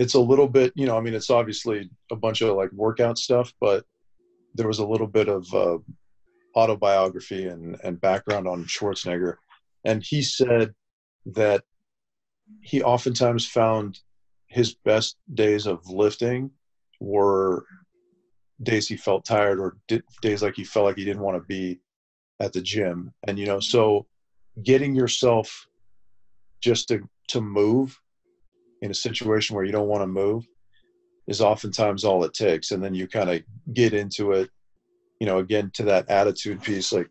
it's 0.00 0.14
a 0.14 0.20
little 0.20 0.48
bit, 0.48 0.72
you 0.76 0.86
know, 0.86 0.96
I 0.96 1.00
mean, 1.02 1.12
it's 1.12 1.28
obviously 1.28 1.90
a 2.10 2.16
bunch 2.16 2.40
of 2.40 2.56
like 2.56 2.72
workout 2.72 3.18
stuff, 3.18 3.52
but 3.60 3.84
there 4.54 4.66
was 4.66 4.78
a 4.78 4.86
little 4.86 5.06
bit 5.06 5.28
of 5.28 5.46
uh, 5.54 5.76
autobiography 6.56 7.46
and, 7.46 7.76
and 7.84 8.00
background 8.00 8.48
on 8.48 8.64
Schwarzenegger. 8.64 9.36
And 9.84 10.02
he 10.02 10.22
said 10.22 10.72
that 11.26 11.64
he 12.62 12.82
oftentimes 12.82 13.46
found 13.46 14.00
his 14.46 14.74
best 14.74 15.16
days 15.34 15.66
of 15.66 15.88
lifting 15.88 16.50
were 17.00 17.64
days 18.62 18.88
he 18.88 18.96
felt 18.96 19.24
tired 19.24 19.58
or 19.58 19.76
days 20.20 20.42
like 20.42 20.54
he 20.54 20.64
felt 20.64 20.86
like 20.86 20.96
he 20.96 21.04
didn't 21.04 21.22
want 21.22 21.36
to 21.36 21.46
be 21.46 21.80
at 22.40 22.52
the 22.52 22.60
gym. 22.60 23.12
And, 23.26 23.38
you 23.38 23.46
know, 23.46 23.60
so 23.60 24.06
getting 24.62 24.94
yourself 24.94 25.66
just 26.60 26.88
to, 26.88 27.08
to 27.28 27.40
move 27.40 27.98
in 28.82 28.90
a 28.90 28.94
situation 28.94 29.54
where 29.54 29.64
you 29.64 29.72
don't 29.72 29.88
want 29.88 30.02
to 30.02 30.06
move 30.06 30.46
is 31.26 31.40
oftentimes 31.40 32.04
all 32.04 32.24
it 32.24 32.34
takes 32.34 32.72
and 32.72 32.82
then 32.82 32.94
you 32.94 33.06
kind 33.06 33.30
of 33.30 33.40
get 33.72 33.94
into 33.94 34.32
it 34.32 34.50
you 35.20 35.26
know 35.26 35.38
again 35.38 35.70
to 35.74 35.84
that 35.84 36.08
attitude 36.08 36.60
piece 36.62 36.92
like 36.92 37.08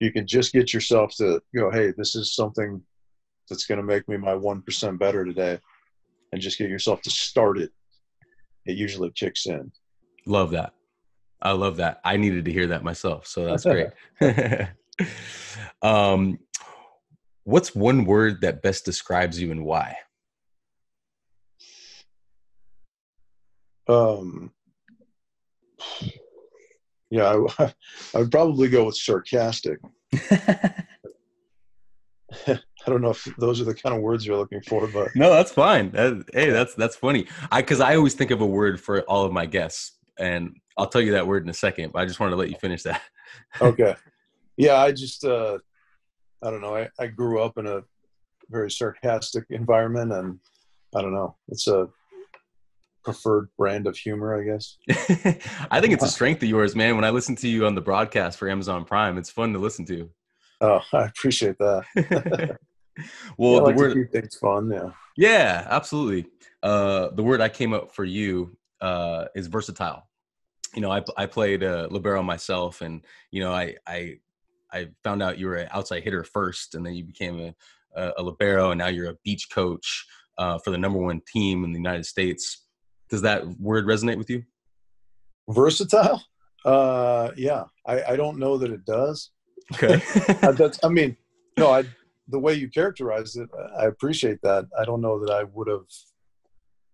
you 0.00 0.12
can 0.12 0.26
just 0.26 0.52
get 0.52 0.72
yourself 0.72 1.14
to 1.16 1.40
go 1.54 1.70
hey 1.70 1.92
this 1.96 2.14
is 2.14 2.34
something 2.34 2.80
that's 3.48 3.66
going 3.66 3.78
to 3.78 3.84
make 3.84 4.08
me 4.08 4.16
my 4.16 4.32
1% 4.32 4.98
better 4.98 5.24
today 5.24 5.58
and 6.32 6.40
just 6.40 6.58
get 6.58 6.70
yourself 6.70 7.02
to 7.02 7.10
start 7.10 7.58
it. 7.58 7.70
It 8.64 8.76
usually 8.76 9.10
kicks 9.10 9.46
in. 9.46 9.72
Love 10.26 10.52
that. 10.52 10.72
I 11.40 11.52
love 11.52 11.78
that. 11.78 12.00
I 12.04 12.16
needed 12.16 12.44
to 12.44 12.52
hear 12.52 12.68
that 12.68 12.84
myself 12.84 13.26
so 13.26 13.44
that's 13.44 13.64
great. 13.64 13.88
Um 15.82 16.38
what's 17.44 17.74
one 17.74 18.04
word 18.04 18.40
that 18.42 18.62
best 18.62 18.84
describes 18.84 19.40
you 19.40 19.50
and 19.50 19.64
why? 19.64 19.96
Um, 23.88 24.52
yeah, 27.10 27.44
I, 27.58 27.64
I 28.14 28.18
would 28.18 28.30
probably 28.30 28.68
go 28.68 28.84
with 28.84 28.96
sarcastic. 28.96 29.78
I 32.86 32.90
don't 32.90 33.00
know 33.00 33.10
if 33.10 33.24
those 33.38 33.60
are 33.60 33.64
the 33.64 33.74
kind 33.74 33.94
of 33.94 34.02
words 34.02 34.26
you're 34.26 34.36
looking 34.36 34.62
for, 34.62 34.86
but 34.88 35.14
no, 35.14 35.30
that's 35.30 35.52
fine. 35.52 35.90
That, 35.92 36.24
hey, 36.32 36.50
that's 36.50 36.74
that's 36.74 36.96
funny. 36.96 37.26
I 37.50 37.62
because 37.62 37.80
I 37.80 37.96
always 37.96 38.14
think 38.14 38.30
of 38.30 38.40
a 38.40 38.46
word 38.46 38.80
for 38.80 39.02
all 39.02 39.24
of 39.24 39.32
my 39.32 39.46
guests, 39.46 39.98
and 40.18 40.56
I'll 40.76 40.88
tell 40.88 41.00
you 41.00 41.12
that 41.12 41.26
word 41.26 41.44
in 41.44 41.50
a 41.50 41.54
second. 41.54 41.92
But 41.92 42.00
I 42.00 42.06
just 42.06 42.18
wanted 42.18 42.32
to 42.32 42.36
let 42.36 42.50
you 42.50 42.56
finish 42.56 42.82
that. 42.84 43.02
okay. 43.60 43.94
Yeah, 44.58 44.76
I 44.76 44.92
just 44.92 45.24
uh, 45.24 45.58
I 46.44 46.50
don't 46.50 46.60
know. 46.60 46.76
I, 46.76 46.90
I 47.00 47.06
grew 47.06 47.40
up 47.40 47.56
in 47.56 47.66
a 47.66 47.80
very 48.50 48.70
sarcastic 48.70 49.44
environment, 49.48 50.12
and 50.12 50.38
I 50.94 51.00
don't 51.00 51.14
know. 51.14 51.36
It's 51.48 51.66
a 51.68 51.88
preferred 53.02 53.48
brand 53.56 53.86
of 53.86 53.96
humor, 53.96 54.38
I 54.38 54.44
guess. 54.44 54.76
I 55.70 55.80
think 55.80 55.94
it's 55.94 56.04
a 56.04 56.08
strength 56.08 56.42
of 56.42 56.48
yours, 56.48 56.76
man. 56.76 56.96
When 56.96 57.04
I 57.04 57.10
listen 57.10 57.34
to 57.36 57.48
you 57.48 57.66
on 57.66 57.74
the 57.74 57.80
broadcast 57.80 58.38
for 58.38 58.48
Amazon 58.48 58.84
Prime, 58.84 59.18
it's 59.18 59.30
fun 59.30 59.52
to 59.54 59.58
listen 59.58 59.84
to. 59.86 60.10
Oh, 60.60 60.80
I 60.92 61.06
appreciate 61.06 61.56
that. 61.58 62.58
well, 63.36 63.52
yeah, 63.52 63.58
the 63.58 63.64
like 63.64 63.76
word 63.76 64.12
things 64.12 64.36
fun, 64.36 64.70
yeah. 64.70 64.90
Yeah, 65.16 65.66
absolutely. 65.68 66.30
Uh, 66.62 67.10
the 67.10 67.22
word 67.22 67.40
I 67.40 67.48
came 67.48 67.72
up 67.72 67.94
for 67.94 68.04
you 68.04 68.56
uh, 68.80 69.26
is 69.34 69.46
versatile. 69.46 70.08
You 70.74 70.80
know, 70.80 70.90
I 70.90 71.02
I 71.16 71.26
played 71.26 71.62
uh, 71.62 71.88
libero 71.90 72.22
myself, 72.22 72.80
and 72.80 73.04
you 73.30 73.40
know, 73.40 73.52
I 73.52 73.76
I 73.86 74.18
I 74.72 74.88
found 75.04 75.22
out 75.22 75.38
you 75.38 75.46
were 75.46 75.56
an 75.56 75.68
outside 75.70 76.02
hitter 76.02 76.24
first, 76.24 76.74
and 76.74 76.84
then 76.84 76.94
you 76.94 77.04
became 77.04 77.38
a 77.40 77.54
a, 77.94 78.12
a 78.18 78.22
libero, 78.22 78.70
and 78.70 78.78
now 78.78 78.88
you're 78.88 79.10
a 79.10 79.18
beach 79.24 79.48
coach 79.50 80.06
uh, 80.38 80.58
for 80.58 80.70
the 80.70 80.78
number 80.78 80.98
one 80.98 81.20
team 81.32 81.64
in 81.64 81.72
the 81.72 81.78
United 81.78 82.06
States. 82.06 82.66
Does 83.08 83.22
that 83.22 83.46
word 83.60 83.86
resonate 83.86 84.16
with 84.16 84.30
you? 84.30 84.44
Versatile? 85.48 86.22
Uh, 86.64 87.30
yeah. 87.36 87.64
I, 87.86 88.02
I 88.02 88.16
don't 88.16 88.38
know 88.38 88.56
that 88.58 88.70
it 88.70 88.84
does. 88.84 89.30
Okay. 89.74 90.02
that's, 90.56 90.78
I 90.82 90.88
mean, 90.88 91.16
no, 91.58 91.70
I, 91.70 91.84
the 92.32 92.38
way 92.38 92.54
you 92.54 92.68
characterized 92.68 93.38
it, 93.38 93.48
I 93.78 93.86
appreciate 93.86 94.40
that. 94.42 94.66
I 94.78 94.84
don't 94.84 95.00
know 95.00 95.24
that 95.24 95.32
I 95.32 95.44
would 95.44 95.68
have 95.68 95.86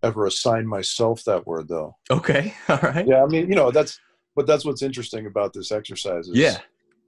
ever 0.02 0.26
assigned 0.26 0.68
myself 0.68 1.24
that 1.24 1.46
word 1.46 1.68
though. 1.68 1.96
Okay. 2.10 2.54
All 2.68 2.78
right. 2.82 3.06
Yeah. 3.06 3.22
I 3.22 3.26
mean, 3.26 3.48
you 3.48 3.54
know, 3.54 3.70
that's, 3.70 3.98
but 4.36 4.46
that's 4.46 4.64
what's 4.64 4.82
interesting 4.82 5.26
about 5.26 5.52
this 5.52 5.72
exercise. 5.72 6.28
Is 6.28 6.36
yeah. 6.36 6.58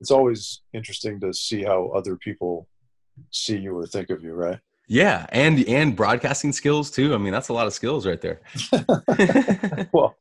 It's 0.00 0.10
always 0.10 0.62
interesting 0.72 1.20
to 1.20 1.34
see 1.34 1.62
how 1.62 1.88
other 1.94 2.16
people 2.16 2.66
see 3.30 3.58
you 3.58 3.76
or 3.76 3.86
think 3.86 4.08
of 4.08 4.22
you, 4.24 4.32
right? 4.32 4.58
Yeah, 4.88 5.26
and 5.28 5.62
and 5.68 5.94
broadcasting 5.94 6.52
skills 6.52 6.90
too. 6.90 7.14
I 7.14 7.18
mean, 7.18 7.32
that's 7.32 7.48
a 7.48 7.52
lot 7.52 7.68
of 7.68 7.74
skills 7.74 8.06
right 8.06 8.20
there. 8.20 8.40
well, 9.92 10.16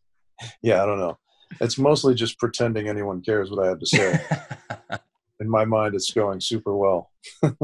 yeah, 0.62 0.84
I 0.84 0.86
don't 0.86 1.00
know. 1.00 1.18
It's 1.60 1.80
mostly 1.80 2.14
just 2.14 2.38
pretending 2.38 2.88
anyone 2.88 3.22
cares 3.22 3.50
what 3.50 3.66
I 3.66 3.70
have 3.70 3.80
to 3.80 3.86
say. 3.88 4.20
In 5.40 5.50
my 5.50 5.66
mind, 5.66 5.96
it's 5.96 6.12
going 6.12 6.42
super 6.42 6.76
well. 6.76 7.12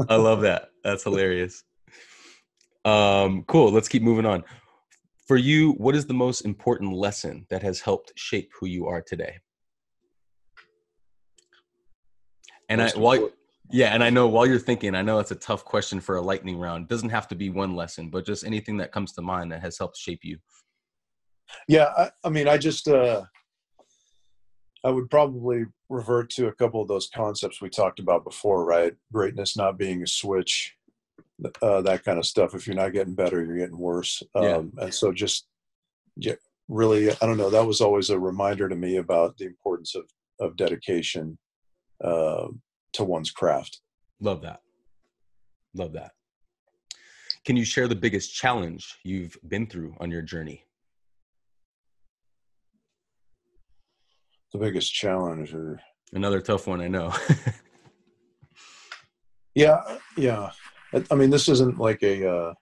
I 0.08 0.16
love 0.16 0.40
that. 0.42 0.70
That's 0.82 1.04
hilarious. 1.04 1.62
Um, 2.84 3.44
cool. 3.48 3.70
Let's 3.70 3.88
keep 3.88 4.02
moving 4.02 4.24
on. 4.24 4.44
For 5.26 5.36
you, 5.36 5.72
what 5.72 5.96
is 5.96 6.06
the 6.06 6.14
most 6.14 6.42
important 6.42 6.92
lesson 6.92 7.46
that 7.50 7.62
has 7.62 7.80
helped 7.80 8.12
shape 8.16 8.50
who 8.58 8.66
you 8.66 8.86
are 8.86 9.02
today? 9.02 9.38
And 12.68 12.80
most 12.80 12.96
I, 12.96 13.00
while 13.00 13.30
yeah, 13.70 13.88
and 13.88 14.02
I 14.02 14.10
know 14.10 14.28
while 14.28 14.46
you're 14.46 14.60
thinking, 14.60 14.94
I 14.94 15.02
know 15.02 15.18
it's 15.18 15.32
a 15.32 15.36
tough 15.36 15.64
question 15.64 16.00
for 16.00 16.16
a 16.16 16.20
lightning 16.20 16.58
round. 16.58 16.84
It 16.84 16.88
doesn't 16.88 17.10
have 17.10 17.26
to 17.28 17.34
be 17.34 17.50
one 17.50 17.74
lesson, 17.74 18.10
but 18.10 18.24
just 18.24 18.44
anything 18.44 18.76
that 18.76 18.92
comes 18.92 19.12
to 19.14 19.22
mind 19.22 19.50
that 19.50 19.60
has 19.60 19.76
helped 19.76 19.96
shape 19.96 20.20
you. 20.22 20.38
Yeah, 21.68 21.90
I, 21.96 22.10
I 22.24 22.28
mean, 22.28 22.46
I 22.48 22.58
just 22.58 22.86
uh, 22.86 23.22
I 24.86 24.90
would 24.90 25.10
probably 25.10 25.64
revert 25.88 26.30
to 26.30 26.46
a 26.46 26.52
couple 26.52 26.80
of 26.80 26.88
those 26.88 27.08
concepts 27.12 27.60
we 27.60 27.68
talked 27.68 27.98
about 27.98 28.24
before, 28.24 28.64
right? 28.64 28.94
Greatness 29.12 29.56
not 29.56 29.78
being 29.78 30.02
a 30.02 30.06
switch, 30.06 30.76
uh, 31.60 31.82
that 31.82 32.04
kind 32.04 32.18
of 32.18 32.26
stuff. 32.26 32.54
If 32.54 32.66
you're 32.66 32.76
not 32.76 32.92
getting 32.92 33.14
better, 33.14 33.44
you're 33.44 33.58
getting 33.58 33.78
worse. 33.78 34.22
Um, 34.34 34.44
yeah. 34.44 34.84
And 34.84 34.94
so, 34.94 35.12
just 35.12 35.48
yeah, 36.16 36.34
really, 36.68 37.10
I 37.10 37.16
don't 37.20 37.36
know. 37.36 37.50
That 37.50 37.66
was 37.66 37.80
always 37.80 38.10
a 38.10 38.18
reminder 38.18 38.68
to 38.68 38.76
me 38.76 38.96
about 38.96 39.36
the 39.38 39.46
importance 39.46 39.94
of 39.94 40.04
of 40.38 40.56
dedication. 40.56 41.36
Uh, 42.02 42.48
to 42.92 43.04
one's 43.04 43.30
craft. 43.30 43.80
Love 44.20 44.42
that. 44.42 44.60
Love 45.74 45.92
that. 45.92 46.12
Can 47.44 47.56
you 47.56 47.64
share 47.64 47.88
the 47.88 47.94
biggest 47.94 48.34
challenge 48.34 48.98
you've 49.04 49.36
been 49.48 49.66
through 49.66 49.94
on 50.00 50.10
your 50.10 50.22
journey? 50.22 50.65
The 54.52 54.58
biggest 54.58 54.92
challenge 54.92 55.52
or 55.54 55.80
another 56.12 56.40
tough 56.40 56.66
one, 56.66 56.80
I 56.80 56.88
know. 56.88 57.12
yeah, 59.54 59.80
yeah. 60.16 60.50
I 61.10 61.14
mean, 61.14 61.30
this 61.30 61.48
isn't 61.48 61.78
like 61.78 62.02
a 62.02 62.28
uh, 62.28 62.54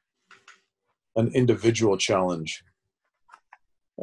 an 1.16 1.30
individual 1.34 1.96
challenge. 1.96 2.64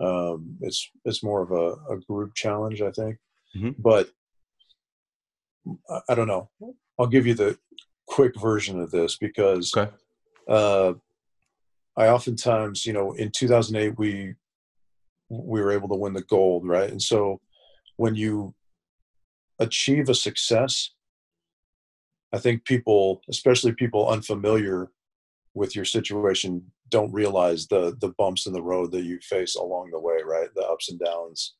Um, 0.01 0.57
it's 0.61 0.89
it's 1.05 1.23
more 1.23 1.41
of 1.41 1.51
a, 1.51 1.93
a 1.93 1.99
group 2.07 2.33
challenge, 2.35 2.81
I 2.81 2.91
think. 2.91 3.17
Mm-hmm. 3.55 3.71
But 3.79 4.09
I 6.07 6.15
don't 6.15 6.27
know. 6.27 6.49
I'll 6.99 7.07
give 7.07 7.25
you 7.27 7.33
the 7.33 7.57
quick 8.07 8.39
version 8.39 8.79
of 8.79 8.91
this 8.91 9.17
because 9.17 9.71
okay. 9.75 9.91
uh, 10.47 10.93
I 11.97 12.07
oftentimes, 12.07 12.85
you 12.85 12.93
know, 12.93 13.13
in 13.13 13.31
2008 13.31 13.97
we 13.97 14.35
we 15.29 15.61
were 15.61 15.71
able 15.71 15.87
to 15.89 15.95
win 15.95 16.13
the 16.13 16.23
gold, 16.23 16.67
right? 16.67 16.89
And 16.89 17.01
so 17.01 17.39
when 18.01 18.15
you 18.15 18.55
achieve 19.59 20.09
a 20.09 20.15
success, 20.15 20.89
I 22.33 22.39
think 22.39 22.65
people, 22.65 23.21
especially 23.29 23.73
people 23.73 24.09
unfamiliar 24.09 24.89
with 25.53 25.75
your 25.75 25.85
situation, 25.85 26.63
don't 26.89 27.13
realize 27.13 27.67
the 27.67 27.95
the 28.01 28.13
bumps 28.17 28.47
in 28.47 28.53
the 28.53 28.67
road 28.71 28.91
that 28.91 29.03
you 29.03 29.19
face 29.21 29.55
along 29.55 29.91
the 29.91 29.99
way, 29.99 30.17
right? 30.25 30.49
The 30.55 30.63
ups 30.63 30.89
and 30.89 30.99
downs 30.99 31.53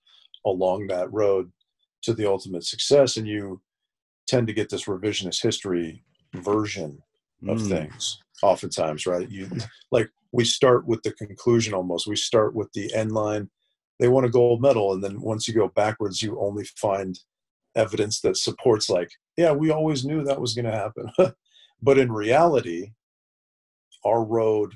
along 0.44 0.88
that 0.88 1.14
road 1.14 1.52
to 2.06 2.16
the 2.16 2.28
ultimate 2.28 2.64
success 2.64 3.18
and 3.18 3.28
you 3.28 3.62
tend 4.28 4.48
to 4.48 4.54
get 4.54 4.70
this 4.70 4.86
revisionist 4.86 5.44
history 5.44 6.04
version 6.34 6.98
of 7.48 7.60
mm. 7.60 7.70
things 7.70 8.20
oftentimes 8.42 9.06
right 9.06 9.30
you 9.30 9.48
like 9.92 10.10
we 10.32 10.44
start 10.44 10.88
with 10.88 11.02
the 11.04 11.12
conclusion 11.12 11.74
almost 11.76 12.08
we 12.08 12.16
start 12.16 12.56
with 12.56 12.72
the 12.74 12.92
end 12.96 13.12
line 13.12 13.50
they 14.02 14.10
won 14.10 14.26
a 14.26 14.30
gold 14.30 14.62
medal 14.62 14.91
and 14.91 15.02
then 15.02 15.22
once 15.22 15.47
you 15.47 15.54
go 15.54 15.70
backwards 15.70 16.22
you 16.22 16.38
only 16.41 16.66
find 16.66 17.20
evidence 17.76 18.20
that 18.20 18.36
supports 18.36 18.89
like 18.89 19.12
yeah 19.38 19.52
we 19.52 19.72
always 19.72 20.04
knew 20.04 20.24
that 20.24 20.41
was 20.41 20.54
going 20.54 20.66
to 20.66 20.72
happen. 20.72 21.10
But 21.84 21.97
in 21.97 22.12
reality 22.12 22.91
our 24.06 24.24
road 24.24 24.76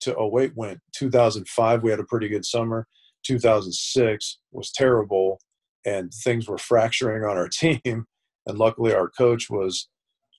to 0.00 0.10
08 0.18 0.56
went 0.56 0.80
2005 0.92 1.82
we 1.82 1.90
had 1.90 2.00
a 2.00 2.04
pretty 2.04 2.28
good 2.28 2.44
summer. 2.44 2.88
2006 3.24 4.38
was 4.50 4.72
terrible 4.72 5.40
and 5.86 6.12
things 6.12 6.48
were 6.48 6.58
fracturing 6.58 7.22
on 7.22 7.36
our 7.36 7.48
team. 7.62 8.06
And 8.46 8.58
luckily 8.58 8.92
our 8.92 9.08
coach 9.08 9.50
was 9.50 9.88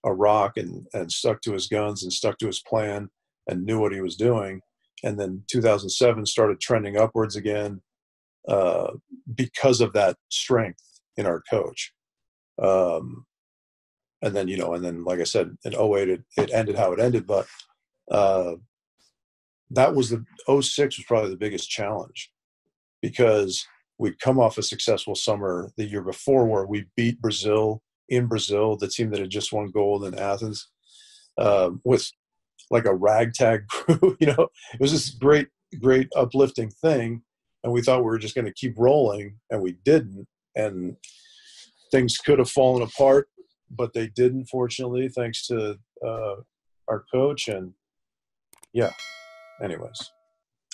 a 0.04 0.14
rock 0.14 0.58
and, 0.58 0.88
and 0.94 1.10
stuck 1.10 1.42
to 1.44 1.54
his 1.54 1.68
guns 1.68 2.04
and 2.04 2.12
stuck 2.12 2.38
to 2.40 2.48
his 2.48 2.62
plan 2.62 3.10
and 3.48 3.66
knew 3.66 3.80
what 3.80 3.94
he 3.94 4.02
was 4.02 4.18
doing 4.18 4.62
and 5.04 5.20
then 5.20 5.44
2007 5.48 6.26
started 6.26 6.60
trending 6.60 6.98
upwards 6.98 7.36
again 7.36 7.82
uh, 8.48 8.92
because 9.36 9.82
of 9.82 9.94
that 9.94 10.18
strength 10.30 10.84
in 11.18 11.26
our 11.26 11.42
coach. 11.50 11.94
Um, 12.62 13.26
and 14.22 14.36
then 14.36 14.48
you 14.48 14.58
know 14.58 14.76
and 14.76 14.86
then 14.86 15.04
like 15.04 15.20
i 15.20 15.24
said 15.24 15.58
in 15.66 15.74
08 15.74 16.10
it, 16.10 16.22
it 16.38 16.52
ended 16.54 16.76
how 16.76 16.92
it 16.92 17.00
ended 17.00 17.26
but 17.26 17.48
uh, 18.12 18.54
that 19.72 19.96
was 19.96 20.10
the 20.10 20.24
06 20.48 20.98
was 20.98 21.06
probably 21.08 21.30
the 21.30 21.38
biggest 21.38 21.70
challenge 21.70 22.32
because 23.02 23.66
we'd 23.98 24.20
come 24.20 24.40
off 24.40 24.58
a 24.58 24.64
successful 24.64 25.16
summer 25.16 25.72
the 25.78 25.86
year 25.86 26.02
before 26.02 26.46
where 26.46 26.66
we 26.66 26.86
beat 26.98 27.22
Brazil 27.22 27.82
in 28.10 28.26
Brazil, 28.26 28.76
the 28.76 28.88
team 28.88 29.10
that 29.12 29.20
had 29.20 29.30
just 29.30 29.54
won 29.54 29.72
gold 29.72 30.04
in 30.04 30.18
Athens, 30.18 30.70
um, 31.38 31.80
with 31.84 32.12
like 32.72 32.86
a 32.86 32.96
ragtag 32.96 33.68
crew. 33.70 34.18
you 34.20 34.28
know, 34.28 34.48
it 34.74 34.80
was 34.80 34.92
this 34.92 35.10
great, 35.12 35.50
great 35.80 36.08
uplifting 36.16 36.72
thing, 36.72 37.22
and 37.64 37.72
we 37.72 37.82
thought 37.82 38.00
we 38.00 38.06
were 38.06 38.18
just 38.18 38.34
going 38.34 38.46
to 38.46 38.54
keep 38.54 38.74
rolling, 38.78 39.38
and 39.52 39.62
we 39.62 39.74
didn't, 39.86 40.28
and 40.56 40.96
things 41.92 42.18
could 42.18 42.40
have 42.40 42.50
fallen 42.50 42.82
apart, 42.82 43.28
but 43.70 43.94
they 43.94 44.08
didn't. 44.08 44.46
Fortunately, 44.46 45.10
thanks 45.10 45.46
to 45.48 45.78
uh, 46.06 46.36
our 46.88 47.04
coach, 47.14 47.48
and 47.48 47.74
yeah. 48.74 48.92
Anyways. 49.62 50.12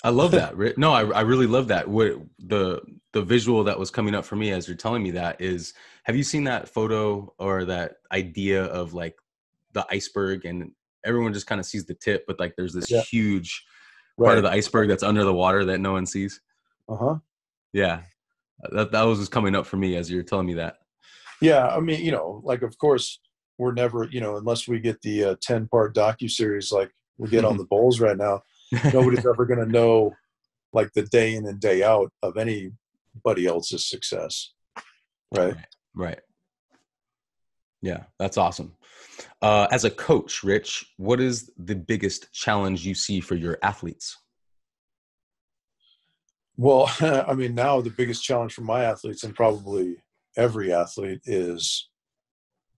I 0.04 0.10
love 0.10 0.30
that. 0.30 0.78
No, 0.78 0.92
I, 0.92 1.04
I 1.10 1.20
really 1.22 1.46
love 1.46 1.68
that. 1.68 1.88
What 1.88 2.20
the 2.38 2.80
the 3.12 3.22
visual 3.22 3.64
that 3.64 3.78
was 3.78 3.90
coming 3.90 4.14
up 4.14 4.24
for 4.24 4.36
me 4.36 4.52
as 4.52 4.68
you're 4.68 4.76
telling 4.76 5.02
me 5.02 5.10
that 5.12 5.40
is 5.40 5.74
have 6.04 6.14
you 6.14 6.22
seen 6.22 6.44
that 6.44 6.68
photo 6.68 7.32
or 7.38 7.64
that 7.64 7.96
idea 8.12 8.64
of 8.66 8.94
like 8.94 9.16
the 9.72 9.84
iceberg 9.90 10.44
and 10.44 10.70
everyone 11.04 11.32
just 11.32 11.46
kind 11.46 11.60
of 11.60 11.66
sees 11.66 11.84
the 11.84 11.94
tip, 11.94 12.24
but 12.26 12.38
like 12.38 12.54
there's 12.56 12.74
this 12.74 12.90
yeah. 12.90 13.02
huge 13.02 13.64
right. 14.16 14.26
part 14.26 14.38
of 14.38 14.44
the 14.44 14.50
iceberg 14.50 14.88
that's 14.88 15.02
under 15.02 15.24
the 15.24 15.34
water 15.34 15.64
that 15.66 15.78
no 15.80 15.92
one 15.92 16.06
sees. 16.06 16.40
Uh-huh. 16.88 17.16
Yeah. 17.72 18.02
That 18.70 18.92
that 18.92 19.02
was 19.02 19.20
just 19.20 19.30
coming 19.30 19.54
up 19.54 19.66
for 19.66 19.76
me 19.76 19.96
as 19.96 20.10
you're 20.10 20.22
telling 20.22 20.46
me 20.46 20.54
that. 20.54 20.78
Yeah, 21.40 21.68
I 21.68 21.78
mean, 21.78 22.04
you 22.04 22.10
know, 22.10 22.40
like 22.44 22.62
of 22.62 22.76
course 22.78 23.20
we're 23.58 23.72
never, 23.72 24.08
you 24.10 24.20
know, 24.20 24.36
unless 24.36 24.66
we 24.66 24.80
get 24.80 25.00
the 25.02 25.24
uh, 25.24 25.36
10 25.40 25.68
part 25.68 25.94
docu 25.94 26.30
series 26.30 26.72
like 26.72 26.90
we 27.18 27.28
get 27.28 27.44
on 27.44 27.56
the 27.56 27.64
Bulls 27.70 28.00
right 28.00 28.16
now 28.16 28.42
nobody's 28.92 29.26
ever 29.26 29.44
going 29.46 29.60
to 29.64 29.70
know 29.70 30.14
like 30.72 30.92
the 30.92 31.02
day 31.02 31.34
in 31.34 31.46
and 31.46 31.60
day 31.60 31.82
out 31.82 32.12
of 32.22 32.36
anybody 32.36 33.46
else's 33.46 33.88
success 33.88 34.52
right 35.34 35.56
right, 35.94 36.20
yeah 37.82 38.04
that's 38.18 38.36
awesome 38.36 38.74
uh, 39.42 39.66
as 39.70 39.84
a 39.84 39.90
coach 39.90 40.42
rich 40.42 40.92
what 40.96 41.20
is 41.20 41.50
the 41.58 41.74
biggest 41.74 42.32
challenge 42.32 42.84
you 42.84 42.94
see 42.94 43.20
for 43.20 43.34
your 43.34 43.58
athletes 43.62 44.16
well 46.56 46.90
i 47.00 47.34
mean 47.34 47.54
now 47.54 47.80
the 47.80 47.90
biggest 47.90 48.22
challenge 48.22 48.52
for 48.52 48.62
my 48.62 48.84
athletes 48.84 49.24
and 49.24 49.34
probably 49.34 49.96
every 50.36 50.72
athlete 50.72 51.20
is 51.24 51.88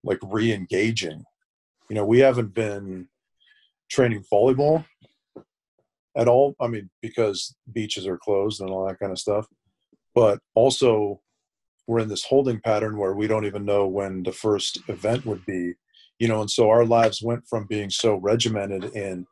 like 0.05 0.19
re-engaging 0.23 1.25
you 1.89 1.97
know 1.97 2.05
we 2.05 2.19
haven't 2.19 2.55
been 2.55 3.09
training 3.91 4.25
volleyball 4.33 4.85
at 6.17 6.29
all. 6.29 6.55
I 6.61 6.69
mean, 6.69 6.91
because 7.03 7.55
beaches 7.73 8.07
are 8.07 8.19
closed 8.19 8.61
and 8.61 8.71
all 8.71 8.87
that 8.87 8.99
kind 8.99 9.13
of 9.13 9.19
stuff. 9.19 9.47
But 10.15 10.41
also, 10.55 11.21
we're 11.87 12.01
in 12.01 12.09
this 12.09 12.25
holding 12.25 12.61
pattern 12.61 12.97
where 12.97 13.15
we 13.15 13.27
don't 13.27 13.47
even 13.47 13.65
know 13.65 13.87
when 13.87 14.23
the 14.23 14.33
first 14.33 14.79
event 14.89 15.27
would 15.27 15.45
be, 15.47 15.75
you 16.19 16.29
know, 16.29 16.41
and 16.41 16.51
so 16.51 16.69
our 16.71 16.85
lives 16.85 17.23
went 17.23 17.47
from 17.49 17.67
being 17.67 17.91
so 17.91 18.17
regimented 18.17 18.85
in, 18.95 19.27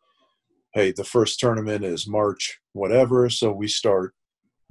hey, 0.75 0.93
the 0.93 1.05
first 1.05 1.39
tournament 1.39 1.85
is 1.85 2.09
March, 2.09 2.59
whatever. 2.73 3.29
So 3.31 3.53
we 3.53 3.69
start 3.69 4.15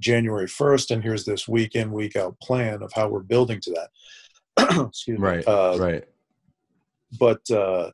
January 0.00 0.46
1st, 0.46 0.90
and 0.92 1.02
here's 1.02 1.24
this 1.24 1.48
week 1.48 1.74
in, 1.74 1.92
week 1.92 2.16
out 2.16 2.38
plan 2.40 2.82
of 2.82 2.92
how 2.94 3.08
we're 3.08 3.20
building 3.20 3.60
to 3.62 3.70
that. 3.72 4.86
Excuse 4.88 5.18
me. 5.18 5.26
Right. 5.26 5.48
Uh, 5.48 5.76
right. 5.78 6.04
But 7.18 7.50
uh, 7.50 7.90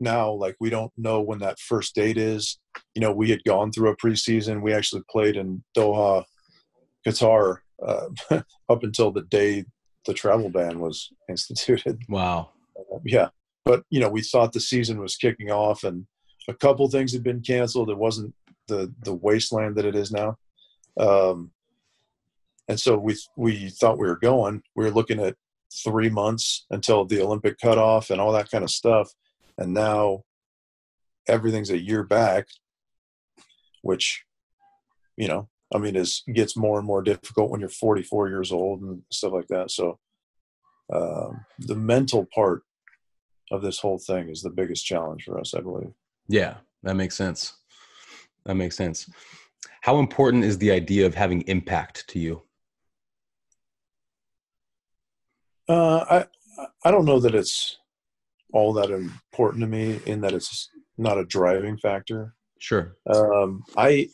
now 0.00 0.30
like 0.30 0.56
we 0.60 0.70
don't 0.70 0.92
know 0.96 1.20
when 1.20 1.38
that 1.40 1.58
first 1.58 1.94
date 1.94 2.16
is 2.16 2.58
you 2.94 3.00
know 3.00 3.12
we 3.12 3.30
had 3.30 3.42
gone 3.44 3.70
through 3.70 3.90
a 3.90 3.96
preseason 3.96 4.62
we 4.62 4.72
actually 4.72 5.02
played 5.10 5.36
in 5.36 5.62
doha 5.76 6.24
qatar 7.06 7.58
uh, 7.84 8.08
up 8.68 8.82
until 8.82 9.10
the 9.10 9.22
day 9.22 9.64
the 10.06 10.14
travel 10.14 10.50
ban 10.50 10.80
was 10.80 11.10
instituted. 11.28 12.02
Wow. 12.08 12.50
Uh, 12.78 12.98
yeah 13.04 13.28
but 13.64 13.82
you 13.90 14.00
know 14.00 14.08
we 14.08 14.22
thought 14.22 14.52
the 14.52 14.60
season 14.60 15.00
was 15.00 15.16
kicking 15.16 15.50
off 15.50 15.84
and 15.84 16.06
a 16.48 16.54
couple 16.54 16.88
things 16.88 17.12
had 17.12 17.22
been 17.22 17.40
canceled. 17.40 17.90
It 17.90 17.96
wasn't 17.96 18.34
the 18.68 18.92
the 19.02 19.14
wasteland 19.14 19.76
that 19.76 19.86
it 19.86 19.96
is 19.96 20.12
now. 20.12 20.36
Um, 20.98 21.50
and 22.68 22.78
so 22.78 22.96
we 22.98 23.16
we 23.36 23.70
thought 23.70 23.98
we 23.98 24.06
were 24.06 24.18
going. 24.18 24.62
We 24.76 24.84
were 24.84 24.90
looking 24.90 25.20
at 25.20 25.36
three 25.82 26.10
months 26.10 26.66
until 26.70 27.04
the 27.04 27.20
olympic 27.20 27.58
cutoff 27.58 28.10
and 28.10 28.20
all 28.20 28.32
that 28.32 28.50
kind 28.50 28.62
of 28.62 28.70
stuff. 28.70 29.10
And 29.58 29.74
now 29.74 30.22
everything's 31.26 31.70
a 31.70 31.82
year 31.82 32.04
back 32.04 32.46
which 33.80 34.24
you 35.16 35.26
know 35.26 35.48
i 35.74 35.78
mean 35.78 35.96
is 35.96 36.22
gets 36.34 36.56
more 36.56 36.78
and 36.78 36.86
more 36.86 37.02
difficult 37.02 37.50
when 37.50 37.60
you're 37.60 37.68
44 37.68 38.28
years 38.28 38.52
old 38.52 38.80
and 38.80 39.02
stuff 39.10 39.32
like 39.32 39.48
that. 39.48 39.70
So 39.70 39.98
um, 40.92 41.44
the 41.58 41.74
mental 41.74 42.26
part 42.34 42.62
of 43.50 43.62
this 43.62 43.78
whole 43.78 43.98
thing 43.98 44.28
is 44.28 44.42
the 44.42 44.50
biggest 44.50 44.86
challenge 44.86 45.24
for 45.24 45.38
us 45.38 45.54
i 45.54 45.60
believe. 45.60 45.92
Yeah 46.28 46.56
that 46.84 46.94
makes 46.94 47.16
sense. 47.16 47.54
That 48.44 48.54
makes 48.54 48.76
sense. 48.76 49.10
How 49.80 49.98
important 49.98 50.44
is 50.44 50.58
the 50.58 50.70
idea 50.70 51.06
of 51.06 51.14
having 51.14 51.40
impact 51.42 52.06
to 52.08 52.18
you? 52.18 52.42
Uh, 55.66 56.04
i 56.10 56.66
i 56.84 56.90
don't 56.90 57.06
know 57.06 57.18
that 57.18 57.34
it's 57.34 57.78
all 58.52 58.74
that 58.74 58.90
important 58.90 59.62
to 59.62 59.66
me 59.66 59.98
in 60.06 60.20
that 60.20 60.34
it's 60.34 60.70
not 60.98 61.18
a 61.18 61.24
driving 61.24 61.78
factor. 61.78 62.34
Sure. 62.58 62.96
Um, 63.12 63.64
I 63.76 64.08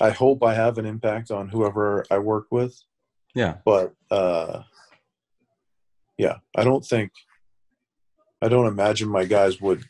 I 0.00 0.10
hope 0.10 0.42
I 0.42 0.54
have 0.54 0.78
an 0.78 0.86
impact 0.86 1.30
on 1.30 1.48
whoever 1.48 2.04
I 2.10 2.18
work 2.18 2.46
with. 2.50 2.80
Yeah. 3.34 3.58
But 3.64 3.94
uh, 4.10 4.62
yeah, 6.18 6.36
I 6.56 6.64
don't 6.64 6.84
think 6.84 7.12
I 8.42 8.48
don't 8.48 8.66
imagine 8.66 9.08
my 9.08 9.24
guys 9.24 9.60
would 9.60 9.84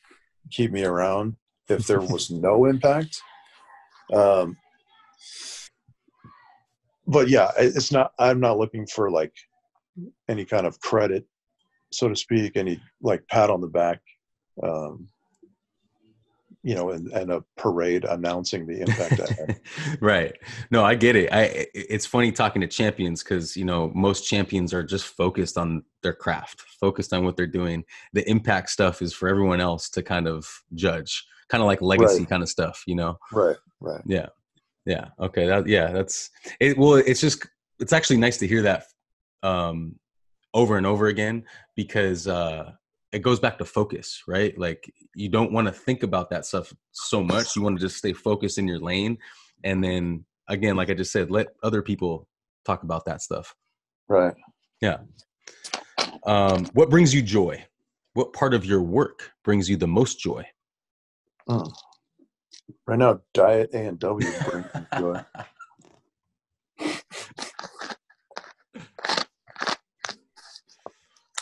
keep 0.50 0.72
me 0.72 0.84
around 0.84 1.36
if 1.68 1.86
there 1.86 2.00
was 2.00 2.30
no 2.30 2.66
impact. 2.66 3.20
Um, 4.12 4.56
but 7.06 7.28
yeah, 7.28 7.50
it's 7.56 7.92
not. 7.92 8.12
I'm 8.18 8.40
not 8.40 8.58
looking 8.58 8.86
for 8.86 9.10
like 9.10 9.32
any 10.28 10.44
kind 10.44 10.66
of 10.66 10.80
credit 10.80 11.26
so 11.92 12.08
to 12.08 12.16
speak, 12.16 12.56
any 12.56 12.80
like 13.02 13.26
pat 13.28 13.50
on 13.50 13.60
the 13.60 13.66
back, 13.66 14.00
um, 14.62 15.08
you 16.62 16.74
know, 16.74 16.90
and, 16.90 17.08
and 17.08 17.30
a 17.32 17.42
parade 17.56 18.04
announcing 18.04 18.66
the 18.66 18.80
impact 18.80 19.60
right. 20.00 20.36
No, 20.70 20.84
I 20.84 20.94
get 20.94 21.16
it. 21.16 21.32
I 21.32 21.66
it's 21.74 22.06
funny 22.06 22.32
talking 22.32 22.60
to 22.60 22.68
champions 22.68 23.22
because 23.22 23.56
you 23.56 23.64
know 23.64 23.90
most 23.94 24.28
champions 24.28 24.74
are 24.74 24.82
just 24.82 25.06
focused 25.06 25.56
on 25.56 25.84
their 26.02 26.12
craft, 26.12 26.62
focused 26.80 27.12
on 27.12 27.24
what 27.24 27.36
they're 27.36 27.46
doing. 27.46 27.84
The 28.12 28.28
impact 28.28 28.70
stuff 28.70 29.00
is 29.00 29.12
for 29.12 29.28
everyone 29.28 29.60
else 29.60 29.88
to 29.90 30.02
kind 30.02 30.28
of 30.28 30.46
judge, 30.74 31.24
kind 31.48 31.62
of 31.62 31.66
like 31.66 31.80
legacy 31.80 32.20
right. 32.20 32.28
kind 32.28 32.42
of 32.42 32.48
stuff, 32.48 32.82
you 32.86 32.94
know. 32.94 33.16
Right. 33.32 33.56
Right. 33.80 34.02
Yeah. 34.06 34.26
Yeah. 34.84 35.08
Okay. 35.18 35.46
That. 35.46 35.66
Yeah. 35.66 35.92
That's 35.92 36.30
it. 36.60 36.76
Well, 36.76 36.94
it's 36.94 37.20
just 37.20 37.46
it's 37.78 37.94
actually 37.94 38.18
nice 38.18 38.36
to 38.38 38.46
hear 38.46 38.62
that 38.62 38.84
um 39.42 39.94
over 40.52 40.76
and 40.76 40.86
over 40.86 41.06
again 41.06 41.44
because 41.76 42.26
uh, 42.26 42.72
it 43.12 43.20
goes 43.20 43.40
back 43.40 43.58
to 43.58 43.64
focus, 43.64 44.22
right? 44.28 44.56
Like 44.58 44.92
you 45.14 45.28
don't 45.28 45.52
want 45.52 45.66
to 45.66 45.72
think 45.72 46.02
about 46.02 46.30
that 46.30 46.46
stuff 46.46 46.72
so 46.92 47.22
much. 47.22 47.56
You 47.56 47.62
want 47.62 47.78
to 47.78 47.84
just 47.84 47.96
stay 47.96 48.12
focused 48.12 48.58
in 48.58 48.68
your 48.68 48.78
lane, 48.78 49.18
and 49.64 49.82
then 49.82 50.24
again, 50.48 50.76
like 50.76 50.90
I 50.90 50.94
just 50.94 51.12
said, 51.12 51.30
let 51.30 51.48
other 51.62 51.82
people 51.82 52.28
talk 52.64 52.82
about 52.82 53.04
that 53.06 53.22
stuff. 53.22 53.54
Right. 54.08 54.34
Yeah. 54.80 54.98
Um, 56.26 56.66
what 56.72 56.90
brings 56.90 57.14
you 57.14 57.22
joy? 57.22 57.64
What 58.14 58.32
part 58.32 58.54
of 58.54 58.64
your 58.64 58.82
work 58.82 59.30
brings 59.44 59.68
you 59.70 59.76
the 59.76 59.86
most 59.86 60.18
joy? 60.18 60.44
Mm. 61.48 61.72
Right 62.86 62.98
now, 62.98 63.20
diet 63.34 63.70
A 63.72 63.86
and 63.86 63.98
W 63.98 64.28
brings 64.48 64.66
me 64.74 64.80
joy. 64.98 65.20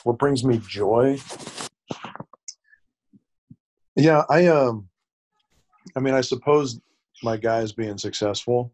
what 0.05 0.19
brings 0.19 0.45
me 0.45 0.61
joy? 0.67 1.19
Yeah, 3.99 4.23
I 4.31 4.47
um, 4.47 4.89
I 5.97 6.01
mean, 6.01 6.15
I 6.15 6.21
suppose 6.21 6.81
my 7.25 7.37
guys 7.37 7.73
being 7.73 7.99
successful 7.99 8.73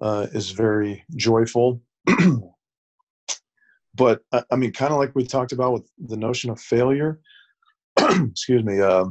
uh, 0.00 0.28
is 0.32 0.50
very 0.50 1.04
joyful. 1.14 1.82
but 3.94 4.22
I 4.50 4.56
mean, 4.56 4.72
kind 4.72 4.94
of 4.94 4.98
like 4.98 5.14
we 5.14 5.26
talked 5.26 5.52
about 5.52 5.74
with 5.74 5.90
the 5.98 6.16
notion 6.16 6.48
of 6.48 6.58
failure. 6.58 7.20
excuse 7.98 8.64
me. 8.64 8.80
Uh, 8.80 9.04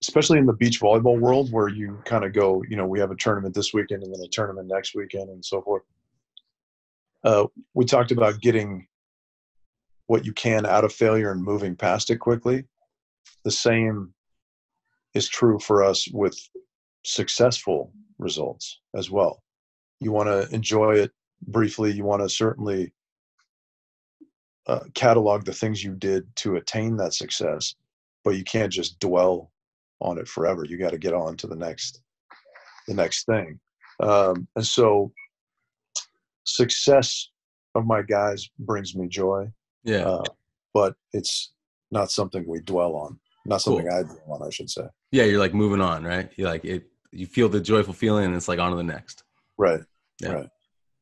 especially 0.00 0.38
in 0.38 0.46
the 0.46 0.54
beach 0.54 0.80
volleyball 0.80 1.20
world, 1.20 1.52
where 1.52 1.68
you 1.68 1.98
kind 2.06 2.24
of 2.24 2.32
go, 2.32 2.62
you 2.70 2.76
know, 2.76 2.86
we 2.86 2.98
have 2.98 3.10
a 3.10 3.16
tournament 3.16 3.54
this 3.54 3.74
weekend 3.74 4.02
and 4.02 4.14
then 4.14 4.24
a 4.24 4.28
tournament 4.28 4.68
next 4.68 4.94
weekend 4.94 5.28
and 5.28 5.44
so 5.44 5.60
forth. 5.60 5.82
Uh, 7.24 7.46
we 7.74 7.84
talked 7.84 8.10
about 8.10 8.40
getting 8.40 8.86
what 10.06 10.24
you 10.24 10.32
can 10.32 10.66
out 10.66 10.84
of 10.84 10.92
failure 10.92 11.30
and 11.30 11.42
moving 11.42 11.76
past 11.76 12.10
it 12.10 12.16
quickly. 12.16 12.64
The 13.44 13.50
same 13.50 14.12
is 15.14 15.28
true 15.28 15.58
for 15.58 15.82
us 15.82 16.08
with 16.08 16.36
successful 17.04 17.92
results 18.18 18.80
as 18.94 19.10
well. 19.10 19.42
You 20.00 20.12
want 20.12 20.28
to 20.28 20.54
enjoy 20.54 20.96
it 20.96 21.12
briefly. 21.46 21.92
You 21.92 22.04
want 22.04 22.22
to 22.22 22.28
certainly 22.28 22.92
uh, 24.66 24.80
catalog 24.94 25.44
the 25.44 25.52
things 25.52 25.84
you 25.84 25.94
did 25.94 26.24
to 26.36 26.56
attain 26.56 26.96
that 26.96 27.14
success, 27.14 27.74
but 28.24 28.36
you 28.36 28.44
can't 28.44 28.72
just 28.72 28.98
dwell 28.98 29.50
on 30.00 30.18
it 30.18 30.28
forever. 30.28 30.64
You 30.64 30.78
got 30.78 30.90
to 30.90 30.98
get 30.98 31.14
on 31.14 31.36
to 31.38 31.46
the 31.46 31.56
next, 31.56 32.02
the 32.88 32.94
next 32.94 33.24
thing. 33.26 33.60
Um, 34.00 34.48
and 34.56 34.66
so, 34.66 35.12
success 36.44 37.30
of 37.74 37.86
my 37.86 38.02
guys 38.02 38.48
brings 38.58 38.94
me 38.94 39.08
joy. 39.08 39.50
Yeah, 39.84 40.06
uh, 40.06 40.24
but 40.72 40.94
it's 41.12 41.52
not 41.90 42.10
something 42.10 42.44
we 42.46 42.60
dwell 42.60 42.94
on. 42.94 43.20
Not 43.46 43.60
something 43.60 43.86
cool. 43.86 43.94
I 43.94 44.02
dwell 44.02 44.38
on, 44.40 44.46
I 44.46 44.50
should 44.50 44.70
say. 44.70 44.84
Yeah, 45.12 45.24
you're 45.24 45.38
like 45.38 45.54
moving 45.54 45.80
on, 45.80 46.04
right? 46.04 46.30
You 46.36 46.46
like 46.46 46.64
it. 46.64 46.86
You 47.12 47.26
feel 47.26 47.48
the 47.48 47.60
joyful 47.60 47.94
feeling, 47.94 48.24
and 48.24 48.34
it's 48.34 48.48
like 48.48 48.58
on 48.58 48.70
to 48.70 48.76
the 48.76 48.82
next. 48.82 49.22
Right. 49.58 49.80
Yeah. 50.20 50.32
Right. 50.32 50.48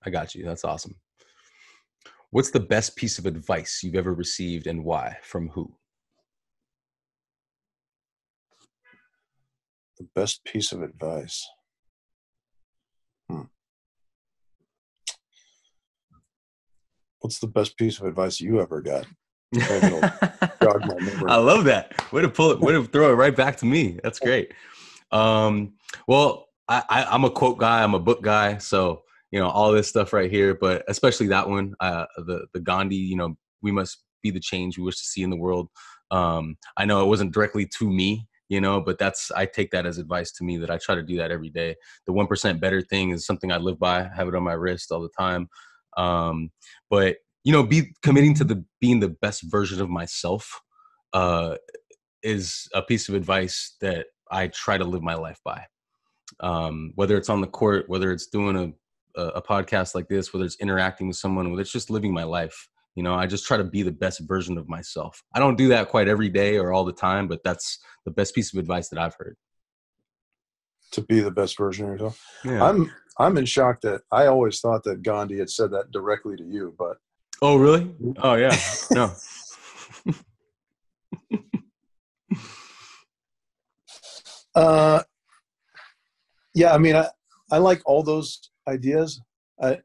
I 0.05 0.11
got 0.11 0.35
you. 0.35 0.45
That's 0.45 0.65
awesome. 0.65 0.97
What's 2.31 2.51
the 2.51 2.61
best 2.61 2.97
piece 2.97 3.19
of 3.19 3.27
advice 3.27 3.83
you've 3.83 3.95
ever 3.95 4.15
received 4.15 4.67
and 4.67 4.85
why? 4.85 5.19
From 5.23 5.49
who? 5.51 5.75
The 9.99 10.09
best 10.15 10.43
piece 10.45 10.73
of 10.73 10.83
advice. 10.83 11.47
What's 17.23 17.39
the 17.39 17.47
best 17.47 17.77
piece 17.77 17.99
of 17.99 18.07
advice 18.07 18.41
you 18.41 18.61
ever 18.61 18.81
got? 18.81 19.07
I 21.29 21.37
love 21.37 21.65
that. 21.65 22.13
Way 22.13 22.23
to 22.23 22.29
pull 22.29 22.51
it, 22.53 22.61
way 22.61 22.73
to 22.73 22.85
throw 22.85 23.11
it 23.11 23.15
right 23.15 23.35
back 23.35 23.57
to 23.59 23.67
me. 23.67 23.99
That's 24.03 24.19
great. 24.19 24.53
Um, 25.11 25.75
well, 26.07 26.49
I, 26.69 26.83
I, 26.89 27.05
I'm 27.05 27.25
a 27.25 27.31
quote 27.31 27.59
guy, 27.59 27.83
I'm 27.83 27.95
a 27.95 28.01
book 28.01 28.23
guy, 28.23 28.59
so 28.59 29.03
you 29.33 29.41
know 29.41 29.49
all 29.49 29.73
this 29.73 29.89
stuff 29.89 30.13
right 30.13 30.31
here 30.31 30.55
but 30.55 30.85
especially 30.87 31.27
that 31.27 31.49
one 31.49 31.75
uh, 31.81 32.05
the 32.19 32.47
the 32.53 32.61
gandhi 32.61 32.95
you 32.95 33.17
know 33.17 33.35
we 33.63 33.73
must 33.73 34.05
be 34.23 34.31
the 34.31 34.39
change 34.39 34.79
we 34.79 34.85
wish 34.85 34.99
to 34.99 35.05
see 35.05 35.23
in 35.23 35.31
the 35.31 35.37
world 35.37 35.69
um, 36.13 36.57
i 36.77 36.85
know 36.85 37.03
it 37.03 37.09
wasn't 37.09 37.33
directly 37.33 37.67
to 37.67 37.91
me 37.91 38.29
you 38.49 38.61
know 38.61 38.81
but 38.81 38.99
that's 38.99 39.33
i 39.33 39.45
take 39.45 39.71
that 39.73 39.87
as 39.87 39.99
advice 39.99 40.31
to 40.31 40.45
me 40.45 40.57
that 40.59 40.71
i 40.71 40.79
try 40.79 40.95
to 40.95 41.03
do 41.03 41.17
that 41.17 41.33
every 41.33 41.51
day 41.51 41.75
the 42.07 42.13
1% 42.13 42.61
better 42.61 42.83
thing 42.83 43.11
is 43.11 43.27
something 43.27 43.51
i 43.51 43.57
live 43.57 43.79
by 43.79 44.01
I 44.01 44.11
have 44.15 44.29
it 44.29 44.35
on 44.35 44.45
my 44.45 44.53
wrist 44.53 44.93
all 44.93 45.01
the 45.01 45.09
time 45.19 45.49
um, 45.97 46.51
but 46.91 47.17
you 47.45 47.53
know 47.53 47.63
be 47.63 47.95
committing 48.03 48.35
to 48.35 48.45
the 48.45 48.65
being 48.81 49.01
the 49.01 49.09
best 49.09 49.43
version 49.51 49.81
of 49.81 49.89
myself 49.89 50.61
uh, 51.13 51.57
is 52.23 52.69
a 52.75 52.83
piece 52.83 53.09
of 53.09 53.15
advice 53.15 53.77
that 53.81 54.07
i 54.31 54.47
try 54.49 54.79
to 54.79 54.85
live 54.85 55.03
my 55.03 55.15
life 55.15 55.41
by 55.45 55.65
um, 56.41 56.93
whether 56.95 57.17
it's 57.17 57.29
on 57.29 57.41
the 57.41 57.47
court 57.47 57.89
whether 57.89 58.13
it's 58.13 58.27
doing 58.27 58.57
a 58.57 58.73
a, 59.17 59.23
a 59.23 59.43
podcast 59.43 59.95
like 59.95 60.09
this, 60.09 60.33
whether 60.33 60.45
it's 60.45 60.61
interacting 60.61 61.09
with 61.09 61.17
someone, 61.17 61.51
whether 61.51 61.63
it's 61.63 61.73
just 61.73 61.91
living 61.91 62.13
my 62.13 62.25
life. 62.25 62.69
You 62.95 63.03
know, 63.03 63.15
I 63.15 63.27
just 63.27 63.47
try 63.47 63.57
to 63.57 63.65
be 63.65 63.83
the 63.83 63.93
best 63.93 64.21
version 64.21 64.59
of 64.59 64.69
myself. 64.69 65.23
I 65.35 65.39
don't 65.39 65.57
do 65.57 65.69
that 65.69 65.89
quite 65.89 66.09
every 66.09 66.29
day 66.29 66.59
or 66.59 66.73
all 66.73 66.85
the 66.85 66.93
time, 66.93 67.27
but 67.27 67.43
that's 67.43 67.79
the 68.05 68.11
best 68.11 68.35
piece 68.35 68.53
of 68.53 68.59
advice 68.59 68.89
that 68.91 68.99
I've 68.99 69.15
heard. 69.19 69.37
To 70.93 71.03
be 71.03 71.21
the 71.21 71.31
best 71.31 71.57
version 71.57 71.87
of 71.87 71.93
yourself. 71.93 72.23
Yeah. 72.45 72.63
I'm 72.63 72.93
I'm 73.19 73.37
in 73.39 73.45
shock 73.47 73.81
that 73.83 74.03
I 74.11 74.27
always 74.27 74.61
thought 74.61 74.85
that 74.85 75.03
Gandhi 75.03 75.39
had 75.39 75.51
said 75.51 75.71
that 75.71 75.91
directly 75.91 76.37
to 76.37 76.45
you, 76.45 76.75
but 76.79 76.99
Oh 77.41 77.57
really? 77.57 77.95
Oh 78.19 78.35
yeah. 78.35 78.57
No. 78.91 79.13
uh 84.55 85.03
yeah, 86.55 86.75
I 86.75 86.79
mean 86.79 86.97
I 86.97 87.09
I 87.51 87.59
like 87.59 87.81
all 87.85 88.03
those 88.03 88.51
ideas. 88.69 89.21
I, 89.63 89.79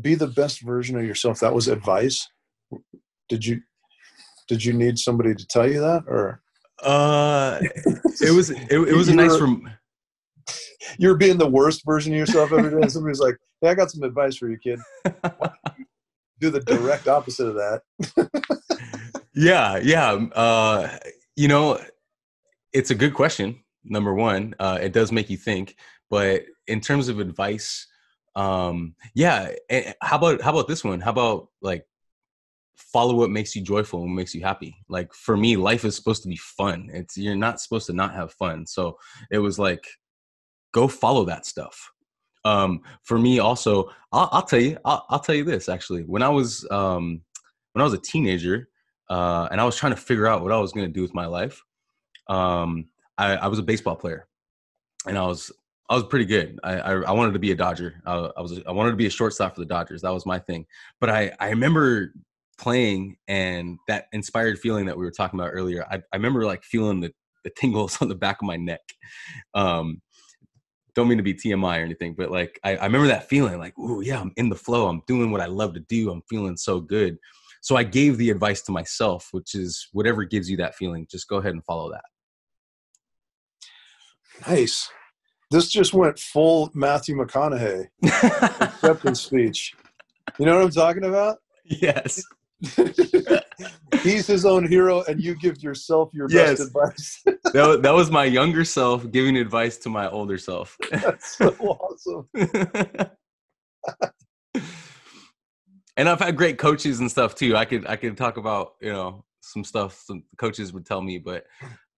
be 0.00 0.14
the 0.14 0.26
best 0.26 0.60
version 0.60 0.96
of 0.98 1.04
yourself. 1.04 1.40
That 1.40 1.54
was 1.54 1.68
advice. 1.68 2.28
Did 3.28 3.44
you 3.46 3.60
did 4.48 4.64
you 4.64 4.72
need 4.72 4.98
somebody 4.98 5.34
to 5.34 5.46
tell 5.46 5.70
you 5.70 5.80
that, 5.80 6.04
or? 6.06 6.40
Uh, 6.82 7.60
it 8.20 8.34
was 8.34 8.50
it, 8.50 8.70
it 8.70 8.94
was 8.96 9.08
a 9.08 9.14
nice 9.14 9.36
from. 9.36 9.70
You're 10.98 11.16
being 11.16 11.38
the 11.38 11.48
worst 11.48 11.84
version 11.84 12.12
of 12.12 12.18
yourself 12.18 12.52
every 12.52 12.80
day. 12.80 12.88
Somebody's 12.88 13.20
like, 13.20 13.36
"Hey, 13.60 13.70
I 13.70 13.74
got 13.74 13.90
some 13.90 14.02
advice 14.02 14.36
for 14.36 14.48
you, 14.48 14.58
kid." 14.58 14.80
Do 16.40 16.50
the 16.50 16.60
direct 16.60 17.08
opposite 17.08 17.46
of 17.46 17.54
that. 17.54 17.82
yeah, 19.34 19.78
yeah. 19.78 20.12
Uh, 20.12 20.98
you 21.36 21.48
know, 21.48 21.80
it's 22.72 22.90
a 22.90 22.94
good 22.94 23.14
question. 23.14 23.62
Number 23.84 24.14
one, 24.14 24.54
uh, 24.58 24.78
it 24.80 24.92
does 24.92 25.12
make 25.12 25.30
you 25.30 25.36
think. 25.36 25.76
But 26.10 26.44
in 26.66 26.80
terms 26.80 27.08
of 27.08 27.20
advice, 27.20 27.86
um, 28.34 28.94
yeah. 29.14 29.52
How 30.02 30.16
about 30.16 30.40
how 30.40 30.50
about 30.50 30.68
this 30.68 30.84
one? 30.84 31.00
How 31.00 31.10
about 31.10 31.48
like 31.62 31.86
follow 32.76 33.14
what 33.14 33.30
makes 33.30 33.54
you 33.54 33.62
joyful 33.62 34.04
and 34.04 34.14
makes 34.14 34.34
you 34.34 34.42
happy. 34.42 34.76
Like 34.88 35.12
for 35.12 35.36
me, 35.36 35.56
life 35.56 35.84
is 35.84 35.96
supposed 35.96 36.22
to 36.22 36.28
be 36.28 36.36
fun. 36.36 36.90
It's 36.92 37.16
you're 37.16 37.36
not 37.36 37.60
supposed 37.60 37.86
to 37.86 37.92
not 37.92 38.14
have 38.14 38.32
fun. 38.32 38.66
So 38.66 38.98
it 39.30 39.38
was 39.38 39.58
like, 39.58 39.84
go 40.74 40.88
follow 40.88 41.24
that 41.24 41.46
stuff. 41.46 41.90
Um, 42.44 42.82
for 43.04 43.18
me, 43.18 43.38
also, 43.38 43.90
I'll, 44.12 44.28
I'll 44.32 44.42
tell 44.42 44.60
you, 44.60 44.76
I'll, 44.84 45.06
I'll, 45.08 45.20
tell 45.20 45.34
you 45.34 45.44
this 45.44 45.70
actually. 45.70 46.02
When 46.02 46.22
I 46.22 46.28
was 46.28 46.68
um, 46.70 47.22
when 47.72 47.80
I 47.80 47.84
was 47.84 47.94
a 47.94 47.98
teenager, 47.98 48.68
uh, 49.08 49.48
and 49.50 49.60
I 49.60 49.64
was 49.64 49.76
trying 49.76 49.94
to 49.94 50.00
figure 50.00 50.26
out 50.26 50.42
what 50.42 50.52
I 50.52 50.58
was 50.58 50.72
going 50.72 50.86
to 50.86 50.92
do 50.92 51.00
with 51.00 51.14
my 51.14 51.24
life, 51.24 51.62
um, 52.28 52.88
I, 53.16 53.36
I 53.36 53.46
was 53.46 53.58
a 53.58 53.62
baseball 53.62 53.96
player, 53.96 54.28
and 55.06 55.16
I 55.16 55.26
was 55.26 55.50
I 55.88 55.94
was 55.94 56.04
pretty 56.04 56.26
good. 56.26 56.58
I, 56.62 56.74
I, 56.74 56.92
I 57.02 57.12
wanted 57.12 57.32
to 57.32 57.38
be 57.38 57.52
a 57.52 57.54
Dodger. 57.54 58.02
I, 58.04 58.30
I, 58.36 58.40
was 58.42 58.60
I 58.66 58.72
wanted 58.72 58.90
to 58.90 58.96
be 58.96 59.06
a 59.06 59.10
shortstop 59.10 59.54
for 59.54 59.60
the 59.60 59.66
Dodgers. 59.66 60.02
That 60.02 60.12
was 60.12 60.26
my 60.26 60.38
thing. 60.38 60.66
But 61.00 61.08
I 61.08 61.32
I 61.40 61.48
remember 61.48 62.12
playing 62.58 63.16
and 63.26 63.78
that 63.88 64.06
inspired 64.12 64.58
feeling 64.58 64.86
that 64.86 64.96
we 64.96 65.04
were 65.04 65.10
talking 65.10 65.40
about 65.40 65.50
earlier. 65.52 65.84
I, 65.90 65.96
I 65.96 66.16
remember 66.16 66.44
like 66.44 66.62
feeling 66.62 67.00
the 67.00 67.12
the 67.44 67.50
tingles 67.50 67.98
on 68.02 68.08
the 68.08 68.14
back 68.14 68.42
of 68.42 68.46
my 68.46 68.56
neck. 68.56 68.82
Um, 69.54 70.02
don't 70.94 71.08
mean 71.08 71.18
to 71.18 71.24
be 71.24 71.34
TMI 71.34 71.80
or 71.80 71.84
anything, 71.84 72.14
but 72.14 72.30
like 72.30 72.58
I, 72.64 72.76
I 72.76 72.84
remember 72.86 73.08
that 73.08 73.28
feeling 73.28 73.58
like, 73.58 73.74
oh 73.78 74.00
yeah, 74.00 74.20
I'm 74.20 74.32
in 74.36 74.48
the 74.48 74.56
flow. 74.56 74.88
I'm 74.88 75.02
doing 75.06 75.30
what 75.30 75.40
I 75.40 75.46
love 75.46 75.74
to 75.74 75.80
do. 75.80 76.10
I'm 76.10 76.22
feeling 76.28 76.56
so 76.56 76.80
good. 76.80 77.18
So 77.60 77.76
I 77.76 77.82
gave 77.82 78.18
the 78.18 78.30
advice 78.30 78.62
to 78.62 78.72
myself, 78.72 79.28
which 79.32 79.54
is 79.54 79.88
whatever 79.92 80.24
gives 80.24 80.50
you 80.50 80.56
that 80.58 80.74
feeling, 80.74 81.06
just 81.10 81.28
go 81.28 81.36
ahead 81.36 81.52
and 81.52 81.64
follow 81.64 81.90
that. 81.92 82.04
Nice. 84.46 84.90
This 85.50 85.68
just 85.68 85.94
went 85.94 86.18
full 86.18 86.70
Matthew 86.74 87.16
McConaughey 87.16 87.86
acceptance 88.60 89.20
speech. 89.26 89.74
You 90.38 90.46
know 90.46 90.56
what 90.56 90.64
I'm 90.64 90.70
talking 90.70 91.04
about? 91.04 91.38
Yes. 91.64 92.22
He's 94.02 94.26
his 94.26 94.44
own 94.44 94.66
hero, 94.66 95.02
and 95.08 95.22
you 95.22 95.34
give 95.34 95.62
yourself 95.62 96.10
your 96.12 96.28
yes. 96.30 96.58
best 96.58 96.68
advice. 96.68 97.24
that, 97.54 97.66
was, 97.68 97.80
that 97.82 97.94
was 97.94 98.10
my 98.10 98.24
younger 98.24 98.64
self 98.64 99.08
giving 99.10 99.36
advice 99.36 99.78
to 99.78 99.88
my 99.88 100.10
older 100.10 100.36
self. 100.38 100.76
That's 100.90 101.38
so 101.38 101.50
awesome. 101.60 102.28
and 105.96 106.08
I've 106.08 106.18
had 106.18 106.36
great 106.36 106.58
coaches 106.58 106.98
and 106.98 107.08
stuff 107.10 107.34
too. 107.36 107.56
I 107.56 107.64
could 107.64 107.86
I 107.86 107.96
could 107.96 108.16
talk 108.16 108.36
about 108.36 108.72
you 108.80 108.92
know 108.92 109.24
some 109.40 109.62
stuff 109.62 110.02
some 110.04 110.24
coaches 110.36 110.72
would 110.72 110.84
tell 110.84 111.00
me, 111.00 111.18
but 111.18 111.44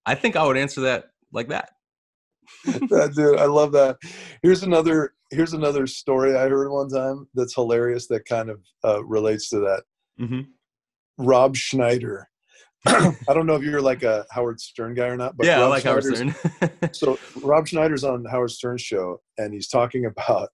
I 0.05 0.15
think 0.15 0.37
I 0.37 0.45
would 0.45 0.59
answer 0.59 0.83
that 0.83 1.07
like 1.33 1.49
that. 1.49 1.71
that 2.65 3.15
dude, 3.15 3.39
I 3.39 3.47
love 3.47 3.73
that. 3.73 3.97
Here's 4.43 4.63
another 4.63 5.15
here's 5.31 5.55
another 5.55 5.87
story 5.87 6.37
I 6.37 6.49
heard 6.49 6.71
one 6.71 6.89
time 6.89 7.29
that's 7.35 7.55
hilarious 7.55 8.07
that 8.09 8.27
kind 8.27 8.51
of 8.51 8.61
uh, 8.85 9.03
relates 9.05 9.49
to 9.51 9.61
that. 9.61 9.85
Mm-hmm. 10.21 10.43
Rob 11.19 11.57
Schneider. 11.57 12.29
I 12.87 13.35
don't 13.35 13.47
know 13.47 13.55
if 13.55 13.63
you're 13.63 13.81
like 13.81 14.03
a 14.03 14.25
Howard 14.31 14.61
Stern 14.61 14.95
guy 14.95 15.07
or 15.07 15.17
not, 15.17 15.37
but 15.37 15.47
yeah, 15.47 15.61
Rob 15.61 15.65
I 15.65 15.69
like 15.69 15.83
Schneider's, 15.83 16.21
Howard 16.21 16.35
Stern. 16.35 16.71
so 16.93 17.19
Rob 17.43 17.67
Schneider's 17.67 18.05
on 18.05 18.25
Howard 18.27 18.51
Stern's 18.51 18.83
show, 18.83 19.21
and 19.39 19.53
he's 19.53 19.69
talking 19.69 20.07
about 20.07 20.51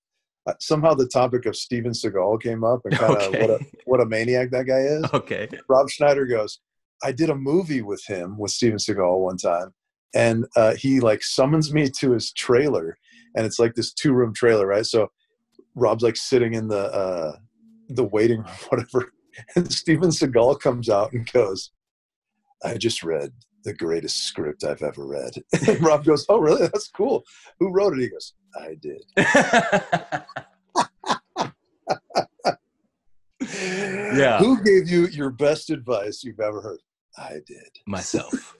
uh, 0.46 0.54
somehow 0.60 0.94
the 0.94 1.06
topic 1.06 1.46
of 1.46 1.56
Steven 1.56 1.92
Seagal 1.92 2.42
came 2.42 2.64
up, 2.64 2.80
and 2.84 2.94
kind 2.94 3.16
of 3.16 3.22
okay. 3.22 3.40
what 3.40 3.50
a 3.50 3.66
what 3.84 4.00
a 4.00 4.06
maniac 4.06 4.50
that 4.50 4.64
guy 4.64 4.78
is. 4.78 5.04
Okay. 5.12 5.48
Rob 5.68 5.90
Schneider 5.90 6.26
goes, 6.26 6.60
I 7.02 7.12
did 7.12 7.30
a 7.30 7.34
movie 7.34 7.82
with 7.82 8.04
him 8.06 8.38
with 8.38 8.50
Steven 8.52 8.78
Seagal 8.78 9.20
one 9.20 9.36
time, 9.36 9.74
and 10.14 10.46
uh, 10.56 10.74
he 10.74 11.00
like 11.00 11.22
summons 11.22 11.72
me 11.72 11.88
to 11.98 12.12
his 12.12 12.32
trailer, 12.32 12.96
and 13.36 13.44
it's 13.44 13.58
like 13.58 13.74
this 13.74 13.92
two 13.92 14.12
room 14.12 14.32
trailer, 14.34 14.66
right? 14.66 14.86
So 14.86 15.10
Rob's 15.74 16.02
like 16.02 16.16
sitting 16.16 16.54
in 16.54 16.68
the 16.68 16.84
uh, 16.92 17.36
the 17.88 18.04
waiting 18.04 18.38
room, 18.42 18.54
whatever, 18.68 19.12
and 19.56 19.72
Steven 19.72 20.10
Seagal 20.10 20.60
comes 20.60 20.88
out 20.88 21.12
and 21.12 21.30
goes, 21.30 21.70
"I 22.64 22.76
just 22.76 23.02
read 23.02 23.32
the 23.64 23.74
greatest 23.74 24.24
script 24.24 24.64
I've 24.64 24.82
ever 24.82 25.06
read." 25.06 25.34
And 25.68 25.82
Rob 25.82 26.04
goes, 26.04 26.24
"Oh, 26.28 26.38
really? 26.38 26.62
That's 26.62 26.88
cool. 26.88 27.24
Who 27.60 27.72
wrote 27.72 27.98
it?" 27.98 28.00
He 28.00 28.08
goes, 28.08 28.34
"I 28.56 28.76
did." 28.80 29.04
yeah. 34.16 34.38
Who 34.38 34.62
gave 34.62 34.88
you 34.88 35.06
your 35.08 35.30
best 35.30 35.70
advice 35.70 36.22
you've 36.24 36.40
ever 36.40 36.60
heard? 36.60 36.80
I 37.16 37.40
did 37.46 37.68
myself. 37.86 38.56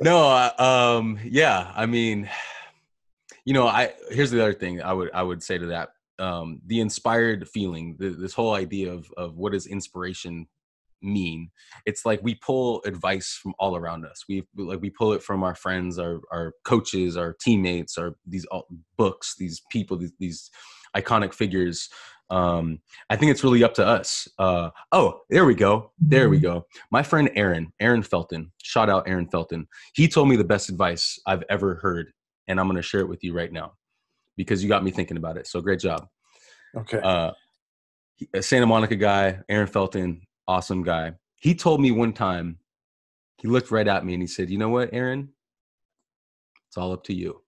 no, 0.00 0.28
uh, 0.28 0.52
um, 0.58 1.18
yeah. 1.24 1.72
I 1.74 1.86
mean, 1.86 2.28
you 3.44 3.54
know, 3.54 3.66
I 3.66 3.92
here's 4.10 4.30
the 4.30 4.42
other 4.42 4.54
thing 4.54 4.82
I 4.82 4.92
would 4.92 5.10
I 5.12 5.22
would 5.22 5.42
say 5.42 5.58
to 5.58 5.66
that. 5.66 5.90
Um, 6.18 6.60
the 6.66 6.80
inspired 6.80 7.46
feeling, 7.48 7.96
the, 7.98 8.10
this 8.10 8.32
whole 8.32 8.54
idea 8.54 8.92
of 8.92 9.10
of 9.16 9.36
what 9.36 9.52
does 9.52 9.66
inspiration 9.66 10.46
mean? 11.06 11.50
It's 11.86 12.04
like 12.04 12.20
we 12.22 12.34
pull 12.34 12.82
advice 12.84 13.38
from 13.40 13.54
all 13.58 13.76
around 13.76 14.04
us. 14.04 14.24
We 14.28 14.46
like 14.56 14.80
we 14.80 14.90
pull 14.90 15.12
it 15.12 15.22
from 15.22 15.42
our 15.42 15.54
friends, 15.54 15.98
our 15.98 16.20
our 16.30 16.52
coaches, 16.64 17.16
our 17.16 17.34
teammates, 17.40 17.96
our 17.96 18.16
these 18.26 18.46
books, 18.98 19.34
these 19.38 19.62
people, 19.70 19.96
these, 19.96 20.12
these 20.18 20.50
iconic 20.96 21.32
figures 21.32 21.88
um, 22.30 22.80
I 23.08 23.16
think 23.16 23.30
it's 23.30 23.44
really 23.44 23.62
up 23.62 23.74
to 23.74 23.86
us. 23.86 24.28
Uh, 24.38 24.70
oh, 24.92 25.20
there 25.30 25.44
we 25.44 25.54
go. 25.54 25.92
There 25.98 26.28
we 26.28 26.38
go. 26.38 26.66
My 26.90 27.02
friend 27.02 27.30
Aaron, 27.36 27.72
Aaron 27.80 28.02
Felton, 28.02 28.52
shout 28.62 28.90
out 28.90 29.08
Aaron 29.08 29.28
Felton. 29.28 29.66
He 29.94 30.08
told 30.08 30.28
me 30.28 30.36
the 30.36 30.44
best 30.44 30.68
advice 30.68 31.18
I've 31.26 31.44
ever 31.48 31.76
heard, 31.76 32.12
and 32.48 32.58
I'm 32.58 32.66
going 32.66 32.76
to 32.76 32.82
share 32.82 33.00
it 33.00 33.08
with 33.08 33.22
you 33.22 33.32
right 33.32 33.52
now 33.52 33.74
because 34.36 34.62
you 34.62 34.68
got 34.68 34.84
me 34.84 34.90
thinking 34.90 35.16
about 35.16 35.36
it. 35.36 35.46
So 35.46 35.60
great 35.60 35.80
job. 35.80 36.06
Okay. 36.76 36.98
Uh, 36.98 37.32
a 38.34 38.42
Santa 38.42 38.66
Monica 38.66 38.96
guy, 38.96 39.40
Aaron 39.48 39.66
Felton, 39.66 40.22
awesome 40.48 40.82
guy. 40.82 41.12
He 41.36 41.54
told 41.54 41.80
me 41.80 41.90
one 41.90 42.12
time, 42.12 42.58
he 43.38 43.48
looked 43.48 43.70
right 43.70 43.86
at 43.86 44.04
me 44.04 44.14
and 44.14 44.22
he 44.22 44.26
said, 44.26 44.50
You 44.50 44.58
know 44.58 44.70
what, 44.70 44.90
Aaron? 44.92 45.30
It's 46.68 46.76
all 46.76 46.92
up 46.92 47.04
to 47.04 47.14
you. 47.14 47.42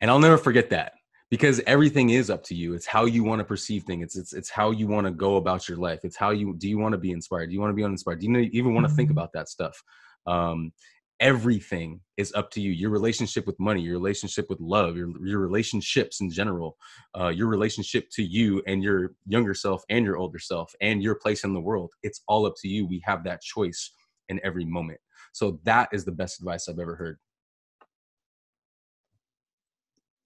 And 0.00 0.10
I'll 0.10 0.18
never 0.18 0.38
forget 0.38 0.70
that 0.70 0.94
because 1.30 1.60
everything 1.66 2.10
is 2.10 2.28
up 2.28 2.42
to 2.42 2.54
you 2.54 2.74
it's 2.74 2.86
how 2.86 3.04
you 3.04 3.24
want 3.24 3.38
to 3.38 3.44
perceive 3.44 3.84
things 3.84 4.02
it's 4.02 4.16
it's, 4.16 4.32
it's 4.32 4.50
how 4.50 4.72
you 4.72 4.86
want 4.86 5.06
to 5.06 5.12
go 5.12 5.36
about 5.36 5.68
your 5.68 5.78
life 5.78 6.00
it's 6.02 6.16
how 6.16 6.30
you 6.30 6.54
do 6.58 6.68
you 6.68 6.78
want 6.78 6.92
to 6.92 6.98
be 6.98 7.12
inspired 7.12 7.46
do 7.46 7.54
you 7.54 7.60
want 7.60 7.70
to 7.70 7.76
be 7.76 7.84
uninspired 7.84 8.20
do 8.20 8.26
you 8.26 8.50
even 8.52 8.74
want 8.74 8.86
to 8.86 8.92
think 8.92 9.08
mm-hmm. 9.08 9.18
about 9.18 9.32
that 9.32 9.48
stuff 9.48 9.82
um, 10.26 10.72
everything 11.20 12.00
is 12.16 12.32
up 12.34 12.50
to 12.50 12.60
you. 12.60 12.72
Your 12.72 12.90
relationship 12.90 13.46
with 13.46 13.58
money 13.60 13.82
your 13.82 13.92
relationship 13.92 14.46
with 14.48 14.58
love 14.60 14.96
your, 14.96 15.10
your 15.24 15.38
relationships 15.38 16.20
in 16.20 16.30
general 16.30 16.76
uh, 17.18 17.28
your 17.28 17.46
relationship 17.46 18.08
to 18.12 18.22
you 18.22 18.62
and 18.66 18.82
your 18.82 19.12
younger 19.26 19.54
self 19.54 19.82
and 19.90 20.04
your 20.04 20.16
older 20.16 20.38
self 20.38 20.72
and 20.80 21.02
your 21.02 21.14
place 21.14 21.44
in 21.44 21.52
the 21.52 21.60
world 21.60 21.92
it's 22.02 22.22
all 22.26 22.46
up 22.46 22.54
to 22.60 22.68
you. 22.68 22.86
We 22.86 23.02
have 23.04 23.24
that 23.24 23.42
choice 23.42 23.92
in 24.28 24.40
every 24.42 24.64
moment. 24.64 25.00
So 25.32 25.60
that 25.64 25.88
is 25.92 26.04
the 26.04 26.12
best 26.12 26.40
advice 26.40 26.68
i've 26.68 26.78
ever 26.78 26.96
heard. 26.96 27.18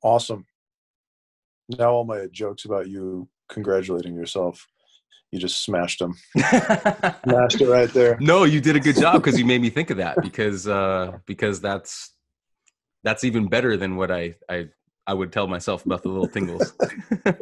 Awesome. 0.03 0.47
Now 1.69 1.93
all 1.93 2.05
my 2.05 2.27
jokes 2.31 2.67
about 2.67 2.89
you 2.89 3.29
congratulating 3.49 4.15
yourself 4.15 4.67
you 5.35 5.41
just 5.41 5.65
smashed 5.65 5.99
them 5.99 6.15
smashed 6.39 7.61
it 7.61 7.69
right 7.69 7.93
there. 7.93 8.17
No 8.21 8.45
you 8.45 8.61
did 8.61 8.77
a 8.77 8.81
good 8.81 8.97
job 8.97 9.15
because 9.15 9.37
you 9.37 9.45
made 9.45 9.61
me 9.61 9.69
think 9.69 9.91
of 9.91 9.97
that 9.97 10.23
because 10.23 10.69
uh 10.69 11.19
because 11.27 11.61
that's 11.61 12.13
that's 13.03 13.25
even 13.25 13.49
better 13.49 13.77
than 13.77 13.97
what 13.97 14.13
i 14.13 14.35
i 14.49 14.69
i 15.09 15.13
would 15.13 15.33
tell 15.33 15.49
myself 15.49 15.85
about 15.85 16.05
the 16.05 16.09
little 16.09 16.29
tingles. 16.29 16.73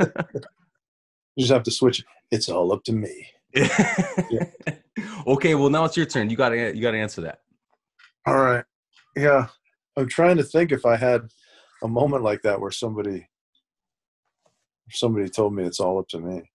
You 1.35 1.45
just 1.45 1.53
have 1.53 1.63
to 1.63 1.71
switch. 1.71 2.05
It's 2.31 2.51
all 2.51 2.75
up 2.75 2.85
to 2.85 2.93
me. 2.93 3.27
Yeah. 3.55 4.45
okay 5.27 5.55
well 5.55 5.71
now 5.71 5.85
it's 5.85 5.97
your 5.97 6.05
turn. 6.05 6.29
You 6.29 6.37
gotta 6.37 6.75
you 6.75 6.83
gotta 6.83 6.99
answer 6.99 7.23
that. 7.23 7.41
All 8.27 8.37
right. 8.37 8.65
Yeah. 9.17 9.47
I'm 9.97 10.09
trying 10.09 10.37
to 10.39 10.45
think 10.45 10.73
if 10.73 10.85
i 10.85 10.97
had 10.97 11.23
a 11.83 11.89
moment 11.89 12.23
like 12.23 12.43
that 12.43 12.61
where 12.61 12.71
somebody 12.71 13.27
somebody 14.91 15.29
told 15.31 15.55
me 15.55 15.65
it's 15.65 15.81
all 15.81 15.99
up 15.99 16.09
to 16.09 16.19
me. 16.19 16.52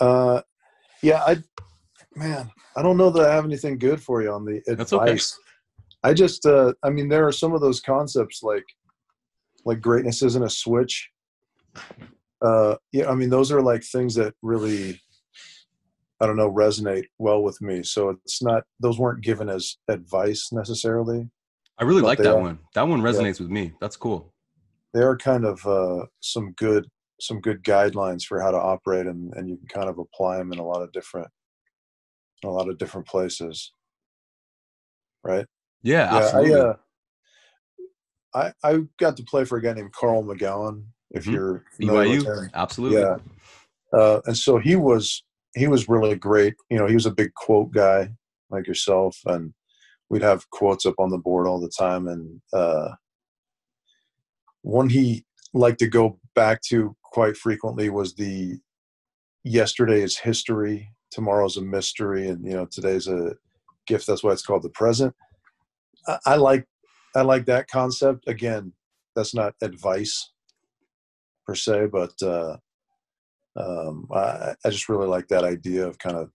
Uh, 0.00 0.42
yeah, 1.02 1.22
I, 1.26 1.38
man, 2.14 2.50
I 2.76 2.82
don't 2.82 2.96
know 2.96 3.10
that 3.10 3.28
I 3.28 3.34
have 3.34 3.44
anything 3.44 3.78
good 3.78 4.02
for 4.02 4.22
you 4.22 4.32
on 4.32 4.44
the 4.44 4.62
advice. 4.68 4.92
Okay. 4.92 6.10
I 6.10 6.14
just, 6.14 6.46
uh, 6.46 6.72
I 6.82 6.90
mean, 6.90 7.08
there 7.08 7.26
are 7.26 7.32
some 7.32 7.52
of 7.52 7.60
those 7.60 7.80
concepts 7.80 8.42
like, 8.42 8.64
like 9.64 9.80
greatness 9.80 10.22
isn't 10.22 10.42
a 10.42 10.50
switch. 10.50 11.10
Uh, 12.42 12.76
yeah, 12.92 13.10
I 13.10 13.14
mean, 13.14 13.30
those 13.30 13.50
are 13.50 13.62
like 13.62 13.82
things 13.82 14.14
that 14.14 14.34
really, 14.42 15.00
I 16.20 16.26
don't 16.26 16.36
know, 16.36 16.50
resonate 16.50 17.06
well 17.18 17.42
with 17.42 17.60
me. 17.60 17.82
So 17.82 18.10
it's 18.10 18.42
not; 18.42 18.62
those 18.78 18.98
weren't 18.98 19.22
given 19.22 19.48
as 19.48 19.76
advice 19.88 20.50
necessarily. 20.52 21.28
I 21.78 21.84
really 21.84 22.02
like 22.02 22.18
that 22.18 22.36
are, 22.36 22.40
one. 22.40 22.58
That 22.74 22.88
one 22.88 23.02
resonates 23.02 23.40
yeah. 23.40 23.44
with 23.44 23.50
me. 23.50 23.72
That's 23.80 23.96
cool 23.96 24.32
they 24.96 25.02
are 25.02 25.16
kind 25.16 25.44
of 25.44 25.64
uh, 25.66 26.06
some 26.20 26.52
good 26.52 26.86
some 27.20 27.40
good 27.40 27.62
guidelines 27.62 28.24
for 28.24 28.40
how 28.40 28.50
to 28.50 28.58
operate 28.58 29.06
and, 29.06 29.32
and 29.34 29.48
you 29.48 29.56
can 29.56 29.68
kind 29.68 29.88
of 29.88 29.98
apply 29.98 30.36
them 30.36 30.52
in 30.52 30.58
a 30.58 30.66
lot 30.66 30.82
of 30.82 30.92
different 30.92 31.28
a 32.44 32.48
lot 32.48 32.68
of 32.68 32.78
different 32.78 33.06
places. 33.06 33.72
Right? 35.24 35.46
Yeah, 35.82 36.12
yeah 36.12 36.16
absolutely. 36.18 36.54
I, 36.54 36.58
uh, 36.58 36.74
I 38.34 38.52
I 38.62 38.80
got 38.98 39.16
to 39.16 39.24
play 39.24 39.44
for 39.44 39.58
a 39.58 39.62
guy 39.62 39.72
named 39.72 39.92
Carl 39.92 40.22
McGown 40.22 40.84
if 41.10 41.24
mm-hmm. 41.24 41.34
you're 41.34 41.64
BYU 41.80 42.50
absolutely. 42.54 43.00
Yeah. 43.00 43.16
Uh, 43.92 44.20
and 44.26 44.36
so 44.36 44.58
he 44.58 44.76
was 44.76 45.24
he 45.54 45.66
was 45.68 45.88
really 45.88 46.16
great. 46.16 46.54
You 46.70 46.78
know 46.78 46.86
he 46.86 46.94
was 46.94 47.06
a 47.06 47.10
big 47.10 47.32
quote 47.34 47.72
guy 47.72 48.10
like 48.50 48.66
yourself 48.66 49.16
and 49.26 49.52
we'd 50.08 50.22
have 50.22 50.48
quotes 50.50 50.86
up 50.86 50.94
on 50.98 51.10
the 51.10 51.18
board 51.18 51.48
all 51.48 51.60
the 51.60 51.72
time 51.76 52.06
and 52.06 52.40
uh, 52.52 52.90
one 54.62 54.88
he 54.88 55.24
liked 55.54 55.78
to 55.78 55.88
go 55.88 56.18
back 56.34 56.60
to 56.68 56.94
quite 57.16 57.34
frequently 57.34 57.88
was 57.88 58.12
the 58.14 58.58
yesterday 59.42 60.02
is 60.02 60.18
history, 60.18 60.92
tomorrow's 61.10 61.56
a 61.56 61.62
mystery, 61.62 62.28
and 62.28 62.44
you 62.44 62.52
know 62.52 62.66
today's 62.66 63.06
a 63.06 63.34
gift. 63.86 64.06
That's 64.06 64.22
why 64.22 64.32
it's 64.32 64.44
called 64.44 64.62
the 64.62 64.68
present. 64.68 65.14
I, 66.06 66.18
I 66.26 66.36
like 66.36 66.66
I 67.14 67.22
like 67.22 67.46
that 67.46 67.68
concept. 67.68 68.28
Again, 68.28 68.74
that's 69.14 69.34
not 69.34 69.54
advice 69.62 70.30
per 71.46 71.54
se, 71.54 71.86
but 71.86 72.12
uh, 72.22 72.58
um, 73.56 74.06
I, 74.12 74.54
I 74.62 74.68
just 74.68 74.90
really 74.90 75.08
like 75.08 75.28
that 75.28 75.42
idea 75.42 75.86
of 75.86 75.98
kind 75.98 76.16
of 76.16 76.30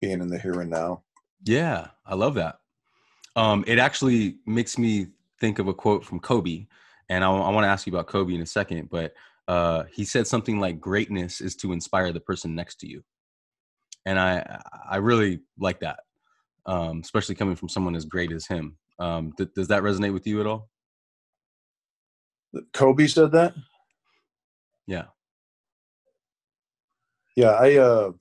being 0.00 0.22
in 0.22 0.28
the 0.28 0.38
here 0.38 0.58
and 0.58 0.70
now. 0.70 1.02
Yeah, 1.44 1.88
I 2.06 2.14
love 2.14 2.32
that. 2.36 2.60
Um, 3.36 3.62
it 3.66 3.78
actually 3.78 4.36
makes 4.46 4.78
me 4.78 5.08
think 5.38 5.58
of 5.58 5.68
a 5.68 5.74
quote 5.74 6.02
from 6.02 6.18
Kobe 6.18 6.64
and 7.08 7.24
I, 7.24 7.28
I 7.28 7.50
want 7.50 7.64
to 7.64 7.68
ask 7.68 7.86
you 7.86 7.92
about 7.92 8.06
Kobe 8.06 8.34
in 8.34 8.40
a 8.40 8.46
second, 8.46 8.88
but 8.90 9.12
uh, 9.48 9.84
he 9.92 10.04
said 10.04 10.26
something 10.26 10.58
like 10.60 10.80
greatness 10.80 11.40
is 11.40 11.56
to 11.56 11.72
inspire 11.72 12.12
the 12.12 12.20
person 12.20 12.54
next 12.54 12.76
to 12.80 12.88
you. 12.88 13.02
And 14.06 14.18
I, 14.18 14.60
I 14.90 14.96
really 14.96 15.40
like 15.58 15.80
that, 15.80 16.00
um, 16.66 17.00
especially 17.00 17.34
coming 17.34 17.56
from 17.56 17.68
someone 17.68 17.96
as 17.96 18.04
great 18.04 18.32
as 18.32 18.46
him. 18.46 18.76
Um, 18.98 19.32
th- 19.36 19.50
does 19.54 19.68
that 19.68 19.82
resonate 19.82 20.12
with 20.12 20.26
you 20.26 20.40
at 20.40 20.46
all? 20.46 20.68
Kobe 22.72 23.06
said 23.06 23.32
that. 23.32 23.54
Yeah. 24.86 25.04
Yeah, 27.36 27.50
I, 27.50 27.76
uh, 27.76 28.12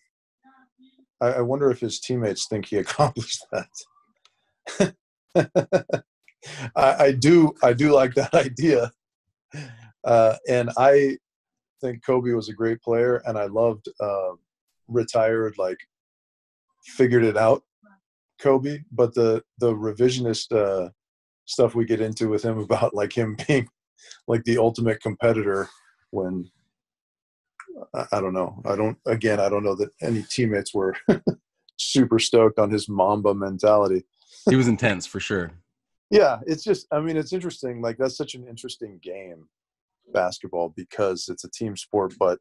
I, 1.22 1.28
I 1.28 1.42
wonder 1.42 1.70
if 1.70 1.80
his 1.80 2.00
teammates 2.00 2.48
think 2.48 2.68
he 2.68 2.78
accomplished 2.86 3.46
that. 3.52 4.94
I, 6.76 7.06
I, 7.06 7.12
do 7.12 7.54
I 7.64 7.74
do 7.74 7.94
like 7.94 8.14
that 8.16 8.34
idea, 8.34 8.92
uh, 10.06 10.36
and 10.48 10.70
I 10.78 11.18
think 11.82 12.06
Kobe 12.06 12.32
was 12.32 12.50
a 12.50 12.54
great 12.54 12.82
player, 12.82 13.22
and 13.26 13.38
I 13.38 13.46
loved 13.46 13.88
uh, 14.00 14.32
retired 14.88 15.58
like 15.58 15.78
figured 16.86 17.24
it 17.24 17.38
out 17.38 17.64
Kobe, 18.44 18.80
but 18.92 19.14
the 19.14 19.42
the 19.60 19.74
revisionist 19.74 20.52
uh, 20.56 20.90
stuff 21.46 21.76
we 21.76 21.86
get 21.86 22.02
into 22.02 22.30
with 22.30 22.44
him 22.44 22.58
about 22.60 22.94
like 22.94 23.14
him 23.14 23.38
being 23.48 23.68
like 24.28 24.44
the 24.44 24.58
ultimate 24.58 25.02
competitor 25.02 25.70
when 26.12 26.50
I, 27.96 28.06
I 28.14 28.22
don't 28.22 28.34
know. 28.34 28.62
I 28.66 28.76
don't 28.76 28.98
again. 29.06 29.40
I 29.40 29.50
don't 29.50 29.64
know 29.64 29.76
that 29.76 29.90
any 30.02 30.24
teammates 30.24 30.74
were 30.74 30.96
super 31.78 32.20
stoked 32.20 32.60
on 32.60 32.70
his 32.70 32.90
Mamba 32.90 33.34
mentality. 33.34 34.04
he 34.50 34.56
was 34.56 34.68
intense 34.68 35.06
for 35.06 35.20
sure. 35.20 35.52
Yeah, 36.10 36.40
it's 36.46 36.64
just. 36.64 36.86
I 36.92 37.00
mean, 37.00 37.18
it's 37.18 37.34
interesting. 37.34 37.82
Like 37.82 37.98
that's 37.98 38.18
such 38.18 38.36
an 38.36 38.46
interesting 38.48 39.00
game, 39.02 39.48
basketball, 40.12 40.74
because 40.76 41.30
it's 41.30 41.44
a 41.44 41.52
team 41.52 41.78
sport, 41.78 42.14
but 42.20 42.40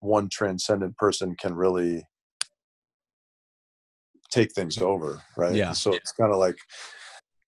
one 0.00 0.28
transcendent 0.30 0.96
person 0.96 1.34
can 1.40 1.54
really 1.54 2.04
take 4.30 4.52
things 4.52 4.78
over, 4.78 5.22
right? 5.36 5.54
Yeah. 5.54 5.72
So 5.72 5.94
it's 5.94 6.12
kind 6.12 6.32
of 6.32 6.38
like 6.38 6.56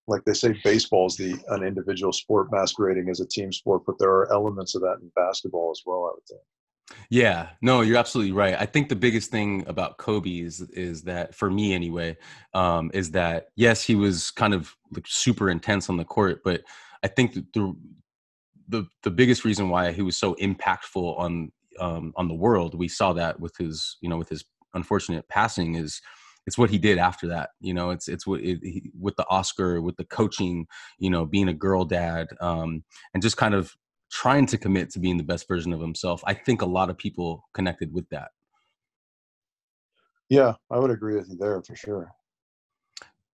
like 0.08 0.24
they 0.24 0.34
say 0.34 0.54
baseball 0.62 1.06
is 1.06 1.16
the 1.16 1.36
an 1.48 1.64
individual 1.64 2.12
sport 2.12 2.48
masquerading 2.50 3.08
as 3.10 3.20
a 3.20 3.26
team 3.26 3.52
sport, 3.52 3.82
but 3.86 3.98
there 3.98 4.10
are 4.10 4.32
elements 4.32 4.74
of 4.74 4.82
that 4.82 4.98
in 5.02 5.10
basketball 5.16 5.70
as 5.72 5.82
well, 5.84 6.04
I 6.04 6.14
would 6.14 6.26
think. 6.28 6.40
Yeah, 7.10 7.48
no, 7.60 7.80
you're 7.80 7.96
absolutely 7.96 8.32
right. 8.32 8.54
I 8.58 8.64
think 8.64 8.88
the 8.88 8.96
biggest 8.96 9.32
thing 9.32 9.64
about 9.66 9.98
Kobe 9.98 10.38
is 10.38 10.60
is 10.60 11.02
that 11.02 11.34
for 11.34 11.50
me 11.50 11.74
anyway, 11.74 12.16
um, 12.54 12.90
is 12.94 13.10
that 13.12 13.48
yes, 13.56 13.82
he 13.82 13.96
was 13.96 14.30
kind 14.30 14.54
of 14.54 14.74
like 14.92 15.06
super 15.06 15.50
intense 15.50 15.90
on 15.90 15.96
the 15.96 16.04
court, 16.04 16.42
but 16.44 16.62
I 17.02 17.08
think 17.08 17.34
the 17.34 17.76
the 18.68 18.86
the 19.02 19.10
biggest 19.10 19.44
reason 19.44 19.68
why 19.68 19.92
he 19.92 20.02
was 20.02 20.16
so 20.16 20.34
impactful 20.34 21.18
on 21.18 21.52
um, 21.78 22.12
on 22.16 22.28
the 22.28 22.34
world, 22.34 22.74
we 22.74 22.88
saw 22.88 23.12
that 23.12 23.40
with 23.40 23.56
his 23.56 23.96
you 24.00 24.08
know 24.08 24.16
with 24.16 24.28
his 24.28 24.44
unfortunate 24.74 25.28
passing 25.28 25.74
is 25.74 26.00
it's 26.46 26.56
what 26.56 26.70
he 26.70 26.78
did 26.78 26.98
after 26.98 27.26
that. 27.28 27.50
You 27.60 27.74
know, 27.74 27.90
it's 27.90 28.08
it's 28.08 28.26
what 28.26 28.40
it, 28.40 28.60
he, 28.62 28.90
with 28.98 29.16
the 29.16 29.26
Oscar, 29.28 29.82
with 29.82 29.96
the 29.96 30.04
coaching, 30.04 30.66
you 30.98 31.10
know, 31.10 31.26
being 31.26 31.48
a 31.48 31.54
girl 31.54 31.84
dad, 31.84 32.28
um, 32.40 32.84
and 33.12 33.22
just 33.22 33.36
kind 33.36 33.54
of 33.54 33.74
trying 34.10 34.46
to 34.46 34.58
commit 34.58 34.90
to 34.90 35.00
being 35.00 35.16
the 35.16 35.24
best 35.24 35.48
version 35.48 35.72
of 35.72 35.80
himself. 35.80 36.22
I 36.26 36.34
think 36.34 36.62
a 36.62 36.66
lot 36.66 36.90
of 36.90 36.96
people 36.96 37.48
connected 37.52 37.92
with 37.92 38.08
that. 38.10 38.28
Yeah, 40.28 40.54
I 40.70 40.78
would 40.78 40.90
agree 40.90 41.16
with 41.16 41.28
you 41.28 41.36
there 41.36 41.62
for 41.62 41.76
sure. 41.76 42.12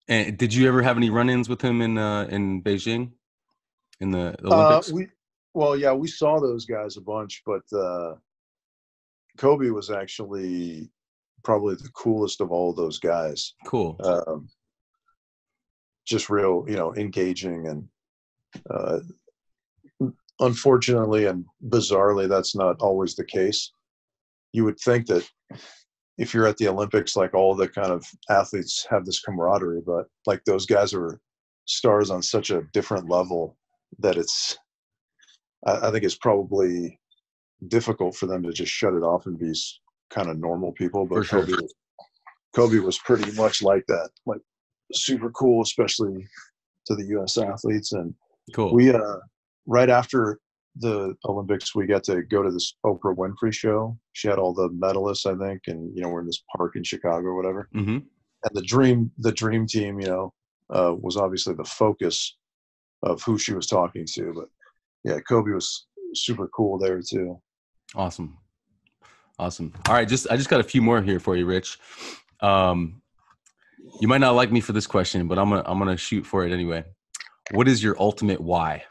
And 0.08 0.38
did 0.38 0.54
you 0.54 0.68
ever 0.68 0.82
have 0.82 0.98
any 0.98 1.10
run-ins 1.10 1.48
with 1.48 1.62
him 1.62 1.82
in 1.82 1.98
uh, 1.98 2.28
in 2.30 2.64
Beijing, 2.64 3.12
in 4.00 4.12
the, 4.12 4.36
uh, 4.44 4.54
Olympics? 4.54 4.92
Uh, 4.92 4.96
we, 4.96 5.08
well, 5.54 5.76
yeah, 5.76 5.94
we 5.94 6.08
saw 6.08 6.40
those 6.40 6.66
guys 6.66 6.98
a 6.98 7.02
bunch, 7.02 7.42
but 7.46 7.62
uh, 7.78 8.16
Kobe 9.38 9.70
was 9.70 9.90
actually 9.90 10.90
probably 11.44 11.76
the 11.76 11.90
coolest 11.90 12.42
of 12.42 12.52
all 12.52 12.74
those 12.74 13.00
guys. 13.00 13.54
Cool. 13.66 13.98
Um, 14.04 14.50
just 16.06 16.30
real, 16.30 16.66
you 16.68 16.76
know, 16.76 16.94
engaging 16.96 17.68
and 17.68 17.88
uh, 18.70 19.00
unfortunately 20.40 21.26
and 21.26 21.46
bizarrely, 21.70 22.28
that's 22.28 22.56
not 22.56 22.82
always 22.82 23.16
the 23.16 23.26
case. 23.26 23.72
You 24.52 24.66
would 24.66 24.80
think 24.80 25.08
that 25.08 25.28
if 26.18 26.34
you're 26.34 26.48
at 26.48 26.58
the 26.58 26.68
Olympics, 26.68 27.16
like 27.16 27.34
all 27.34 27.56
the 27.56 27.68
kind 27.68 27.92
of 27.92 28.06
athletes 28.30 28.86
have 28.90 29.06
this 29.06 29.22
camaraderie, 29.22 29.82
but 29.86 30.06
like 30.26 30.44
those 30.46 30.66
guys 30.66 30.94
are 30.94 31.20
stars 31.66 32.10
on 32.10 32.22
such 32.22 32.50
a 32.50 32.64
different 32.74 33.10
level 33.10 33.58
that 34.00 34.18
it's, 34.18 34.58
I, 35.66 35.88
I 35.88 35.92
think 35.92 36.04
it's 36.04 36.18
probably 36.18 37.00
difficult 37.68 38.16
for 38.16 38.26
them 38.26 38.44
to 38.44 38.52
just 38.52 38.72
shut 38.72 38.94
it 38.94 39.04
off 39.04 39.26
and 39.26 39.38
be 39.38 39.54
kind 40.10 40.30
of 40.30 40.40
normal 40.40 40.72
people. 40.72 41.06
But 41.06 41.26
sure. 41.26 41.42
Kobe, 41.42 41.54
was, 41.54 41.74
Kobe 42.56 42.80
was 42.80 42.98
pretty 43.00 43.32
much 43.34 43.62
like 43.62 43.86
that, 43.88 44.10
like 44.26 44.42
super 44.94 45.30
cool, 45.32 45.62
especially 45.62 46.26
to 46.88 46.96
the 46.96 47.06
U.S. 47.08 47.38
athletes. 47.38 47.94
And 47.94 48.14
cool. 48.54 48.74
we, 48.74 48.92
uh, 48.92 49.18
right 49.66 49.90
after 49.90 50.40
the 50.78 51.16
Olympics, 51.26 51.76
we 51.76 51.86
got 51.86 52.04
to 52.06 52.24
go 52.24 52.42
to 52.42 52.52
this 52.52 52.76
Oprah 52.86 53.16
Winfrey 53.16 53.54
show. 53.54 53.98
She 54.14 54.28
had 54.28 54.40
all 54.40 54.54
the 54.54 54.70
medalists, 54.70 55.26
I 55.26 55.38
think, 55.46 55.64
and 55.68 55.96
you 55.96 56.02
know 56.02 56.10
we're 56.10 56.22
in 56.22 56.28
this 56.28 56.44
park 56.56 56.76
in 56.76 56.84
Chicago 56.84 57.28
or 57.28 57.36
whatever. 57.36 57.70
Mm-hmm. 57.76 57.98
And 58.44 58.56
the 58.56 58.62
dream, 58.62 59.12
the 59.20 59.32
dream 59.32 59.68
team, 59.68 60.00
you 60.00 60.08
know, 60.08 60.34
uh, 60.70 60.96
was 60.98 61.18
obviously 61.18 61.54
the 61.54 61.66
focus 61.66 62.38
of 63.04 63.22
who 63.24 63.38
she 63.38 63.54
was 63.54 63.68
talking 63.68 64.06
to. 64.14 64.34
But 64.34 64.48
yeah, 65.04 65.20
Kobe 65.20 65.52
was 65.52 65.88
super 66.14 66.48
cool 66.50 66.78
there 66.78 67.02
too. 67.02 67.40
Awesome, 67.96 68.38
awesome. 69.40 69.74
All 69.88 69.96
right, 69.96 70.08
just 70.08 70.28
I 70.30 70.38
just 70.38 70.50
got 70.50 70.60
a 70.60 70.64
few 70.64 70.82
more 70.82 71.02
here 71.02 71.20
for 71.20 71.36
you, 71.36 71.46
Rich. 71.46 71.80
Um, 72.42 73.02
you 74.00 74.08
might 74.08 74.20
not 74.20 74.36
like 74.36 74.52
me 74.52 74.62
for 74.62 74.74
this 74.74 74.88
question, 74.88 75.28
but 75.28 75.38
I'm 75.38 75.50
gonna 75.50 75.64
I'm 75.66 75.80
gonna 75.80 75.98
shoot 75.98 76.26
for 76.26 76.46
it 76.46 76.52
anyway. 76.52 76.84
What 77.52 77.68
is 77.68 77.84
your 77.84 77.96
ultimate 78.00 78.40
why? 78.40 78.84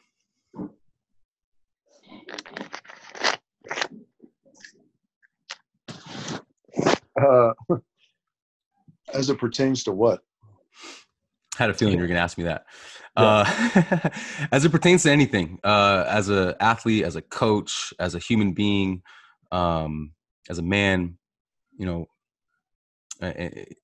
Uh, 7.20 7.52
as 9.14 9.30
it 9.30 9.38
pertains 9.38 9.84
to 9.84 9.92
what? 9.92 10.20
I 11.58 11.64
had 11.64 11.70
a 11.70 11.74
feeling 11.74 11.94
you 11.94 12.00
were 12.00 12.06
going 12.06 12.16
to 12.16 12.22
ask 12.22 12.38
me 12.38 12.44
that. 12.44 12.66
Yeah. 13.18 13.24
Uh, 13.24 14.10
as 14.52 14.64
it 14.64 14.70
pertains 14.70 15.02
to 15.02 15.10
anything, 15.10 15.58
uh, 15.64 16.04
as 16.08 16.28
an 16.28 16.54
athlete, 16.60 17.04
as 17.04 17.16
a 17.16 17.22
coach, 17.22 17.92
as 17.98 18.14
a 18.14 18.18
human 18.18 18.52
being, 18.52 19.02
um, 19.50 20.12
as 20.48 20.58
a 20.58 20.62
man, 20.62 21.18
you 21.76 21.86
know, 21.86 22.06
uh, 23.20 23.32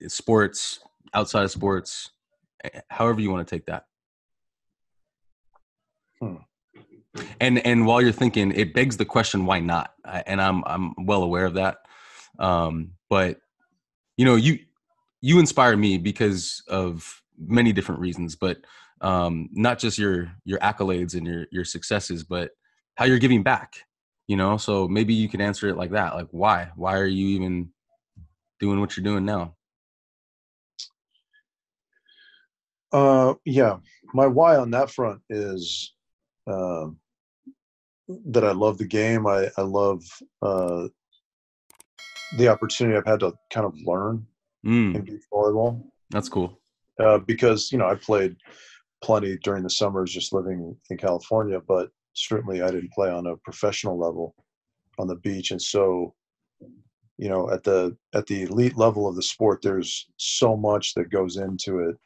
sports, 0.09 0.81
outside 1.13 1.45
of 1.45 1.51
sports, 1.51 2.11
however 2.89 3.21
you 3.21 3.31
want 3.31 3.47
to 3.47 3.55
take 3.55 3.67
that. 3.67 3.87
Hmm. 6.21 6.37
And 7.41 7.59
and 7.67 7.87
while 7.87 8.03
you're 8.03 8.13
thinking, 8.13 8.53
it 8.53 8.75
begs 8.75 8.97
the 8.97 9.05
question, 9.05 9.47
why 9.47 9.61
not? 9.61 9.95
And 10.05 10.41
I'm 10.41 10.63
I'm 10.67 10.95
well 11.07 11.23
aware 11.23 11.47
of 11.47 11.55
that. 11.55 11.79
Um, 12.39 12.93
but 13.09 13.41
you 14.17 14.25
know, 14.25 14.37
you 14.37 14.59
you 15.21 15.39
inspire 15.39 15.77
me 15.77 15.99
because 15.99 16.63
of 16.69 17.23
many 17.39 17.73
different 17.73 18.01
reasons, 18.01 18.37
but 18.37 18.59
um, 19.01 19.49
not 19.53 19.79
just 19.79 19.99
your 19.99 20.33
your 20.45 20.59
accolades 20.61 21.15
and 21.15 21.27
your 21.27 21.47
your 21.51 21.65
successes, 21.65 22.25
but 22.25 22.51
how 22.97 23.05
you're 23.05 23.19
giving 23.19 23.43
back. 23.43 23.75
You 24.29 24.37
know, 24.37 24.57
so 24.57 24.89
maybe 24.89 25.15
you 25.15 25.29
can 25.29 25.41
answer 25.41 25.69
it 25.69 25.77
like 25.77 25.93
that. 25.93 26.15
Like, 26.15 26.29
why? 26.33 26.71
Why 26.75 26.97
are 26.97 27.07
you 27.07 27.29
even 27.29 27.71
doing 28.59 28.81
what 28.81 28.97
you're 28.97 29.05
doing 29.05 29.25
now? 29.25 29.55
Uh, 32.93 33.35
yeah, 33.45 33.77
my 34.15 34.27
why 34.27 34.57
on 34.57 34.71
that 34.71 34.91
front 34.91 35.21
is 35.31 35.95
uh, 36.49 36.87
that 38.27 38.45
I 38.45 38.53
love 38.53 38.79
the 38.79 38.87
game. 38.87 39.27
I 39.27 39.51
I 39.57 39.63
love 39.63 40.03
uh, 40.43 40.89
the 42.39 42.49
opportunity 42.49 42.97
I've 42.97 43.07
had 43.07 43.21
to 43.21 43.33
kind 43.53 43.67
of 43.67 43.75
learn 43.85 44.27
mm. 44.65 44.95
in 44.95 45.03
beach 45.03 45.23
volleyball. 45.33 45.85
That's 46.11 46.29
cool. 46.29 46.61
Uh, 46.99 47.19
because 47.19 47.71
you 47.73 47.79
know 47.79 47.87
I 47.87 47.95
played 47.95 48.37
plenty 49.03 49.37
during 49.39 49.63
the 49.63 49.71
summers 49.71 50.13
just 50.13 50.33
living 50.33 50.77
in 50.91 50.97
California, 50.97 51.61
but 51.67 51.91
certainly 52.15 52.63
I 52.63 52.71
didn't 52.71 52.93
play 52.93 53.11
on 53.11 53.27
a 53.27 53.37
professional 53.39 53.99
level 53.99 54.35
on 54.99 55.07
the 55.07 55.17
beach, 55.17 55.51
and 55.51 55.61
so 55.61 56.15
you 57.19 57.29
know 57.29 57.51
at 57.51 57.63
the 57.63 57.97
at 58.15 58.27
the 58.27 58.43
elite 58.43 58.77
level 58.77 59.09
of 59.09 59.17
the 59.17 59.23
sport, 59.23 59.61
there's 59.63 60.09
so 60.17 60.57
much 60.57 60.95
that 60.95 61.11
goes 61.11 61.37
into 61.37 61.81
it 61.81 61.97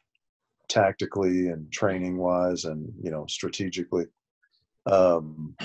tactically 0.67 1.47
and 1.47 1.71
training 1.71 2.17
wise, 2.17 2.65
and 2.65 2.91
you 3.01 3.11
know 3.11 3.25
strategically. 3.27 4.05
Um, 4.85 5.55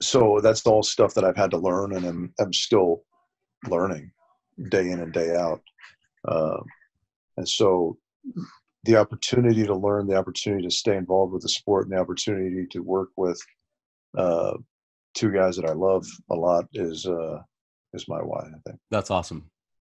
so 0.00 0.40
that's 0.42 0.66
all 0.66 0.82
stuff 0.82 1.14
that 1.14 1.24
I've 1.24 1.36
had 1.36 1.50
to 1.52 1.58
learn, 1.58 1.96
and 1.96 2.04
I'm, 2.04 2.34
I'm 2.38 2.52
still 2.52 3.04
learning 3.68 4.10
day 4.68 4.90
in 4.90 5.00
and 5.00 5.12
day 5.12 5.34
out. 5.34 5.62
Uh, 6.26 6.60
and 7.36 7.48
so 7.48 7.98
the 8.84 8.96
opportunity 8.96 9.64
to 9.64 9.74
learn, 9.74 10.06
the 10.06 10.16
opportunity 10.16 10.62
to 10.64 10.70
stay 10.70 10.96
involved 10.96 11.32
with 11.32 11.42
the 11.42 11.48
sport, 11.48 11.86
and 11.86 11.92
the 11.96 12.00
opportunity 12.00 12.66
to 12.70 12.80
work 12.80 13.10
with 13.16 13.40
uh, 14.16 14.54
two 15.14 15.32
guys 15.32 15.56
that 15.56 15.64
I 15.64 15.72
love 15.72 16.06
a 16.30 16.34
lot 16.34 16.66
is 16.72 17.06
uh, 17.06 17.40
is 17.92 18.08
my 18.08 18.18
why. 18.18 18.40
I 18.40 18.58
think 18.66 18.78
that's 18.90 19.10
awesome. 19.10 19.50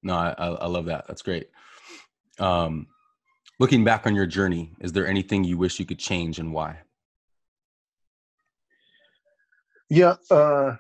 No, 0.04 0.16
I, 0.16 0.32
I 0.38 0.68
love 0.68 0.86
that. 0.86 1.08
That's 1.08 1.22
great. 1.22 1.50
Um, 2.40 2.88
looking 3.60 3.84
back 3.84 4.06
on 4.06 4.16
your 4.16 4.28
journey, 4.28 4.74
is 4.80 4.94
there 4.94 5.08
anything 5.08 5.44
you 5.44 5.58
wish 5.58 5.80
you 5.80 5.86
could 5.86 6.00
change 6.00 6.40
and 6.40 6.54
why? 6.54 6.80
Yeah. 9.90 10.16
Uh, 10.30 10.76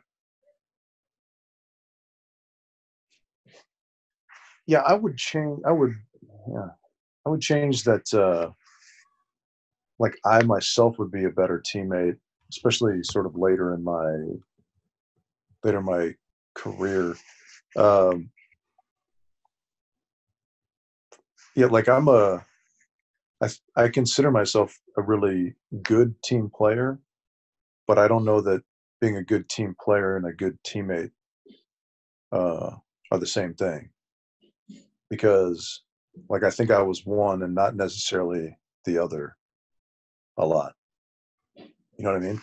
yeah, 4.65 4.81
I 4.81 4.93
would 4.93 5.17
change. 5.17 5.59
I 5.65 5.71
would, 5.71 5.93
yeah, 6.51 6.69
I 7.25 7.29
would 7.29 7.41
change 7.41 7.83
that. 7.83 8.13
Uh, 8.13 8.51
like 9.99 10.15
I 10.25 10.43
myself 10.43 10.99
would 10.99 11.11
be 11.11 11.25
a 11.25 11.29
better 11.31 11.61
teammate, 11.73 12.17
especially 12.51 13.03
sort 13.03 13.25
of 13.25 13.35
later 13.35 13.73
in 13.73 13.83
my 13.83 14.15
later 15.63 15.79
in 15.79 15.85
my 15.85 16.15
career. 16.53 17.15
Um, 17.75 18.29
yeah, 21.55 21.65
like 21.67 21.89
I'm 21.89 22.07
a, 22.07 22.45
I, 23.41 23.49
I 23.75 23.89
consider 23.89 24.31
myself 24.31 24.77
a 24.97 25.01
really 25.01 25.55
good 25.81 26.15
team 26.23 26.51
player, 26.53 26.99
but 27.87 27.97
I 27.97 28.07
don't 28.07 28.25
know 28.25 28.41
that 28.41 28.61
being 29.01 29.17
a 29.17 29.23
good 29.23 29.49
team 29.49 29.75
player 29.83 30.17
and 30.17 30.27
a 30.27 30.33
good 30.33 30.57
teammate 30.63 31.11
uh, 32.31 32.71
are 33.11 33.19
the 33.19 33.27
same 33.27 33.53
thing. 33.53 33.89
Because, 35.09 35.83
like, 36.29 36.43
I 36.43 36.49
think 36.49 36.71
I 36.71 36.81
was 36.81 37.05
one 37.05 37.43
and 37.43 37.55
not 37.55 37.75
necessarily 37.75 38.57
the 38.85 38.97
other 38.97 39.35
a 40.37 40.45
lot. 40.45 40.73
You 41.55 41.65
know 41.99 42.13
what 42.13 42.21
I 42.21 42.25
mean? 42.25 42.41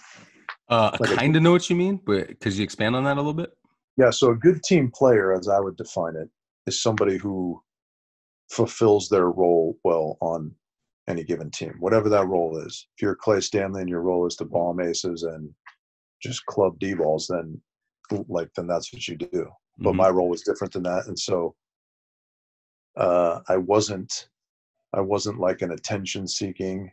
Uh, 0.68 0.96
like 0.98 1.10
kind 1.10 1.36
of 1.36 1.42
know 1.42 1.52
what 1.52 1.68
you 1.70 1.76
mean, 1.76 2.00
but 2.04 2.40
could 2.40 2.54
you 2.54 2.64
expand 2.64 2.96
on 2.96 3.04
that 3.04 3.16
a 3.16 3.20
little 3.20 3.34
bit? 3.34 3.52
Yeah. 3.96 4.10
So 4.10 4.30
a 4.30 4.36
good 4.36 4.62
team 4.62 4.90
player, 4.92 5.32
as 5.32 5.48
I 5.48 5.60
would 5.60 5.76
define 5.76 6.16
it, 6.16 6.28
is 6.66 6.82
somebody 6.82 7.16
who 7.16 7.62
fulfills 8.50 9.08
their 9.08 9.30
role 9.30 9.78
well 9.84 10.16
on 10.20 10.52
any 11.08 11.22
given 11.22 11.50
team, 11.50 11.74
whatever 11.80 12.08
that 12.08 12.26
role 12.26 12.58
is. 12.58 12.86
If 12.96 13.02
you're 13.02 13.14
Clay 13.14 13.40
Stanley 13.40 13.82
and 13.82 13.90
your 13.90 14.00
role 14.00 14.26
is 14.26 14.36
to 14.36 14.44
bomb 14.44 14.80
aces 14.80 15.22
and 15.22 15.50
just 16.22 16.44
club 16.46 16.78
D 16.78 16.94
balls, 16.94 17.26
then 17.28 17.60
like 18.28 18.48
then 18.56 18.66
that's 18.66 18.92
what 18.92 19.06
you 19.06 19.16
do. 19.16 19.48
But 19.78 19.90
mm-hmm. 19.90 19.96
my 19.98 20.08
role 20.08 20.28
was 20.28 20.42
different 20.42 20.72
than 20.72 20.84
that, 20.84 21.06
and 21.06 21.18
so 21.18 21.54
uh, 22.96 23.40
I 23.48 23.56
wasn't 23.56 24.28
I 24.92 25.00
wasn't 25.00 25.40
like 25.40 25.62
an 25.62 25.72
attention 25.72 26.28
seeking 26.28 26.92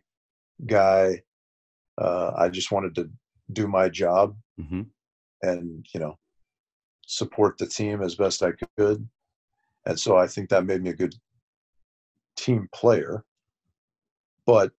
guy. 0.65 1.21
Uh, 1.97 2.31
I 2.35 2.49
just 2.49 2.71
wanted 2.71 2.95
to 2.95 3.09
do 3.53 3.67
my 3.67 3.89
job 3.89 4.35
mm-hmm. 4.59 4.81
and 5.43 5.85
you 5.93 5.99
know 5.99 6.17
support 7.05 7.57
the 7.57 7.67
team 7.67 8.01
as 8.01 8.15
best 8.15 8.41
I 8.41 8.51
could, 8.77 9.07
and 9.85 9.99
so 9.99 10.17
I 10.17 10.27
think 10.27 10.49
that 10.49 10.65
made 10.65 10.81
me 10.81 10.91
a 10.91 10.95
good 10.95 11.15
team 12.35 12.67
player. 12.73 13.23
But 14.45 14.71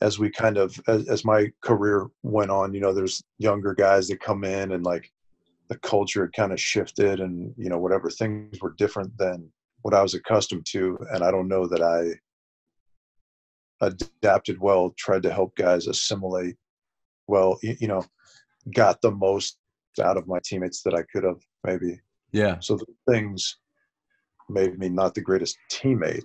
as 0.00 0.18
we 0.18 0.30
kind 0.30 0.56
of 0.56 0.80
as, 0.88 1.08
as 1.08 1.24
my 1.24 1.52
career 1.60 2.08
went 2.22 2.50
on, 2.50 2.72
you 2.74 2.80
know, 2.80 2.92
there's 2.92 3.22
younger 3.38 3.74
guys 3.74 4.08
that 4.08 4.20
come 4.20 4.44
in 4.44 4.72
and 4.72 4.84
like 4.84 5.12
the 5.68 5.78
culture 5.78 6.22
had 6.22 6.32
kind 6.32 6.52
of 6.52 6.60
shifted 6.60 7.20
and 7.20 7.54
you 7.56 7.68
know 7.68 7.78
whatever 7.78 8.10
things 8.10 8.60
were 8.60 8.74
different 8.76 9.16
than 9.18 9.50
what 9.82 9.94
I 9.94 10.02
was 10.02 10.14
accustomed 10.14 10.66
to, 10.70 10.98
and 11.12 11.22
I 11.22 11.30
don't 11.30 11.48
know 11.48 11.66
that 11.66 11.82
I 11.82 12.18
adapted 13.84 14.60
well, 14.60 14.94
tried 14.96 15.22
to 15.24 15.32
help 15.32 15.56
guys 15.56 15.86
assimilate 15.86 16.56
well, 17.28 17.58
you, 17.62 17.76
you 17.80 17.88
know, 17.88 18.04
got 18.74 19.00
the 19.00 19.10
most 19.10 19.58
out 20.02 20.16
of 20.16 20.26
my 20.26 20.38
teammates 20.44 20.82
that 20.82 20.94
I 20.94 21.02
could 21.12 21.24
have 21.24 21.40
maybe. 21.64 22.00
Yeah. 22.32 22.58
So 22.60 22.76
the 22.76 22.86
things 23.10 23.58
made 24.48 24.78
me 24.78 24.88
not 24.88 25.14
the 25.14 25.20
greatest 25.20 25.56
teammate, 25.70 26.24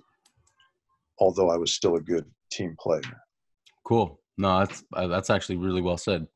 although 1.18 1.50
I 1.50 1.56
was 1.56 1.74
still 1.74 1.96
a 1.96 2.00
good 2.00 2.24
team 2.50 2.76
player. 2.80 3.00
Cool. 3.84 4.20
No, 4.36 4.60
that's 4.60 4.84
uh, 4.92 5.06
that's 5.08 5.30
actually 5.30 5.56
really 5.56 5.82
well 5.82 5.96
said. 5.96 6.26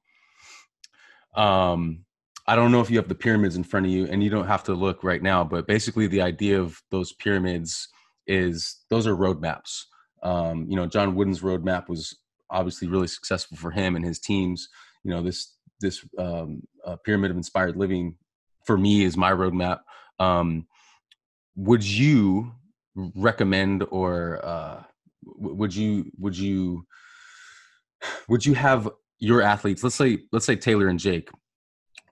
Um, 1.36 2.04
I 2.46 2.56
don't 2.56 2.72
know 2.72 2.80
if 2.80 2.90
you 2.90 2.96
have 2.96 3.08
the 3.08 3.14
pyramids 3.14 3.56
in 3.56 3.64
front 3.64 3.86
of 3.86 3.92
you, 3.92 4.06
and 4.06 4.22
you 4.22 4.30
don't 4.30 4.46
have 4.46 4.64
to 4.64 4.74
look 4.74 5.04
right 5.04 5.22
now. 5.22 5.44
But 5.44 5.66
basically, 5.66 6.06
the 6.06 6.22
idea 6.22 6.60
of 6.60 6.80
those 6.90 7.12
pyramids 7.12 7.88
is 8.26 8.84
those 8.90 9.06
are 9.06 9.16
roadmaps. 9.16 9.84
Um, 10.22 10.66
you 10.68 10.76
know, 10.76 10.86
John 10.86 11.14
Wooden's 11.14 11.40
roadmap 11.40 11.88
was 11.88 12.16
obviously 12.50 12.88
really 12.88 13.06
successful 13.06 13.56
for 13.56 13.70
him 13.70 13.96
and 13.96 14.04
his 14.04 14.18
teams. 14.18 14.68
You 15.04 15.12
know, 15.12 15.22
this 15.22 15.56
this 15.80 16.04
um, 16.18 16.62
uh, 16.84 16.96
pyramid 16.96 17.30
of 17.30 17.36
inspired 17.36 17.76
living 17.76 18.16
for 18.64 18.76
me 18.78 19.04
is 19.04 19.16
my 19.16 19.32
roadmap. 19.32 19.80
Um, 20.18 20.66
would 21.56 21.84
you 21.84 22.52
recommend 22.94 23.84
or 23.90 24.44
uh, 24.44 24.82
would 25.24 25.74
you 25.74 26.10
would 26.18 26.36
you 26.36 26.86
would 28.28 28.44
you 28.44 28.54
have 28.54 28.88
your 29.18 29.40
athletes 29.40 29.82
let's 29.82 29.94
say 29.94 30.18
let's 30.32 30.44
say 30.44 30.56
taylor 30.56 30.88
and 30.88 30.98
jake 30.98 31.30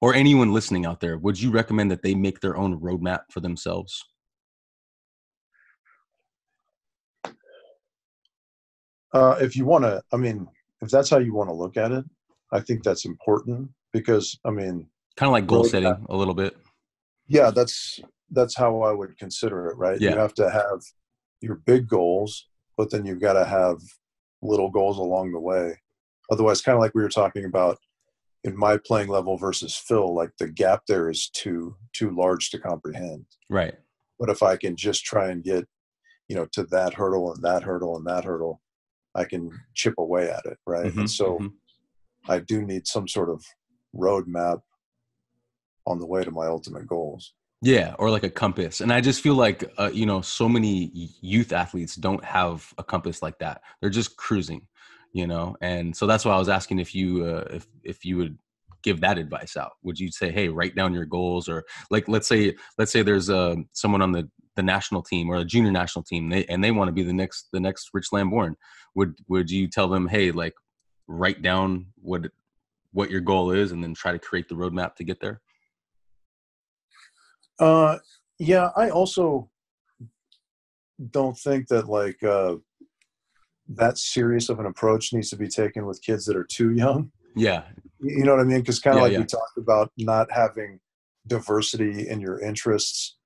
or 0.01 0.15
anyone 0.15 0.53
listening 0.53 0.87
out 0.87 1.01
there 1.01 1.19
would 1.19 1.41
you 1.41 1.51
recommend 1.51 1.91
that 1.91 2.03
they 2.03 2.15
make 2.15 2.41
their 2.41 2.57
own 2.57 2.79
roadmap 2.81 3.21
for 3.31 3.41
themselves 3.41 4.05
uh, 9.13 9.37
if 9.41 9.57
you 9.57 9.65
want 9.65 9.85
to 9.85 10.03
i 10.13 10.17
mean 10.17 10.47
if 10.83 10.91
that's 10.91 11.11
how 11.11 11.19
you 11.19 11.35
want 11.35 11.49
to 11.49 11.55
look 11.55 11.77
at 11.77 11.93
it 11.93 12.05
i 12.53 12.61
think 12.61 12.83
that's 12.83 13.05
important 13.05 13.69
because 13.93 14.39
i 14.45 14.51
mean 14.51 14.87
kind 15.17 15.29
of 15.29 15.33
like 15.33 15.47
goal 15.47 15.65
setting 15.65 16.07
a 16.09 16.17
little 16.17 16.35
bit 16.35 16.57
yeah 17.27 17.51
that's 17.51 18.01
that's 18.31 18.57
how 18.57 18.83
i 18.83 18.93
would 18.93 19.17
consider 19.19 19.69
it 19.69 19.77
right 19.77 20.01
yeah. 20.01 20.11
you 20.11 20.17
have 20.17 20.35
to 20.35 20.49
have 20.49 20.81
your 21.41 21.57
big 21.67 21.89
goals 21.89 22.47
but 22.81 22.91
then 22.91 23.05
you've 23.05 23.21
got 23.21 23.35
to 23.35 23.45
have 23.45 23.79
little 24.41 24.71
goals 24.71 24.97
along 24.97 25.33
the 25.33 25.39
way. 25.39 25.79
Otherwise, 26.31 26.63
kind 26.63 26.77
of 26.77 26.81
like 26.81 26.95
we 26.95 27.03
were 27.03 27.11
talking 27.11 27.45
about 27.45 27.79
in 28.45 28.57
my 28.57 28.77
playing 28.79 29.09
level 29.09 29.37
versus 29.37 29.77
Phil, 29.77 30.15
like 30.15 30.31
the 30.39 30.49
gap 30.49 30.83
there 30.87 31.11
is 31.11 31.29
too 31.29 31.77
too 31.93 32.11
large 32.11 32.51
to 32.51 32.59
comprehend. 32.59 33.27
Right. 33.49 33.75
But 34.19 34.31
if 34.31 34.43
I 34.43 34.57
can 34.57 34.77
just 34.77 35.05
try 35.05 35.31
and 35.31 35.43
get, 35.43 35.67
you 36.29 36.37
know, 36.37 36.47
to 36.53 36.65
that 36.65 36.95
hurdle 36.95 37.33
and 37.33 37.43
that 37.43 37.63
hurdle 37.63 37.97
and 37.97 38.07
that 38.07 38.25
hurdle, 38.25 38.61
I 39.15 39.25
can 39.25 39.51
chip 39.75 39.95
away 39.99 40.31
at 40.31 40.45
it. 40.47 40.59
Right. 40.67 40.87
Mm-hmm, 40.87 41.01
and 41.01 41.11
so 41.11 41.39
mm-hmm. 41.39 42.31
I 42.31 42.39
do 42.41 42.63
need 42.63 42.87
some 42.87 43.09
sort 43.09 43.29
of 43.29 43.45
roadmap 43.95 44.61
on 45.87 45.99
the 45.99 46.07
way 46.07 46.23
to 46.23 46.31
my 46.31 46.47
ultimate 46.47 46.87
goals. 46.87 47.35
Yeah, 47.63 47.95
or 47.99 48.09
like 48.11 48.25
a 48.25 48.31
compass. 48.31 48.81
And 48.81 48.91
I 48.91 49.03
just 49.03 49.21
feel 49.21 49.35
like 49.35 49.71
uh, 49.79 49.91
you 49.93 50.07
know, 50.07 50.23
so 50.23 50.49
many 50.49 50.91
youth 51.21 51.53
athletes 51.53 51.95
don't 51.95 52.25
have 52.25 52.73
a 52.79 52.85
compass 52.85 53.21
like 53.21 53.39
that. 53.41 53.61
They're 53.81 53.91
just 53.91 54.17
cruising, 54.17 54.67
you 55.13 55.27
know. 55.27 55.57
And 55.61 55.97
so 55.97 56.07
that's 56.07 56.25
why 56.25 56.35
I 56.35 56.39
was 56.39 56.49
asking 56.49 56.79
if 56.79 56.95
you 56.95 57.25
uh, 57.25 57.49
if 57.51 57.67
if 57.83 58.05
you 58.05 58.17
would 58.17 58.39
give 58.83 59.01
that 59.01 59.19
advice 59.19 59.57
out. 59.57 59.73
Would 59.83 59.99
you 59.99 60.11
say, 60.11 60.31
"Hey, 60.31 60.49
write 60.49 60.75
down 60.75 60.95
your 60.95 61.05
goals," 61.05 61.49
or 61.49 61.65
like 61.91 62.09
let's 62.09 62.29
say 62.29 62.57
let's 62.79 62.93
say 62.93 63.03
there's 63.03 63.31
uh, 63.31 63.57
someone 63.73 64.03
on 64.03 64.13
the 64.13 64.29
the 64.57 64.63
national 64.63 65.03
team 65.03 65.31
or 65.31 65.37
a 65.37 65.45
junior 65.45 65.71
national 65.71 66.03
team, 66.03 66.29
they, 66.29 66.45
and 66.47 66.63
they 66.63 66.71
want 66.71 66.89
to 66.89 66.93
be 66.93 67.03
the 67.03 67.13
next 67.13 67.49
the 67.53 67.61
next 67.61 67.91
Rich 67.95 68.09
Lambourne 68.13 68.57
Would 68.95 69.15
would 69.29 69.51
you 69.51 69.69
tell 69.69 69.89
them, 69.89 70.09
"Hey, 70.09 70.33
like 70.33 70.55
write 71.07 71.43
down 71.43 71.87
what 71.97 72.27
what 72.93 73.11
your 73.11 73.21
goal 73.21 73.51
is, 73.53 73.73
and 73.73 73.83
then 73.83 73.95
try 73.95 74.13
to 74.13 74.19
create 74.19 74.49
the 74.49 74.55
roadmap 74.55 74.97
to 74.97 75.05
get 75.05 75.21
there"? 75.21 75.41
Uh, 77.59 77.99
yeah, 78.39 78.71
I 78.75 78.91
also 78.91 79.51
don't 81.11 81.37
think 81.37 81.69
that 81.69 81.89
like 81.89 82.23
uh, 82.23 82.57
that 83.71 83.99
serious 83.99 84.49
of 84.49 84.59
an 84.59 84.67
approach 84.67 85.13
needs 85.13 85.31
to 85.31 85.37
be 85.37 85.49
taken 85.49 85.87
with 85.87 86.03
kids 86.03 86.25
that 86.27 86.37
are 86.37 86.47
too 86.51 86.73
young. 86.73 87.11
Yeah, 87.37 87.63
you 88.01 88.25
know 88.25 88.33
what 88.33 88.41
I 88.41 88.45
mean? 88.45 88.61
Because 88.61 88.81
kind 88.81 88.97
of 88.97 89.01
yeah, 89.01 89.05
like 89.05 89.13
yeah. 89.13 89.19
we 89.21 89.25
talked 89.25 89.59
about 89.59 89.93
not 89.97 90.31
having 90.33 90.81
diversity 91.27 92.09
in 92.09 92.21
your 92.21 92.41
interests 92.41 93.17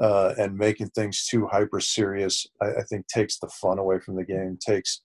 uh, 0.00 0.34
and 0.36 0.56
making 0.56 0.88
things 0.88 1.26
too 1.26 1.46
hyper 1.46 1.80
serious, 1.80 2.46
I, 2.60 2.66
I, 2.66 2.82
think 2.88 3.06
takes 3.06 3.38
the 3.38 3.48
fun 3.48 3.78
away 3.78 3.98
from 4.00 4.16
the 4.16 4.24
game. 4.24 4.58
Takes 4.60 5.02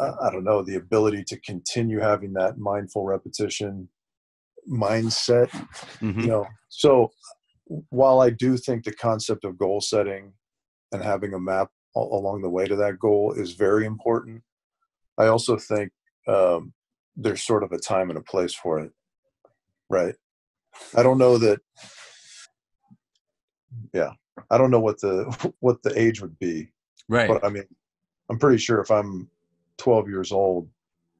uh, 0.00 0.12
I 0.22 0.30
don't 0.30 0.44
know 0.44 0.62
the 0.62 0.76
ability 0.76 1.24
to 1.28 1.40
continue 1.40 2.00
having 2.00 2.32
that 2.34 2.58
mindful 2.58 3.04
repetition 3.04 3.88
mindset 4.68 5.48
mm-hmm. 6.00 6.20
you 6.20 6.26
know 6.26 6.46
so 6.68 7.10
while 7.88 8.20
i 8.20 8.30
do 8.30 8.56
think 8.56 8.84
the 8.84 8.92
concept 8.92 9.44
of 9.44 9.58
goal 9.58 9.80
setting 9.80 10.32
and 10.92 11.02
having 11.02 11.34
a 11.34 11.40
map 11.40 11.68
along 11.96 12.42
the 12.42 12.50
way 12.50 12.66
to 12.66 12.76
that 12.76 12.98
goal 12.98 13.32
is 13.32 13.52
very 13.52 13.84
important. 13.84 14.42
I 15.18 15.26
also 15.26 15.56
think 15.56 15.90
um, 16.28 16.72
there's 17.16 17.42
sort 17.42 17.64
of 17.64 17.72
a 17.72 17.78
time 17.78 18.10
and 18.10 18.18
a 18.18 18.22
place 18.22 18.54
for 18.54 18.80
it 18.80 18.92
right? 19.90 20.14
I 20.96 21.02
don't 21.02 21.18
know 21.18 21.36
that 21.38 21.60
yeah 23.92 24.10
i 24.50 24.58
don't 24.58 24.70
know 24.70 24.80
what 24.80 25.00
the 25.00 25.52
what 25.60 25.82
the 25.82 25.98
age 25.98 26.20
would 26.20 26.38
be 26.38 26.68
right. 27.08 27.28
but 27.28 27.44
i 27.44 27.48
mean 27.48 27.64
i'm 28.28 28.38
pretty 28.38 28.58
sure 28.58 28.80
if 28.80 28.90
i'm 28.90 29.28
12 29.78 30.08
years 30.08 30.32
old 30.32 30.68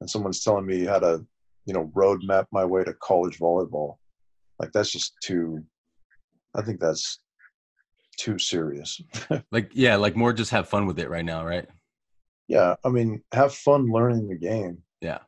and 0.01 0.09
someone's 0.09 0.43
telling 0.43 0.67
me 0.67 0.85
how 0.85 0.99
to 0.99 1.25
you 1.67 1.75
know 1.75 1.91
roadmap 1.95 2.47
my 2.53 2.65
way 2.65 2.85
to 2.85 2.93
college 2.95 3.39
volleyball 3.39 3.97
like 4.59 4.71
that's 4.73 4.91
just 4.91 5.15
too 5.23 5.63
i 6.57 6.63
think 6.63 6.81
that's 6.81 7.21
too 8.21 8.39
serious. 8.39 9.01
Like 9.51 9.71
yeah 9.73 9.97
like 9.97 10.15
more 10.15 10.33
just 10.33 10.51
have 10.51 10.69
fun 10.69 10.87
with 10.87 10.99
it 10.99 11.09
right 11.09 11.25
now 11.25 11.45
right? 11.45 11.67
Yeah 12.49 12.75
i 12.85 12.89
mean 12.89 13.23
have 13.33 13.55
fun 13.55 13.91
learning 13.91 14.29
the 14.29 14.37
game. 14.37 14.83
Yeah. 15.01 15.19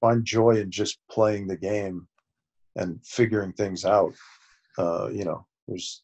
Find 0.00 0.24
joy 0.24 0.56
in 0.56 0.70
just 0.70 0.98
playing 1.10 1.46
the 1.46 1.56
game 1.56 2.08
and 2.76 3.00
figuring 3.04 3.52
things 3.52 3.84
out. 3.84 4.14
Uh 4.76 5.08
you 5.12 5.24
know 5.24 5.46
there's 5.66 6.02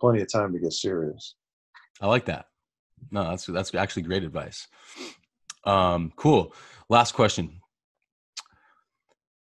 plenty 0.00 0.22
of 0.22 0.32
time 0.32 0.52
to 0.52 0.58
get 0.58 0.72
serious. 0.72 1.34
I 2.00 2.06
like 2.06 2.26
that. 2.26 2.46
No 3.10 3.24
that's 3.24 3.46
that's 3.46 3.74
actually 3.74 4.02
great 4.02 4.24
advice. 4.24 4.68
Um 5.64 6.12
cool. 6.16 6.54
Last 6.88 7.12
question. 7.12 7.60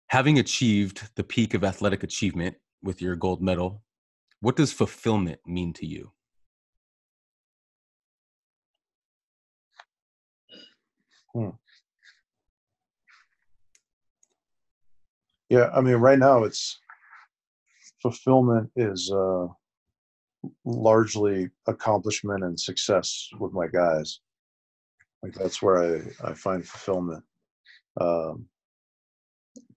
Having 0.07 0.39
achieved 0.39 1.09
the 1.15 1.23
peak 1.23 1.53
of 1.53 1.63
athletic 1.63 2.03
achievement 2.03 2.55
with 2.83 3.01
your 3.01 3.15
gold 3.15 3.41
medal, 3.41 3.81
what 4.41 4.55
does 4.55 4.73
fulfillment 4.73 5.39
mean 5.45 5.71
to 5.73 5.85
you? 5.85 6.11
Hmm. 11.33 11.49
Yeah, 15.49 15.69
I 15.73 15.81
mean, 15.81 15.95
right 15.95 16.19
now 16.19 16.43
it's 16.43 16.79
fulfillment 18.01 18.71
is 18.75 19.11
uh, 19.11 19.47
largely 20.65 21.49
accomplishment 21.67 22.43
and 22.43 22.59
success 22.59 23.29
with 23.39 23.53
my 23.53 23.67
guys. 23.67 24.19
Like 25.21 25.33
that's 25.33 25.61
where 25.61 25.77
I, 26.23 26.29
I 26.29 26.33
find 26.33 26.65
fulfillment. 26.65 27.23
Um, 27.99 28.47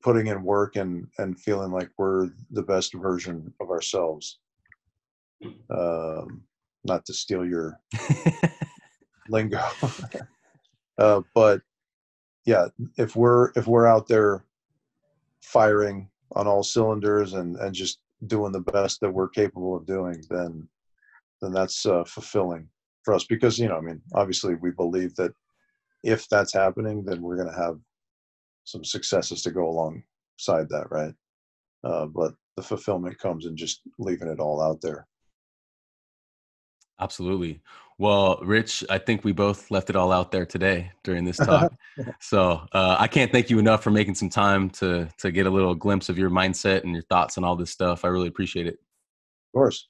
putting 0.03 0.29
in 0.29 0.43
work 0.43 0.77
and 0.77 1.07
and 1.19 1.39
feeling 1.41 1.73
like 1.73 1.91
we're 1.99 2.31
the 2.51 2.63
best 2.63 2.95
version 2.95 3.53
of 3.61 3.71
ourselves. 3.71 4.39
Um, 5.71 6.43
not 6.85 7.05
to 7.07 7.15
steal 7.15 7.47
your 7.47 7.79
lingo, 9.29 9.63
uh, 10.99 11.23
but 11.35 11.63
yeah, 12.45 12.67
if 12.99 13.17
we're 13.17 13.51
if 13.57 13.67
we're 13.67 13.87
out 13.87 14.07
there 14.07 14.45
firing 15.43 16.09
on 16.37 16.47
all 16.47 16.63
cylinders 16.63 17.35
and 17.35 17.57
and 17.57 17.75
just 17.75 18.01
doing 18.27 18.53
the 18.53 18.61
best 18.61 19.01
that 19.01 19.11
we're 19.11 19.29
capable 19.29 19.77
of 19.77 19.87
doing, 19.87 20.23
then 20.31 20.69
then 21.41 21.53
that's 21.53 21.87
uh, 21.87 22.05
fulfilling 22.05 22.69
for 23.03 23.15
us 23.15 23.25
because 23.25 23.59
you 23.59 23.69
know, 23.69 23.77
I 23.77 23.81
mean, 23.81 24.01
obviously 24.15 24.55
we 24.57 24.71
believe 24.71 25.15
that 25.17 25.33
if 26.03 26.29
that's 26.29 26.53
happening, 26.53 27.05
then 27.05 27.23
we're 27.23 27.37
going 27.37 27.53
to 27.53 27.61
have 27.61 27.79
some 28.65 28.85
successes 28.85 29.43
to 29.43 29.51
go 29.51 29.69
alongside 29.69 30.69
that, 30.69 30.87
right? 30.91 31.15
Uh, 31.83 32.07
but 32.07 32.35
the 32.57 32.63
fulfillment 32.63 33.19
comes 33.19 33.47
in 33.47 33.57
just 33.57 33.81
leaving 33.99 34.29
it 34.29 34.41
all 34.41 34.61
out 34.61 34.81
there. 34.81 35.07
Absolutely. 37.01 37.61
Well, 37.99 38.41
Rich, 38.43 38.85
I 38.91 38.99
think 38.99 39.25
we 39.25 39.33
both 39.33 39.71
left 39.71 39.89
it 39.89 39.97
all 39.97 40.11
out 40.11 40.33
there 40.33 40.45
today 40.45 40.91
during 41.05 41.25
this 41.25 41.37
talk. 41.37 41.73
so 42.21 42.67
uh, 42.73 42.97
I 42.99 43.07
can't 43.07 43.31
thank 43.31 43.51
you 43.51 43.59
enough 43.59 43.85
for 43.85 43.91
making 43.91 44.17
some 44.17 44.29
time 44.29 44.69
to 44.71 45.09
to 45.19 45.31
get 45.31 45.47
a 45.47 45.51
little 45.51 45.75
glimpse 45.75 46.09
of 46.09 46.19
your 46.19 46.31
mindset 46.31 46.83
and 46.83 46.93
your 46.93 47.05
thoughts 47.05 47.39
on 47.39 47.45
all 47.45 47.55
this 47.57 47.71
stuff. 47.71 48.05
I 48.05 48.09
really 48.09 48.29
appreciate 48.29 48.67
it. 48.67 48.75
Of 48.75 49.53
course. 49.55 49.89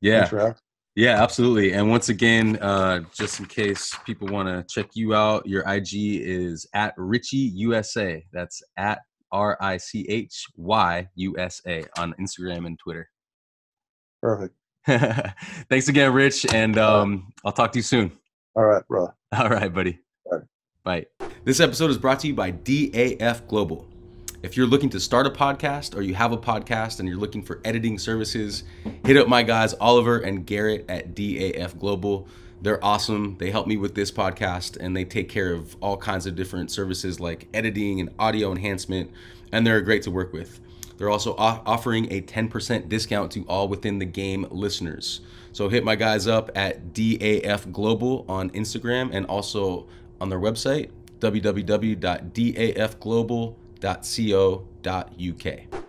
Yeah. 0.00 0.52
Yeah, 0.94 1.22
absolutely. 1.22 1.74
And 1.74 1.88
once 1.88 2.08
again, 2.08 2.56
uh, 2.56 3.04
just 3.14 3.38
in 3.38 3.46
case 3.46 3.94
people 4.04 4.26
want 4.26 4.48
to 4.48 4.64
check 4.68 4.90
you 4.94 5.14
out, 5.14 5.46
your 5.46 5.62
IG 5.68 5.92
is 5.92 6.66
at 6.74 6.96
Richy 6.96 7.50
USA. 7.54 8.26
That's 8.32 8.62
at 8.76 8.98
R 9.30 9.56
I 9.60 9.76
C 9.76 10.04
H 10.08 10.46
Y 10.56 11.08
U 11.14 11.38
S 11.38 11.62
A 11.68 11.84
on 11.98 12.14
Instagram 12.20 12.66
and 12.66 12.76
Twitter. 12.78 13.08
Perfect. 14.20 14.57
Thanks 15.68 15.88
again, 15.88 16.14
Rich, 16.14 16.46
and 16.54 16.78
um, 16.78 17.30
I'll 17.44 17.52
talk 17.52 17.72
to 17.72 17.78
you 17.78 17.82
soon. 17.82 18.10
All 18.54 18.64
right, 18.64 18.86
bro. 18.88 19.12
All 19.36 19.50
right, 19.50 19.72
buddy. 19.72 19.98
All 20.24 20.38
right. 20.38 20.46
Bye. 21.18 21.28
This 21.44 21.60
episode 21.60 21.90
is 21.90 21.98
brought 21.98 22.20
to 22.20 22.26
you 22.26 22.34
by 22.34 22.52
DAF 22.52 23.46
Global. 23.48 23.86
If 24.42 24.56
you're 24.56 24.66
looking 24.66 24.88
to 24.90 25.00
start 25.00 25.26
a 25.26 25.30
podcast 25.30 25.94
or 25.94 26.00
you 26.00 26.14
have 26.14 26.32
a 26.32 26.38
podcast 26.38 27.00
and 27.00 27.08
you're 27.08 27.18
looking 27.18 27.42
for 27.42 27.60
editing 27.66 27.98
services, 27.98 28.64
hit 29.04 29.18
up 29.18 29.28
my 29.28 29.42
guys, 29.42 29.74
Oliver 29.74 30.20
and 30.20 30.46
Garrett 30.46 30.86
at 30.88 31.14
DAF 31.14 31.78
Global. 31.78 32.26
They're 32.62 32.82
awesome. 32.82 33.36
They 33.38 33.50
help 33.50 33.66
me 33.66 33.76
with 33.76 33.94
this 33.94 34.10
podcast 34.10 34.78
and 34.80 34.96
they 34.96 35.04
take 35.04 35.28
care 35.28 35.52
of 35.52 35.76
all 35.82 35.98
kinds 35.98 36.24
of 36.24 36.34
different 36.34 36.70
services 36.70 37.20
like 37.20 37.46
editing 37.52 38.00
and 38.00 38.14
audio 38.18 38.52
enhancement, 38.52 39.10
and 39.52 39.66
they're 39.66 39.82
great 39.82 40.02
to 40.04 40.10
work 40.10 40.32
with. 40.32 40.60
They're 40.98 41.08
also 41.08 41.34
offering 41.38 42.12
a 42.12 42.20
10% 42.20 42.90
discount 42.90 43.32
to 43.32 43.46
all 43.48 43.68
within 43.68 43.98
the 43.98 44.04
game 44.04 44.46
listeners. 44.50 45.22
So 45.52 45.70
hit 45.70 45.84
my 45.84 45.96
guys 45.96 46.26
up 46.26 46.50
at 46.54 46.92
DAF 46.92 47.72
Global 47.72 48.26
on 48.28 48.50
Instagram 48.50 49.08
and 49.12 49.24
also 49.26 49.86
on 50.20 50.28
their 50.28 50.38
website, 50.38 50.90
www.dafglobal.com 51.20 53.54
co.uk. 53.80 55.87